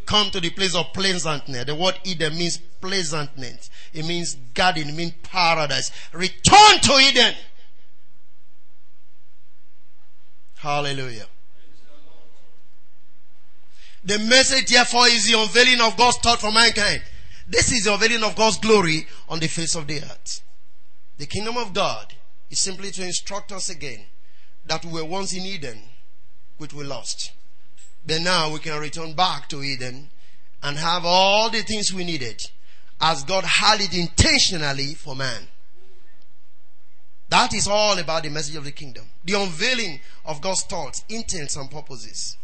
Come 0.06 0.32
to 0.32 0.40
the 0.40 0.50
place 0.50 0.76
of 0.76 0.94
pleasantness. 0.94 1.66
The 1.66 1.76
word 1.76 2.00
Eden 2.06 2.38
means 2.38 2.58
pleasantness. 2.80 3.70
It 3.94 4.06
means 4.06 4.36
garden. 4.54 4.88
It 4.88 4.96
means 4.96 5.12
paradise. 5.24 5.92
Return 6.14 6.80
to 6.84 6.94
Eden. 6.94 7.34
Hallelujah. 10.56 11.26
The 14.06 14.20
message 14.20 14.72
therefore 14.72 15.08
is 15.08 15.26
the 15.26 15.38
unveiling 15.38 15.82
of 15.82 15.98
God's 15.98 16.18
thought 16.20 16.40
for 16.40 16.54
mankind. 16.54 17.04
This 17.50 17.74
is 17.74 17.84
the 17.84 17.94
unveiling 17.94 18.24
of 18.24 18.38
God's 18.38 18.58
glory 18.60 19.06
on 19.28 19.40
the 19.40 19.48
face 19.48 19.76
of 19.76 19.86
the 19.86 19.98
earth. 19.98 20.42
The 21.18 21.26
kingdom 21.26 21.58
of 21.58 21.74
God 21.74 22.14
is 22.50 22.60
simply 22.60 22.92
to 22.92 23.04
instruct 23.04 23.52
us 23.52 23.70
again 23.70 24.06
that 24.66 24.86
we 24.86 24.94
were 24.94 25.04
once 25.04 25.34
in 25.34 25.44
Eden, 25.44 25.82
which 26.58 26.74
we 26.74 26.86
lost. 26.86 27.34
But 28.08 28.22
now 28.22 28.52
we 28.52 28.60
can 28.60 28.80
return 28.80 29.14
back 29.14 29.50
to 29.50 29.64
Eden 29.64 30.10
and 30.62 30.78
have 30.78 31.06
all 31.06 31.50
the 31.50 31.62
things 31.62 31.94
we 31.94 32.04
needed 32.04 32.42
as 33.02 33.24
God 33.24 33.44
had 33.44 33.82
it 33.82 33.94
intentionally 33.94 34.94
for 34.94 35.16
man. 35.16 35.48
That 37.30 37.54
is 37.54 37.68
all 37.68 37.98
about 37.98 38.24
the 38.24 38.30
message 38.30 38.56
of 38.56 38.64
the 38.64 38.72
kingdom. 38.72 39.06
The 39.24 39.34
unveiling 39.34 40.00
of 40.26 40.42
God's 40.42 40.64
thoughts, 40.64 41.04
intents, 41.10 41.56
and 41.56 41.70
purposes. 41.70 42.38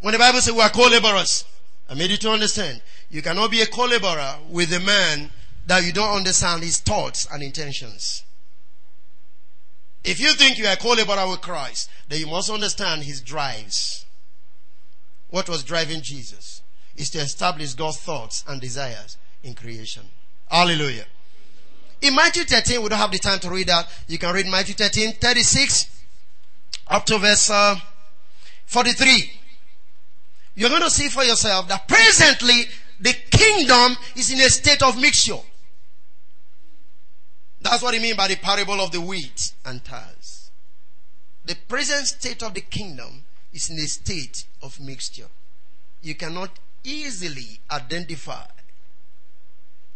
When 0.00 0.12
the 0.12 0.18
Bible 0.18 0.40
says 0.40 0.54
we 0.54 0.60
are 0.60 0.68
co-laborers, 0.70 1.44
I 1.88 1.94
made 1.94 2.10
you 2.10 2.16
to 2.18 2.30
understand. 2.30 2.82
You 3.10 3.22
cannot 3.22 3.50
be 3.50 3.62
a 3.62 3.66
co-laborer 3.66 4.36
with 4.50 4.72
a 4.72 4.80
man 4.80 5.30
that 5.66 5.84
you 5.84 5.92
don't 5.92 6.16
understand 6.16 6.62
his 6.62 6.78
thoughts 6.78 7.26
and 7.32 7.42
intentions. 7.42 8.22
If 10.06 10.20
you 10.20 10.32
think 10.34 10.56
you 10.56 10.66
are 10.66 10.76
co-laborer 10.76 11.28
with 11.28 11.40
Christ, 11.40 11.90
then 12.08 12.20
you 12.20 12.28
must 12.28 12.48
understand 12.48 13.02
his 13.02 13.20
drives. 13.20 14.06
What 15.30 15.48
was 15.48 15.64
driving 15.64 16.00
Jesus 16.00 16.62
is 16.94 17.10
to 17.10 17.18
establish 17.18 17.74
God's 17.74 17.98
thoughts 17.98 18.44
and 18.46 18.60
desires 18.60 19.18
in 19.42 19.54
creation. 19.54 20.04
Hallelujah. 20.48 21.06
In 22.02 22.14
Matthew 22.14 22.44
13, 22.44 22.80
we 22.82 22.88
don't 22.88 22.98
have 22.98 23.10
the 23.10 23.18
time 23.18 23.40
to 23.40 23.50
read 23.50 23.66
that. 23.66 23.88
You 24.06 24.16
can 24.16 24.32
read 24.32 24.46
Matthew 24.46 24.76
13, 24.76 25.14
36 25.14 25.90
up 26.86 27.04
to 27.06 27.18
verse 27.18 27.50
uh, 27.50 27.74
43. 28.66 29.32
You're 30.54 30.70
going 30.70 30.82
to 30.82 30.90
see 30.90 31.08
for 31.08 31.24
yourself 31.24 31.66
that 31.66 31.88
presently 31.88 32.62
the 33.00 33.12
kingdom 33.32 33.96
is 34.14 34.30
in 34.30 34.38
a 34.38 34.48
state 34.50 34.84
of 34.84 35.00
mixture. 35.00 35.40
That's 37.70 37.82
what 37.82 37.94
he 37.94 38.00
means 38.00 38.16
by 38.16 38.28
the 38.28 38.36
parable 38.36 38.80
of 38.80 38.92
the 38.92 39.00
wheat 39.00 39.52
and 39.64 39.84
tares. 39.84 40.50
The 41.44 41.56
present 41.68 42.06
state 42.06 42.42
of 42.42 42.54
the 42.54 42.60
kingdom 42.60 43.24
is 43.52 43.70
in 43.70 43.76
a 43.76 43.86
state 43.86 44.44
of 44.62 44.78
mixture. 44.78 45.26
You 46.00 46.14
cannot 46.14 46.50
easily 46.84 47.60
identify 47.70 48.46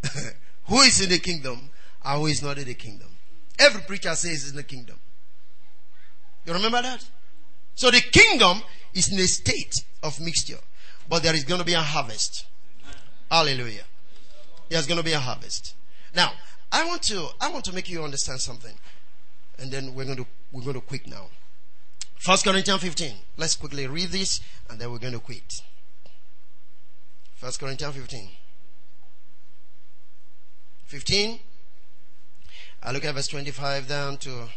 who 0.65 0.81
is 0.81 1.01
in 1.01 1.11
the 1.11 1.19
kingdom 1.19 1.71
and 2.05 2.21
who 2.21 2.27
is 2.27 2.43
not 2.43 2.59
in 2.59 2.65
the 2.65 2.75
kingdom. 2.75 3.09
Every 3.59 3.83
preacher 3.83 4.15
says 4.17 4.31
he's 4.31 4.51
in 4.51 4.57
the 4.57 4.65
kingdom. 4.65 4.99
You 6.47 6.55
remember 6.55 6.83
that? 6.83 7.05
So 7.77 7.93
the 7.93 8.01
kingdom 8.01 8.63
is 8.95 9.13
in 9.13 9.19
a 9.21 9.27
state 9.27 9.85
of 10.03 10.19
mixture, 10.19 10.59
but 11.09 11.23
there 11.23 11.35
is 11.35 11.45
going 11.45 11.61
to 11.61 11.67
be 11.67 11.75
a 11.75 11.81
harvest. 11.81 12.47
Hallelujah. 13.31 13.85
There's 14.69 14.87
going 14.87 14.99
to 14.99 15.05
be 15.05 15.13
a 15.13 15.21
harvest. 15.21 15.75
Now, 16.15 16.33
I 16.73 16.87
want 16.87 17.03
to 17.05 17.29
I 17.41 17.51
want 17.51 17.65
to 17.67 17.73
make 17.73 17.89
you 17.89 18.05
understand 18.05 18.41
something, 18.41 18.75
and 19.59 19.71
then 19.71 19.95
we're 19.95 20.05
going 20.05 20.19
to 20.19 20.27
we're 20.53 20.63
going 20.63 20.75
to 20.75 20.81
quit 20.81 21.07
now. 21.07 21.27
First 22.17 22.45
Corinthians 22.45 22.83
15. 22.83 23.15
Let's 23.37 23.57
quickly 23.57 23.87
read 23.87 24.11
this, 24.11 24.41
and 24.69 24.79
then 24.79 24.93
we're 24.93 24.99
going 24.99 25.15
to 25.15 25.21
quit. 25.21 25.63
First 27.35 27.59
Corinthians 27.59 27.97
15. 27.97 28.29
15. 30.85 31.41
I 32.83 32.93
look 32.93 33.05
at 33.05 33.15
verse 33.15 33.29
25 33.29 33.89
down 33.89 34.17
to, 34.19 34.49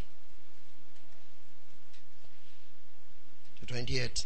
to 3.59 3.65
28. 3.65 4.25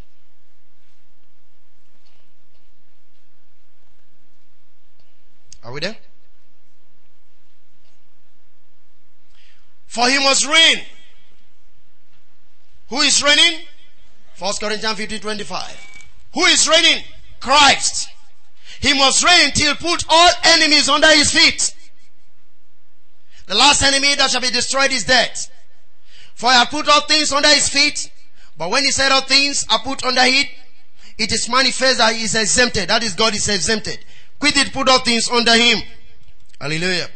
Are 5.64 5.72
we 5.72 5.80
there? 5.80 5.98
For 9.98 10.08
he 10.08 10.20
must 10.20 10.46
reign. 10.46 10.86
Who 12.90 13.02
is 13.02 13.24
reigning? 13.24 13.62
1 14.38 14.54
Corinthians 14.60 14.96
15 14.96 15.20
25. 15.22 16.02
Who 16.36 16.44
is 16.44 16.70
reigning? 16.70 17.04
Christ. 17.40 18.08
He 18.80 18.94
must 18.94 19.26
reign 19.26 19.54
till 19.54 19.74
put 19.74 20.04
all 20.08 20.30
enemies 20.44 20.88
under 20.88 21.08
his 21.08 21.32
feet. 21.32 21.74
The 23.48 23.56
last 23.56 23.82
enemy 23.82 24.14
that 24.14 24.30
shall 24.30 24.40
be 24.42 24.52
destroyed 24.52 24.92
is 24.92 25.04
death. 25.04 25.50
For 26.36 26.46
I 26.46 26.60
have 26.60 26.70
put 26.70 26.88
all 26.88 27.02
things 27.02 27.32
under 27.32 27.50
his 27.50 27.68
feet. 27.68 28.12
But 28.56 28.70
when 28.70 28.84
he 28.84 28.92
said 28.92 29.12
all 29.12 29.22
things 29.22 29.66
are 29.72 29.80
put 29.80 30.04
under 30.04 30.22
it, 30.24 30.48
it 31.18 31.32
is 31.32 31.50
manifest 31.50 31.98
that 31.98 32.14
he 32.16 32.26
is 32.26 32.36
exempted. 32.36 32.90
That 32.90 33.02
is 33.02 33.16
God 33.16 33.34
is 33.34 33.50
exempted. 33.50 33.98
Quit 34.40 34.58
it, 34.58 34.72
put 34.74 34.90
all 34.90 35.00
things 35.00 35.28
under 35.28 35.56
him. 35.56 35.80
Hallelujah. 36.62 37.08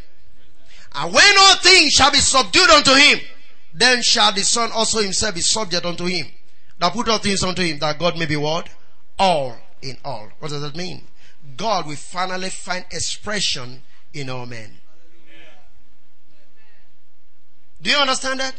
And 0.94 1.12
when 1.12 1.38
all 1.38 1.56
things 1.56 1.92
shall 1.92 2.10
be 2.10 2.18
subdued 2.18 2.70
unto 2.70 2.92
him, 2.92 3.20
then 3.74 4.02
shall 4.02 4.32
the 4.32 4.42
Son 4.42 4.70
also 4.72 5.00
himself 5.00 5.34
be 5.34 5.40
subject 5.40 5.86
unto 5.86 6.04
him. 6.04 6.26
That 6.78 6.92
put 6.92 7.08
all 7.08 7.18
things 7.18 7.42
unto 7.42 7.62
him, 7.62 7.78
that 7.78 7.98
God 7.98 8.18
may 8.18 8.26
be 8.26 8.36
what? 8.36 8.68
All 9.18 9.56
in 9.80 9.96
all. 10.04 10.28
What 10.38 10.50
does 10.50 10.62
that 10.62 10.76
mean? 10.76 11.02
God 11.56 11.86
will 11.86 11.96
finally 11.96 12.50
find 12.50 12.84
expression 12.90 13.82
in 14.12 14.28
all 14.28 14.46
men. 14.46 14.78
Do 17.80 17.90
you 17.90 17.96
understand 17.96 18.40
that? 18.40 18.54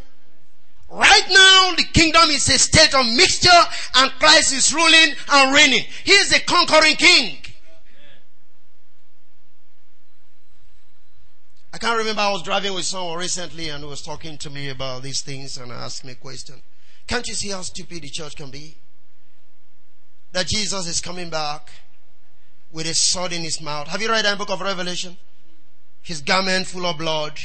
Right 0.89 1.25
now, 1.29 1.73
the 1.75 1.83
kingdom 1.83 2.29
is 2.29 2.47
a 2.49 2.59
state 2.59 2.93
of 2.93 3.05
mixture 3.05 3.49
and 3.95 4.11
Christ 4.19 4.53
is 4.53 4.73
ruling 4.73 5.15
and 5.31 5.53
reigning. 5.53 5.85
He 6.03 6.11
is 6.11 6.31
a 6.33 6.39
conquering 6.41 6.95
king. 6.95 7.37
I 11.73 11.79
can't 11.79 11.97
remember 11.97 12.21
I 12.21 12.31
was 12.31 12.43
driving 12.43 12.75
with 12.75 12.85
someone 12.85 13.17
recently 13.17 13.69
and 13.69 13.83
he 13.83 13.89
was 13.89 14.03
talking 14.03 14.37
to 14.37 14.49
me 14.51 14.69
about 14.69 15.01
these 15.01 15.21
things 15.21 15.57
and 15.57 15.71
asked 15.71 16.05
me 16.05 16.11
a 16.11 16.15
question. 16.15 16.61
Can't 17.07 17.27
you 17.27 17.33
see 17.33 17.49
how 17.49 17.63
stupid 17.63 18.03
the 18.03 18.09
church 18.09 18.35
can 18.35 18.51
be? 18.51 18.77
That 20.33 20.45
Jesus 20.45 20.87
is 20.87 21.01
coming 21.01 21.31
back 21.31 21.71
with 22.71 22.85
a 22.85 22.93
sword 22.93 23.33
in 23.33 23.41
his 23.41 23.59
mouth. 23.59 23.87
Have 23.87 24.03
you 24.03 24.09
read 24.09 24.23
that 24.23 24.37
book 24.37 24.51
of 24.51 24.61
Revelation? 24.61 25.17
His 26.03 26.21
garment 26.21 26.67
full 26.67 26.85
of 26.85 26.99
blood, 26.99 27.39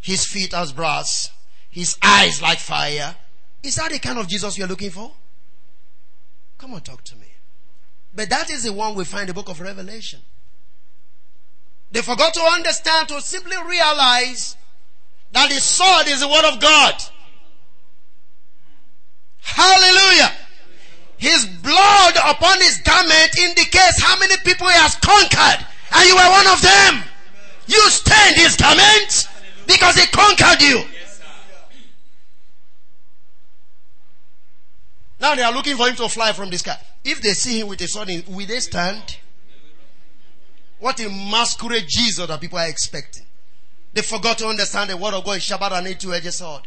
his 0.00 0.24
feet 0.26 0.54
as 0.54 0.72
brass, 0.72 1.30
his 1.68 1.98
eyes 2.02 2.40
like 2.40 2.58
fire. 2.58 3.16
Is 3.64 3.74
that 3.74 3.90
the 3.90 3.98
kind 3.98 4.20
of 4.20 4.28
Jesus 4.28 4.58
you're 4.58 4.68
looking 4.68 4.90
for? 4.90 5.10
Come 6.56 6.74
on, 6.74 6.82
talk 6.82 7.02
to 7.02 7.16
me. 7.16 7.26
But 8.14 8.30
that 8.30 8.48
is 8.48 8.62
the 8.62 8.72
one 8.72 8.94
we 8.94 9.04
find 9.04 9.22
in 9.22 9.26
the 9.28 9.34
book 9.34 9.48
of 9.48 9.60
Revelation. 9.60 10.20
They 11.92 12.02
forgot 12.02 12.34
to 12.34 12.40
understand, 12.40 13.08
to 13.08 13.20
simply 13.20 13.56
realize 13.66 14.56
that 15.32 15.50
the 15.50 15.60
sword 15.60 16.06
is 16.08 16.20
the 16.20 16.28
word 16.28 16.44
of 16.52 16.60
God. 16.60 16.94
Hallelujah. 19.40 20.32
His 21.18 21.44
blood 21.46 22.14
upon 22.16 22.58
his 22.58 22.78
garment 22.78 23.36
indicates 23.38 24.00
how 24.00 24.18
many 24.18 24.36
people 24.44 24.68
he 24.68 24.74
has 24.74 24.94
conquered. 24.96 25.66
And 25.92 26.08
you 26.08 26.14
were 26.14 26.30
one 26.30 26.46
of 26.46 26.62
them. 26.62 27.02
You 27.66 27.90
stand 27.90 28.36
his 28.36 28.56
garment 28.56 29.28
because 29.66 29.96
he 29.96 30.06
conquered 30.06 30.62
you. 30.62 30.82
Now 35.20 35.34
they 35.34 35.42
are 35.42 35.52
looking 35.52 35.76
for 35.76 35.88
him 35.88 35.96
to 35.96 36.08
fly 36.08 36.32
from 36.32 36.50
the 36.50 36.58
sky. 36.58 36.78
If 37.04 37.20
they 37.20 37.34
see 37.34 37.60
him 37.60 37.68
with 37.68 37.80
a 37.82 37.88
sword, 37.88 38.08
will 38.28 38.46
they 38.46 38.60
stand? 38.60 39.18
What 40.80 40.98
a 41.00 41.08
masquerade 41.08 41.86
Jesus 41.88 42.26
that 42.26 42.40
people 42.40 42.58
are 42.58 42.68
expecting. 42.68 43.24
They 43.92 44.02
forgot 44.02 44.38
to 44.38 44.46
understand 44.46 44.90
the 44.90 44.96
word 44.96 45.14
of 45.14 45.24
God 45.24 45.36
is 45.36 45.42
Shabbat 45.42 45.72
and 45.72 45.86
a 45.86 45.94
two-edged 45.94 46.32
sword. 46.32 46.66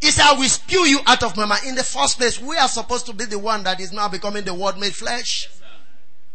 He 0.00 0.10
said, 0.10 0.24
I 0.24 0.38
will 0.38 0.48
spew 0.48 0.86
you 0.86 1.00
out 1.06 1.22
of 1.22 1.36
my 1.36 1.44
mouth. 1.44 1.66
In 1.66 1.74
the 1.74 1.84
first 1.84 2.18
place, 2.18 2.40
we 2.40 2.56
are 2.56 2.68
supposed 2.68 3.06
to 3.06 3.12
be 3.12 3.26
the 3.26 3.38
one 3.38 3.64
that 3.64 3.80
is 3.80 3.92
now 3.92 4.08
becoming 4.08 4.44
the 4.44 4.54
word 4.54 4.78
made 4.78 4.94
flesh. 4.94 5.50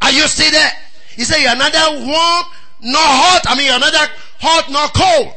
Are 0.01 0.11
you 0.11 0.27
still 0.27 0.51
there? 0.51 0.71
He 1.15 1.23
said, 1.23 1.41
you're 1.41 1.55
neither 1.55 2.05
warm 2.05 2.45
nor 2.81 3.01
hot. 3.01 3.41
I 3.47 3.55
mean, 3.57 3.67
you're 3.67 3.79
neither 3.79 4.11
hot 4.39 4.69
nor 4.69 4.87
cold. 4.89 5.33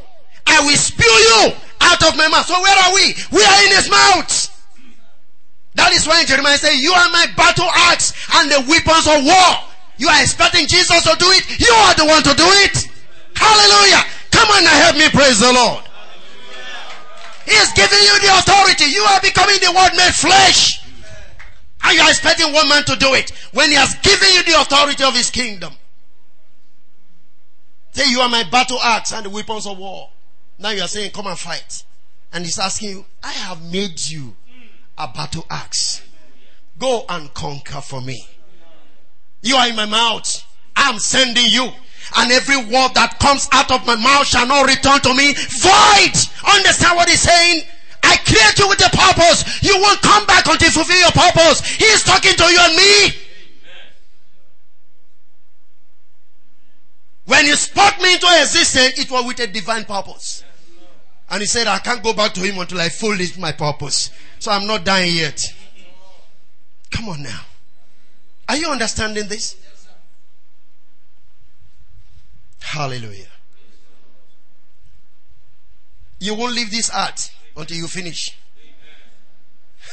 I 0.47 0.61
will 0.61 0.77
spew 0.77 1.07
you 1.07 1.53
out 1.81 2.03
of 2.05 2.17
my 2.17 2.29
mouth. 2.29 2.47
So 2.47 2.61
where 2.61 2.77
are 2.85 2.95
we? 2.95 3.15
We 3.33 3.45
are 3.45 3.65
in 3.65 3.71
his 3.77 3.89
mouth. 3.89 4.55
That 5.75 5.93
is 5.93 6.07
why 6.07 6.25
Jeremiah 6.25 6.59
said, 6.59 6.73
you 6.73 6.93
are 6.93 7.11
my 7.13 7.27
battle 7.37 7.71
axe 7.93 8.13
and 8.35 8.51
the 8.51 8.61
weapons 8.69 9.07
of 9.07 9.25
war. 9.25 9.68
You 9.99 10.09
are 10.09 10.23
expecting 10.23 10.67
Jesus 10.67 11.03
to 11.03 11.15
do 11.19 11.27
it. 11.31 11.61
You 11.61 11.73
are 11.73 11.95
the 11.95 12.07
one 12.07 12.23
to 12.23 12.35
do 12.35 12.47
it. 12.47 12.89
Hallelujah. 13.35 14.03
Come 14.31 14.49
on 14.51 14.59
and 14.59 14.79
help 14.83 14.97
me 14.97 15.09
praise 15.11 15.41
the 15.41 15.53
Lord. 15.53 15.85
He 17.45 17.55
is 17.55 17.73
giving 17.73 17.99
you 17.99 18.21
the 18.21 18.39
authority. 18.39 18.85
You 18.85 19.03
are 19.03 19.21
becoming 19.21 19.57
the 19.61 19.73
word 19.73 19.97
made 19.97 20.15
flesh. 20.15 20.85
And 21.83 21.97
you 21.97 22.03
are 22.03 22.11
expecting 22.11 22.53
one 22.53 22.69
man 22.69 22.85
to 22.85 22.97
do 22.97 23.15
it 23.15 23.31
when 23.53 23.71
he 23.71 23.77
has 23.77 23.95
given 24.03 24.29
you 24.35 24.43
the 24.45 24.61
authority 24.61 25.05
of 25.05 25.15
his 25.15 25.31
kingdom. 25.31 25.73
Say, 27.93 28.11
you 28.11 28.21
are 28.21 28.29
my 28.29 28.45
battle 28.51 28.79
axe 28.81 29.13
and 29.13 29.25
the 29.27 29.31
weapons 29.31 29.67
of 29.67 29.79
war. 29.79 30.11
Now 30.59 30.71
you 30.71 30.83
are 30.83 30.89
saying, 30.89 31.13
come 31.13 31.27
and 31.27 31.39
fight. 31.39 31.85
And 32.33 32.45
he's 32.45 32.59
asking 32.59 32.91
you, 32.91 33.07
I 33.23 33.33
have 33.33 33.73
made 33.73 34.01
you 34.01 34.37
a 34.97 35.09
battle 35.09 35.47
axe. 35.49 36.03
Go 36.79 37.05
and 37.09 37.33
conquer 37.35 37.81
for 37.81 38.01
me. 38.01 38.27
You 39.43 39.57
are 39.57 39.69
in 39.69 39.77
my 39.77 39.87
mouth. 39.87 40.45
I'm 40.77 40.99
sending 40.99 41.47
you. 41.47 41.71
And 42.17 42.33
every 42.33 42.57
word 42.57 42.95
that 42.95 43.19
comes 43.21 43.49
out 43.53 43.71
of 43.71 43.87
my 43.87 43.97
mouth 43.97 44.27
shall 44.27 44.47
not 44.47 44.67
return 44.67 45.01
to 45.01 45.15
me 45.15 45.35
void. 45.35 46.17
Understand 46.55 46.97
what 46.97 47.09
he's 47.09 47.21
saying? 47.21 47.63
I 48.03 48.17
create 48.25 48.59
you 48.59 48.69
with 48.69 48.81
a 48.81 48.91
purpose. 48.91 49.63
You 49.63 49.77
won't 49.81 50.01
come 50.01 50.25
back 50.27 50.47
until 50.47 50.67
you 50.67 50.73
fulfill 50.73 50.99
your 50.99 51.13
purpose. 51.13 51.61
He's 51.77 52.03
talking 52.05 52.35
to 52.35 52.45
you 52.45 52.59
and 52.61 52.77
me. 52.77 53.19
When 57.27 57.45
he 57.45 57.55
spoke 57.57 58.01
me 58.01 58.15
into 58.15 58.27
existence, 58.41 58.99
it 58.99 59.11
was 59.11 59.27
with 59.27 59.41
a 59.41 59.47
divine 59.47 59.85
purpose. 59.85 60.45
And 61.29 61.41
he 61.43 61.47
said, 61.47 61.67
I 61.67 61.79
can't 61.79 62.03
go 62.03 62.15
back 62.15 62.33
to 62.35 62.41
him 62.41 62.59
until 62.59 62.81
I 62.81 62.89
fulfill 62.89 63.41
my 63.41 63.53
purpose. 63.53 64.11
So 64.39 64.51
I'm 64.51 64.67
not 64.67 64.85
dying 64.85 65.15
yet. 65.15 65.45
Come 66.91 67.11
on 67.11 67.23
now. 67.23 67.41
Are 68.49 68.57
you 68.57 68.69
understanding 68.69 69.29
this? 69.29 69.57
Hallelujah. 72.61 73.27
You 76.21 76.35
won't 76.35 76.55
leave 76.55 76.71
this 76.71 76.91
earth 76.95 77.31
until 77.57 77.77
you 77.77 77.87
finish. 77.87 78.37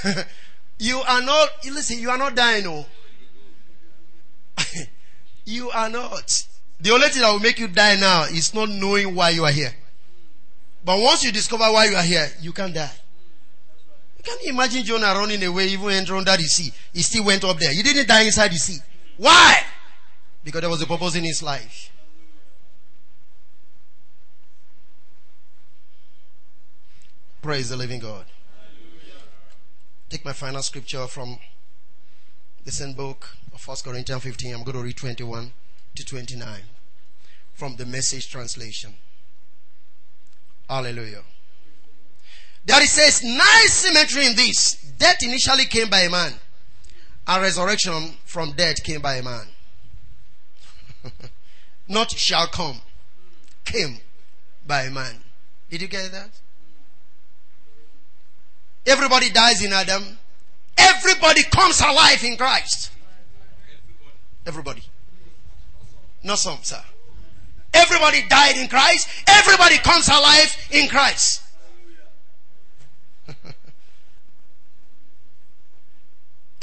you 0.79 0.99
are 0.99 1.21
not, 1.21 1.49
listen, 1.65 1.99
you 1.99 2.09
are 2.09 2.17
not 2.17 2.35
dying, 2.35 2.63
no. 2.63 2.85
Oh. 4.57 4.63
you 5.45 5.69
are 5.71 5.89
not. 5.89 6.45
The 6.79 6.91
only 6.91 7.07
thing 7.09 7.21
that 7.21 7.31
will 7.31 7.39
make 7.39 7.59
you 7.59 7.67
die 7.67 7.97
now 7.97 8.23
is 8.23 8.53
not 8.53 8.69
knowing 8.69 9.15
why 9.15 9.29
you 9.29 9.45
are 9.45 9.51
here. 9.51 9.73
But 10.83 10.99
once 10.99 11.23
you 11.23 11.31
discover 11.31 11.63
why 11.65 11.85
you 11.85 11.95
are 11.95 12.03
here, 12.03 12.29
you 12.41 12.53
can't 12.53 12.73
die. 12.73 12.91
Can 14.25 14.37
you 14.43 14.49
imagine 14.49 14.83
Jonah 14.83 15.13
running 15.13 15.43
away, 15.43 15.67
even 15.67 15.91
entering 15.91 16.19
under 16.19 16.35
the 16.35 16.43
sea? 16.43 16.73
He 16.91 17.03
still 17.03 17.25
went 17.25 17.43
up 17.43 17.59
there. 17.59 17.71
He 17.71 17.83
didn't 17.83 18.07
die 18.07 18.23
inside 18.23 18.51
the 18.51 18.57
sea. 18.57 18.79
Why? 19.17 19.61
Because 20.43 20.61
there 20.61 20.69
was 20.69 20.81
a 20.81 20.87
purpose 20.87 21.15
in 21.15 21.23
his 21.23 21.43
life. 21.43 21.91
Praise 27.41 27.69
the 27.69 27.77
living 27.77 27.99
God. 27.99 28.25
Take 30.09 30.25
my 30.25 30.33
final 30.33 30.63
scripture 30.63 31.05
from 31.05 31.37
the 32.63 32.71
same 32.71 32.93
book 32.93 33.29
of 33.53 33.65
1 33.65 33.77
Corinthians 33.83 34.23
15. 34.23 34.55
I'm 34.55 34.63
going 34.63 34.77
to 34.77 34.83
read 34.83 34.97
21 34.97 35.51
to 35.93 36.05
29 36.05 36.61
from 37.53 37.75
the 37.75 37.85
message 37.85 38.31
translation. 38.31 38.95
Hallelujah. 40.67 41.21
There 42.65 42.81
is 42.81 42.97
a 42.97 43.27
nice 43.27 43.73
symmetry 43.73 44.25
in 44.25 44.35
this. 44.35 44.75
Death 44.97 45.21
initially 45.21 45.65
came 45.65 45.89
by 45.89 46.01
a 46.01 46.09
man, 46.09 46.33
and 47.27 47.41
resurrection 47.41 48.15
from 48.25 48.53
death 48.53 48.83
came 48.83 49.01
by 49.01 49.15
a 49.15 49.23
man. 49.23 49.45
Not 51.87 52.11
shall 52.11 52.47
come, 52.47 52.81
came 53.65 53.99
by 54.65 54.83
a 54.83 54.91
man. 54.91 55.15
Did 55.69 55.81
you 55.81 55.87
get 55.87 56.11
that? 56.11 56.29
Everybody 58.87 59.29
dies 59.29 59.63
in 59.63 59.73
Adam. 59.73 60.17
Everybody 60.77 61.43
comes 61.43 61.79
alive 61.81 62.23
in 62.23 62.37
Christ. 62.37 62.91
Everybody. 64.45 64.83
Not 66.23 66.39
some, 66.39 66.59
sir. 66.61 66.81
Everybody 67.73 68.23
died 68.27 68.57
in 68.57 68.67
Christ. 68.67 69.07
Everybody 69.27 69.77
comes 69.77 70.07
alive 70.07 70.55
in 70.71 70.87
Christ. 70.87 71.41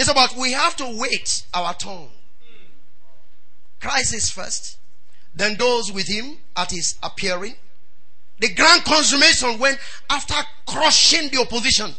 It's 0.02 0.10
about 0.10 0.36
we 0.36 0.52
have 0.52 0.74
to 0.76 0.96
wait 0.98 1.46
our 1.54 1.74
turn. 1.74 2.08
Christ 3.80 4.14
is 4.14 4.30
first, 4.30 4.78
then 5.34 5.56
those 5.56 5.92
with 5.92 6.08
him 6.08 6.38
at 6.56 6.70
his 6.70 6.96
appearing, 7.02 7.54
The 8.40 8.52
grand 8.54 8.84
consummation 8.84 9.60
when 9.60 9.76
after 10.10 10.34
crushing 10.66 11.28
the 11.30 11.40
opposition, 11.42 11.94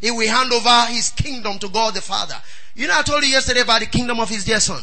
he 0.00 0.10
will 0.10 0.28
hand 0.28 0.52
over 0.52 0.86
his 0.92 1.10
kingdom 1.10 1.60
to 1.60 1.68
God 1.68 1.94
the 1.94 2.00
Father. 2.00 2.34
You 2.74 2.88
know, 2.88 2.98
I 2.98 3.02
told 3.02 3.22
you 3.22 3.30
yesterday 3.30 3.60
about 3.60 3.80
the 3.80 3.86
kingdom 3.86 4.18
of 4.18 4.28
his 4.28 4.44
dear 4.44 4.58
son. 4.58 4.82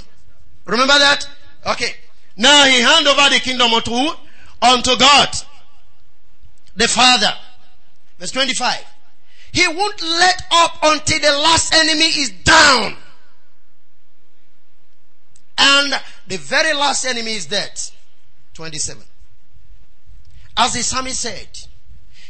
Remember 0.65 0.97
that? 0.97 1.27
Okay. 1.65 1.93
Now 2.37 2.63
he 2.65 2.79
hand 2.79 3.05
over 3.05 3.29
the 3.29 3.41
kingdom 3.41 3.73
unto 3.73 3.91
who? 3.91 4.13
Unto 4.61 4.97
God. 4.97 5.35
The 6.77 6.87
Father. 6.87 7.33
Verse 8.17 8.31
25. 8.31 8.92
He 9.53 9.67
won't 9.67 10.01
let 10.01 10.41
up 10.51 10.79
until 10.83 11.19
the 11.19 11.37
last 11.37 11.73
enemy 11.75 12.05
is 12.05 12.31
down. 12.43 12.97
And 15.57 15.93
the 16.27 16.37
very 16.37 16.73
last 16.73 17.05
enemy 17.05 17.35
is 17.35 17.45
death. 17.45 17.91
27. 18.55 19.03
As 20.57 20.73
the 20.73 20.81
psalmist 20.81 21.21
said, 21.21 21.47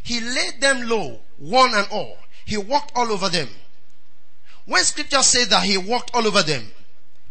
he 0.03 0.19
laid 0.19 0.59
them 0.59 0.89
low, 0.89 1.19
one 1.39 1.73
and 1.73 1.87
all. 1.91 2.17
He 2.45 2.57
walked 2.57 2.91
all 2.95 3.09
over 3.09 3.29
them. 3.29 3.47
When 4.65 4.83
scripture 4.83 5.23
says 5.23 5.47
that 5.47 5.63
he 5.63 5.77
walked 5.77 6.11
all 6.13 6.27
over 6.27 6.43
them, 6.43 6.71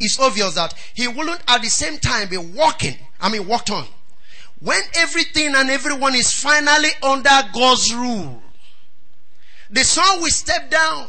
it's 0.00 0.18
obvious 0.18 0.54
that 0.54 0.74
he 0.94 1.06
wouldn't 1.06 1.42
at 1.46 1.60
the 1.60 1.68
same 1.68 1.98
time 1.98 2.28
be 2.28 2.38
walking, 2.38 2.96
I 3.20 3.28
mean 3.28 3.46
walked 3.46 3.70
on. 3.70 3.86
When 4.58 4.80
everything 4.96 5.54
and 5.54 5.68
everyone 5.70 6.14
is 6.14 6.32
finally 6.32 6.90
under 7.02 7.42
God's 7.52 7.94
rule, 7.94 8.41
the 9.72 9.82
son 9.84 10.20
will 10.20 10.30
step 10.30 10.70
down, 10.70 11.08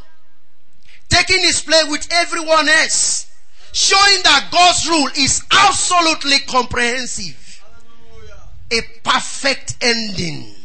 taking 1.10 1.42
his 1.42 1.62
place 1.62 1.86
with 1.90 2.08
everyone 2.12 2.70
else, 2.70 3.30
showing 3.74 4.24
that 4.24 4.48
God's 4.52 4.88
rule 4.90 5.10
is 5.18 5.44
absolutely 5.52 6.40
comprehensive. 6.48 7.62
A 8.72 8.82
perfect 9.04 9.76
ending. 9.82 10.56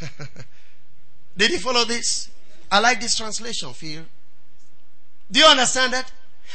Did 1.36 1.50
you 1.50 1.58
follow 1.58 1.84
this? 1.84 2.30
I 2.70 2.80
like 2.80 3.00
this 3.00 3.16
translation, 3.16 3.72
Fear. 3.74 4.06
Do 5.30 5.38
you 5.38 5.46
understand 5.46 5.92
that? 5.92 6.10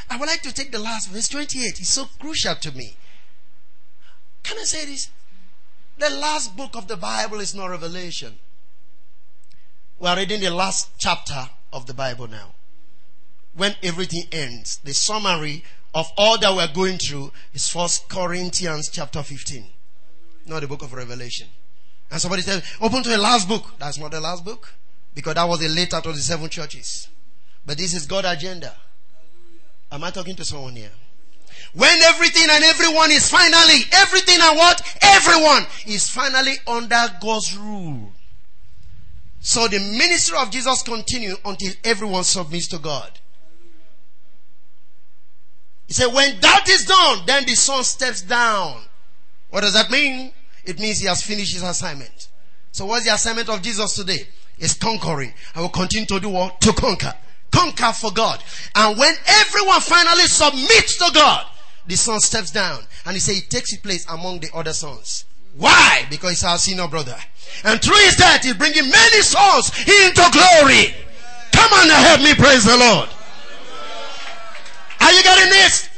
I 0.10 0.18
would 0.18 0.28
like 0.28 0.42
to 0.42 0.54
take 0.54 0.72
the 0.72 0.80
last 0.80 1.10
verse 1.10 1.30
28. 1.30 1.80
It's 1.80 1.90
so 1.90 2.06
crucial 2.20 2.56
to 2.56 2.72
me. 2.72 2.96
Can 4.44 4.58
I 4.58 4.64
say 4.64 4.86
this? 4.86 5.10
The 6.00 6.10
last 6.10 6.58
book 6.58 6.76
of 6.76 6.88
the 6.88 6.98
Bible 6.98 7.40
is 7.40 7.54
not 7.54 7.68
Revelation. 7.68 8.38
We 10.00 10.08
are 10.08 10.16
reading 10.16 10.42
the 10.42 10.52
last 10.52 10.92
chapter 11.00 11.50
of 11.74 11.88
the 11.88 11.94
Bible 11.94 12.28
now. 12.28 12.54
When 13.56 13.76
everything 13.82 14.26
ends, 14.32 14.78
the 14.84 14.94
summary 14.94 15.64
of 15.96 16.12
all 16.16 16.38
that 16.38 16.56
we're 16.56 16.72
going 16.72 17.00
through 17.00 17.32
is 17.56 17.68
First 17.68 18.08
Corinthians 18.08 18.90
chapter 18.92 19.24
15, 19.24 19.66
not 20.46 20.62
the 20.62 20.68
book 20.68 20.84
of 20.84 20.94
Revelation. 20.94 21.48
And 22.12 22.22
somebody 22.22 22.44
said, 22.44 22.62
open 22.80 23.02
to 23.02 23.10
the 23.10 23.18
last 23.18 23.48
book. 23.48 23.74
That's 23.80 23.98
not 23.98 24.12
the 24.12 24.22
last 24.22 24.46
book. 24.46 24.72
Because 25.16 25.34
that 25.34 25.50
was 25.50 25.62
the 25.62 25.68
letter 25.68 26.00
to 26.00 26.12
the 26.12 26.20
seven 26.20 26.48
churches. 26.48 27.08
But 27.66 27.80
this 27.80 27.96
is 27.96 28.06
God's 28.06 28.28
agenda. 28.28 28.76
Am 29.92 30.04
I 30.04 30.12
talking 30.12 30.36
to 30.36 30.46
someone 30.46 30.76
here? 30.76 30.92
When 31.74 32.02
everything 32.04 32.46
and 32.52 32.64
everyone 32.64 33.10
is 33.10 33.32
finally, 33.32 33.82
everything 33.94 34.38
and 34.40 34.58
what? 34.58 34.80
Everyone 35.02 35.66
is 35.88 36.08
finally 36.08 36.54
under 36.68 37.04
God's 37.20 37.58
rule. 37.58 38.12
So 39.40 39.68
the 39.68 39.80
ministry 39.80 40.38
of 40.38 40.52
Jesus 40.52 40.82
continues 40.84 41.38
until 41.46 41.72
everyone 41.84 42.24
submits 42.24 42.68
to 42.70 42.80
God. 42.80 43.20
He 45.88 45.94
said, 45.94 46.14
when 46.14 46.40
that 46.42 46.66
is 46.68 46.86
done, 46.86 47.20
then 47.26 47.46
the 47.46 47.56
son 47.56 47.84
steps 47.84 48.22
down. 48.22 48.82
What 49.50 49.62
does 49.62 49.74
that 49.74 49.90
mean? 49.90 50.34
It 50.66 50.80
means 50.80 51.00
he 51.00 51.08
has 51.08 51.24
finished 51.24 51.54
his 51.54 51.64
assignment. 51.64 52.28
So 52.72 52.86
what's 52.86 53.06
the 53.06 53.14
assignment 53.14 53.48
of 53.50 53.62
Jesus 53.62 53.96
today? 53.96 54.28
It's 54.60 54.74
conquering. 54.74 55.34
I 55.56 55.62
will 55.62 55.70
continue 55.70 56.08
to 56.08 56.20
do 56.20 56.30
what? 56.30 56.60
To 56.62 56.74
conquer. 56.74 57.14
Conquer 57.52 57.94
for 57.94 58.12
God. 58.12 58.44
And 58.76 58.98
when 58.98 59.16
everyone 59.26 59.80
finally 59.80 60.24
submits 60.24 60.98
to 60.98 61.10
God, 61.14 61.46
the 61.86 61.96
son 61.96 62.20
steps 62.20 62.52
down 62.52 62.84
and 63.06 63.14
he 63.14 63.20
says 63.22 63.36
he 63.36 63.42
takes 63.42 63.72
his 63.72 63.80
place 63.80 64.06
among 64.10 64.42
the 64.42 64.50
other 64.54 64.74
sons. 64.74 65.24
Why? 65.58 66.06
Because 66.10 66.32
he's 66.32 66.44
our 66.44 66.58
senior 66.58 66.88
brother. 66.88 67.16
And 67.64 67.82
through 67.82 67.98
his 68.06 68.16
death, 68.16 68.44
he's 68.44 68.54
bringing 68.54 68.90
many 68.90 69.22
souls 69.22 69.72
into 69.80 70.24
glory. 70.32 70.94
Come 71.52 71.74
on 71.74 71.90
and 71.90 72.06
help 72.06 72.22
me 72.22 72.36
praise 72.36 72.64
the 72.64 72.78
Lord. 72.78 73.10
Are 75.02 75.12
you 75.12 75.24
getting 75.24 75.50
this? 75.50 75.90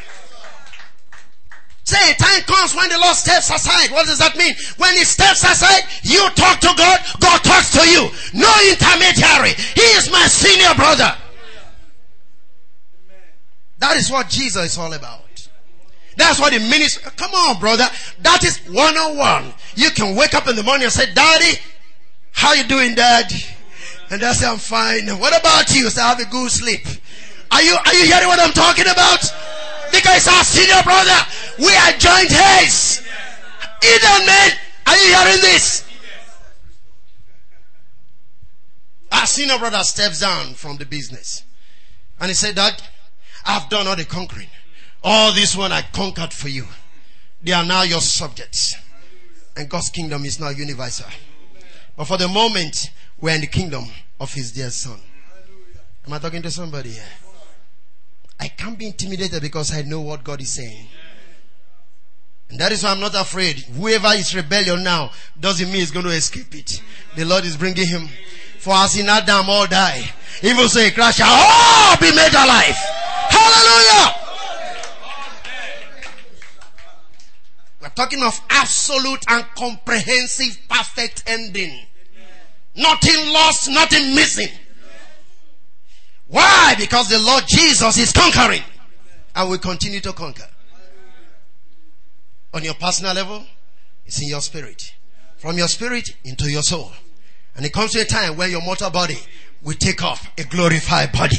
Say, 1.84 2.14
time 2.14 2.41
comes 2.43 2.76
when 2.76 2.88
the 2.89 2.99
Lord 2.99 3.16
steps 3.16 3.49
aside. 3.49 3.91
What 3.91 4.05
does 4.05 4.20
that 4.20 4.38
mean? 4.38 4.53
When 4.78 4.95
He 4.95 5.03
steps 5.03 5.43
aside, 5.43 5.84
you 6.03 6.22
talk 6.36 6.60
to 6.62 6.72
God, 6.78 6.99
God 7.20 7.43
talks 7.43 7.72
to 7.72 7.82
you. 7.89 8.07
No 8.34 8.53
intermediary. 8.70 9.53
He 9.74 9.82
is 9.97 10.12
my 10.12 10.28
senior 10.28 10.76
brother. 10.76 11.18
That 13.80 13.97
is 13.97 14.12
what 14.12 14.30
Jesus 14.30 14.74
is 14.74 14.78
all 14.78 14.93
about. 14.93 15.24
That's 16.20 16.38
what 16.38 16.51
the 16.51 16.59
ministry, 16.59 17.09
come 17.15 17.32
on 17.32 17.59
brother. 17.61 17.88
That 18.20 18.43
is 18.43 18.57
one 18.67 18.97
on 18.97 19.17
one. 19.17 19.53
You 19.76 19.89
can 19.89 20.17
wake 20.17 20.36
up 20.36 20.49
in 20.49 20.57
the 20.57 20.63
morning 20.63 20.84
and 20.84 20.91
say, 20.91 21.11
daddy, 21.13 21.57
how 22.32 22.53
you 22.53 22.65
doing 22.65 22.93
dad? 22.93 23.32
And 24.11 24.22
I 24.22 24.34
say, 24.34 24.45
I'm 24.45 24.57
fine. 24.57 25.07
What 25.17 25.39
about 25.39 25.74
you? 25.74 25.89
Say, 25.89 26.01
I 26.01 26.09
have 26.09 26.20
a 26.20 26.30
good 26.30 26.51
sleep. 26.51 26.86
Are 27.51 27.61
you, 27.61 27.72
are 27.72 27.93
you 27.95 28.03
hearing 28.03 28.28
what 28.28 28.38
I'm 28.38 28.51
talking 28.51 28.84
about? 28.84 29.22
Because 29.91 30.28
our 30.28 30.43
senior 30.43 30.84
brother, 30.84 31.15
we 31.57 31.72
are 31.72 31.91
joint 31.97 32.32
heirs. 32.32 33.01
Either 33.82 34.26
men, 34.26 34.51
are 34.88 34.97
you 34.97 35.15
hearing 35.15 35.41
this? 35.41 35.88
Our 39.09 39.26
senior 39.26 39.57
brother 39.57 39.84
steps 39.84 40.20
down 40.20 40.53
from 40.53 40.76
the 40.76 40.86
business. 40.86 41.43
And 42.20 42.28
he 42.28 42.34
said, 42.34 42.55
Dad, 42.55 42.82
I've 43.45 43.70
done 43.70 43.88
all 43.88 43.95
the 43.95 44.03
conquering. 44.03 44.49
All 45.04 45.34
this 45.34 45.56
one 45.56 45.72
I 45.72 45.82
conquered 45.82 46.34
for 46.34 46.50
you. 46.50 46.66
They 47.41 47.54
are 47.54 47.66
now 47.66 47.84
your 47.84 48.02
subjects. 48.02 48.76
And 49.56 49.70
God's 49.70 49.89
kingdom 49.89 50.26
is 50.26 50.39
now 50.39 50.50
universal. 50.50 51.08
But 51.95 52.06
for 52.06 52.18
the 52.18 52.28
moment, 52.28 52.91
we're 53.20 53.36
in 53.36 53.41
the 53.41 53.47
kingdom 53.47 53.86
of 54.20 54.34
his 54.34 54.52
dear 54.52 54.70
son. 54.70 55.00
Am 56.06 56.14
I 56.14 56.20
talking 56.20 56.41
to 56.41 56.52
somebody 56.52 56.91
here? 56.91 57.04
I 58.39 58.47
can't 58.47 58.80
be 58.80 58.88
intimidated 58.88 59.41
because 59.41 59.74
I 59.74 59.82
know 59.82 60.02
what 60.02 60.24
God 60.24 60.41
is 60.41 60.50
saying. 60.50 60.88
And 62.50 62.60
that 62.60 62.72
is 62.72 62.84
why 62.84 62.91
I'm 62.91 63.00
not 63.00 63.14
afraid. 63.16 63.60
Whoever 63.60 64.08
is 64.14 64.34
rebellion 64.34 64.84
now 64.84 65.12
doesn't 65.39 65.68
mean 65.68 65.82
he's 65.82 65.91
going 65.91 66.06
to 66.06 66.12
escape 66.12 66.56
it. 66.56 66.82
The 67.16 67.26
Lord 67.26 67.45
is 67.45 67.58
bringing 67.58 67.88
him. 67.88 68.10
For 68.60 68.74
as 68.74 68.97
in 68.97 69.08
Adam 69.08 69.50
all 69.50 69.68
die, 69.68 70.04
even 70.41 70.68
so 70.68 70.80
in 70.80 70.91
Christ 70.91 71.18
shall 71.18 71.30
all 71.30 71.97
be 71.97 72.14
made 72.16 72.34
alive. 72.34 72.76
Hallelujah! 73.30 74.18
We're 77.89 78.05
talking 78.05 78.21
of 78.21 78.39
absolute 78.51 79.23
and 79.29 79.43
comprehensive 79.55 80.59
perfect 80.69 81.23
ending. 81.25 81.73
Nothing 82.75 83.33
lost, 83.33 83.67
nothing 83.69 84.13
missing. 84.13 84.49
Why? 86.27 86.75
Because 86.77 87.09
the 87.09 87.17
Lord 87.17 87.45
Jesus 87.47 87.97
is 87.97 88.11
conquering 88.11 88.61
and 89.35 89.49
will 89.49 89.57
continue 89.57 89.99
to 90.01 90.13
conquer. 90.13 90.45
On 92.53 92.63
your 92.63 92.75
personal 92.75 93.13
level, 93.13 93.43
it's 94.05 94.21
in 94.21 94.27
your 94.27 94.41
spirit. 94.41 94.93
From 95.37 95.57
your 95.57 95.67
spirit 95.67 96.09
into 96.23 96.49
your 96.49 96.61
soul. 96.61 96.91
And 97.55 97.65
it 97.65 97.73
comes 97.73 97.93
to 97.93 98.01
a 98.01 98.05
time 98.05 98.37
where 98.37 98.47
your 98.47 98.61
mortal 98.61 98.91
body 98.91 99.17
will 99.63 99.75
take 99.75 100.03
off 100.03 100.29
a 100.37 100.43
glorified 100.43 101.11
body. 101.11 101.37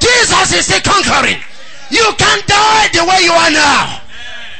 Jesus 0.00 0.52
is 0.52 0.66
the 0.66 0.80
conquering. 0.84 1.40
You 1.88 2.04
can't 2.18 2.46
die 2.46 2.88
the 2.92 3.04
way 3.04 3.20
you 3.22 3.32
are 3.32 3.50
now. 3.50 4.02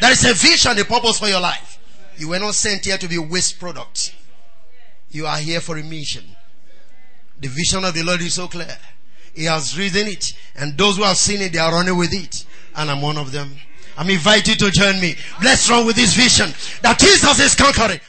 There 0.00 0.12
is 0.12 0.24
a 0.24 0.34
vision, 0.34 0.78
a 0.78 0.84
purpose 0.84 1.18
for 1.18 1.28
your 1.28 1.40
life. 1.40 1.78
You 2.16 2.28
were 2.28 2.38
not 2.38 2.54
sent 2.54 2.84
here 2.84 2.98
to 2.98 3.08
be 3.08 3.18
waste 3.18 3.58
products. 3.58 4.12
You 5.10 5.26
are 5.26 5.38
here 5.38 5.60
for 5.60 5.76
a 5.76 5.82
mission. 5.82 6.24
The 7.40 7.48
vision 7.48 7.84
of 7.84 7.94
the 7.94 8.02
Lord 8.02 8.20
is 8.20 8.34
so 8.34 8.48
clear. 8.48 8.76
He 9.34 9.44
has 9.44 9.78
written 9.78 10.08
it. 10.08 10.32
And 10.56 10.76
those 10.76 10.96
who 10.96 11.02
have 11.02 11.16
seen 11.16 11.42
it, 11.42 11.52
they 11.52 11.58
are 11.58 11.72
running 11.72 11.96
with 11.96 12.12
it. 12.12 12.46
And 12.74 12.90
I'm 12.90 13.02
one 13.02 13.18
of 13.18 13.32
them. 13.32 13.54
I'm 13.98 14.10
invited 14.10 14.58
to 14.58 14.70
join 14.70 15.00
me. 15.00 15.16
Let's 15.42 15.68
run 15.70 15.86
with 15.86 15.96
this 15.96 16.14
vision 16.14 16.52
that 16.82 16.98
Jesus 16.98 17.40
is 17.40 17.54
conquering. 17.54 18.00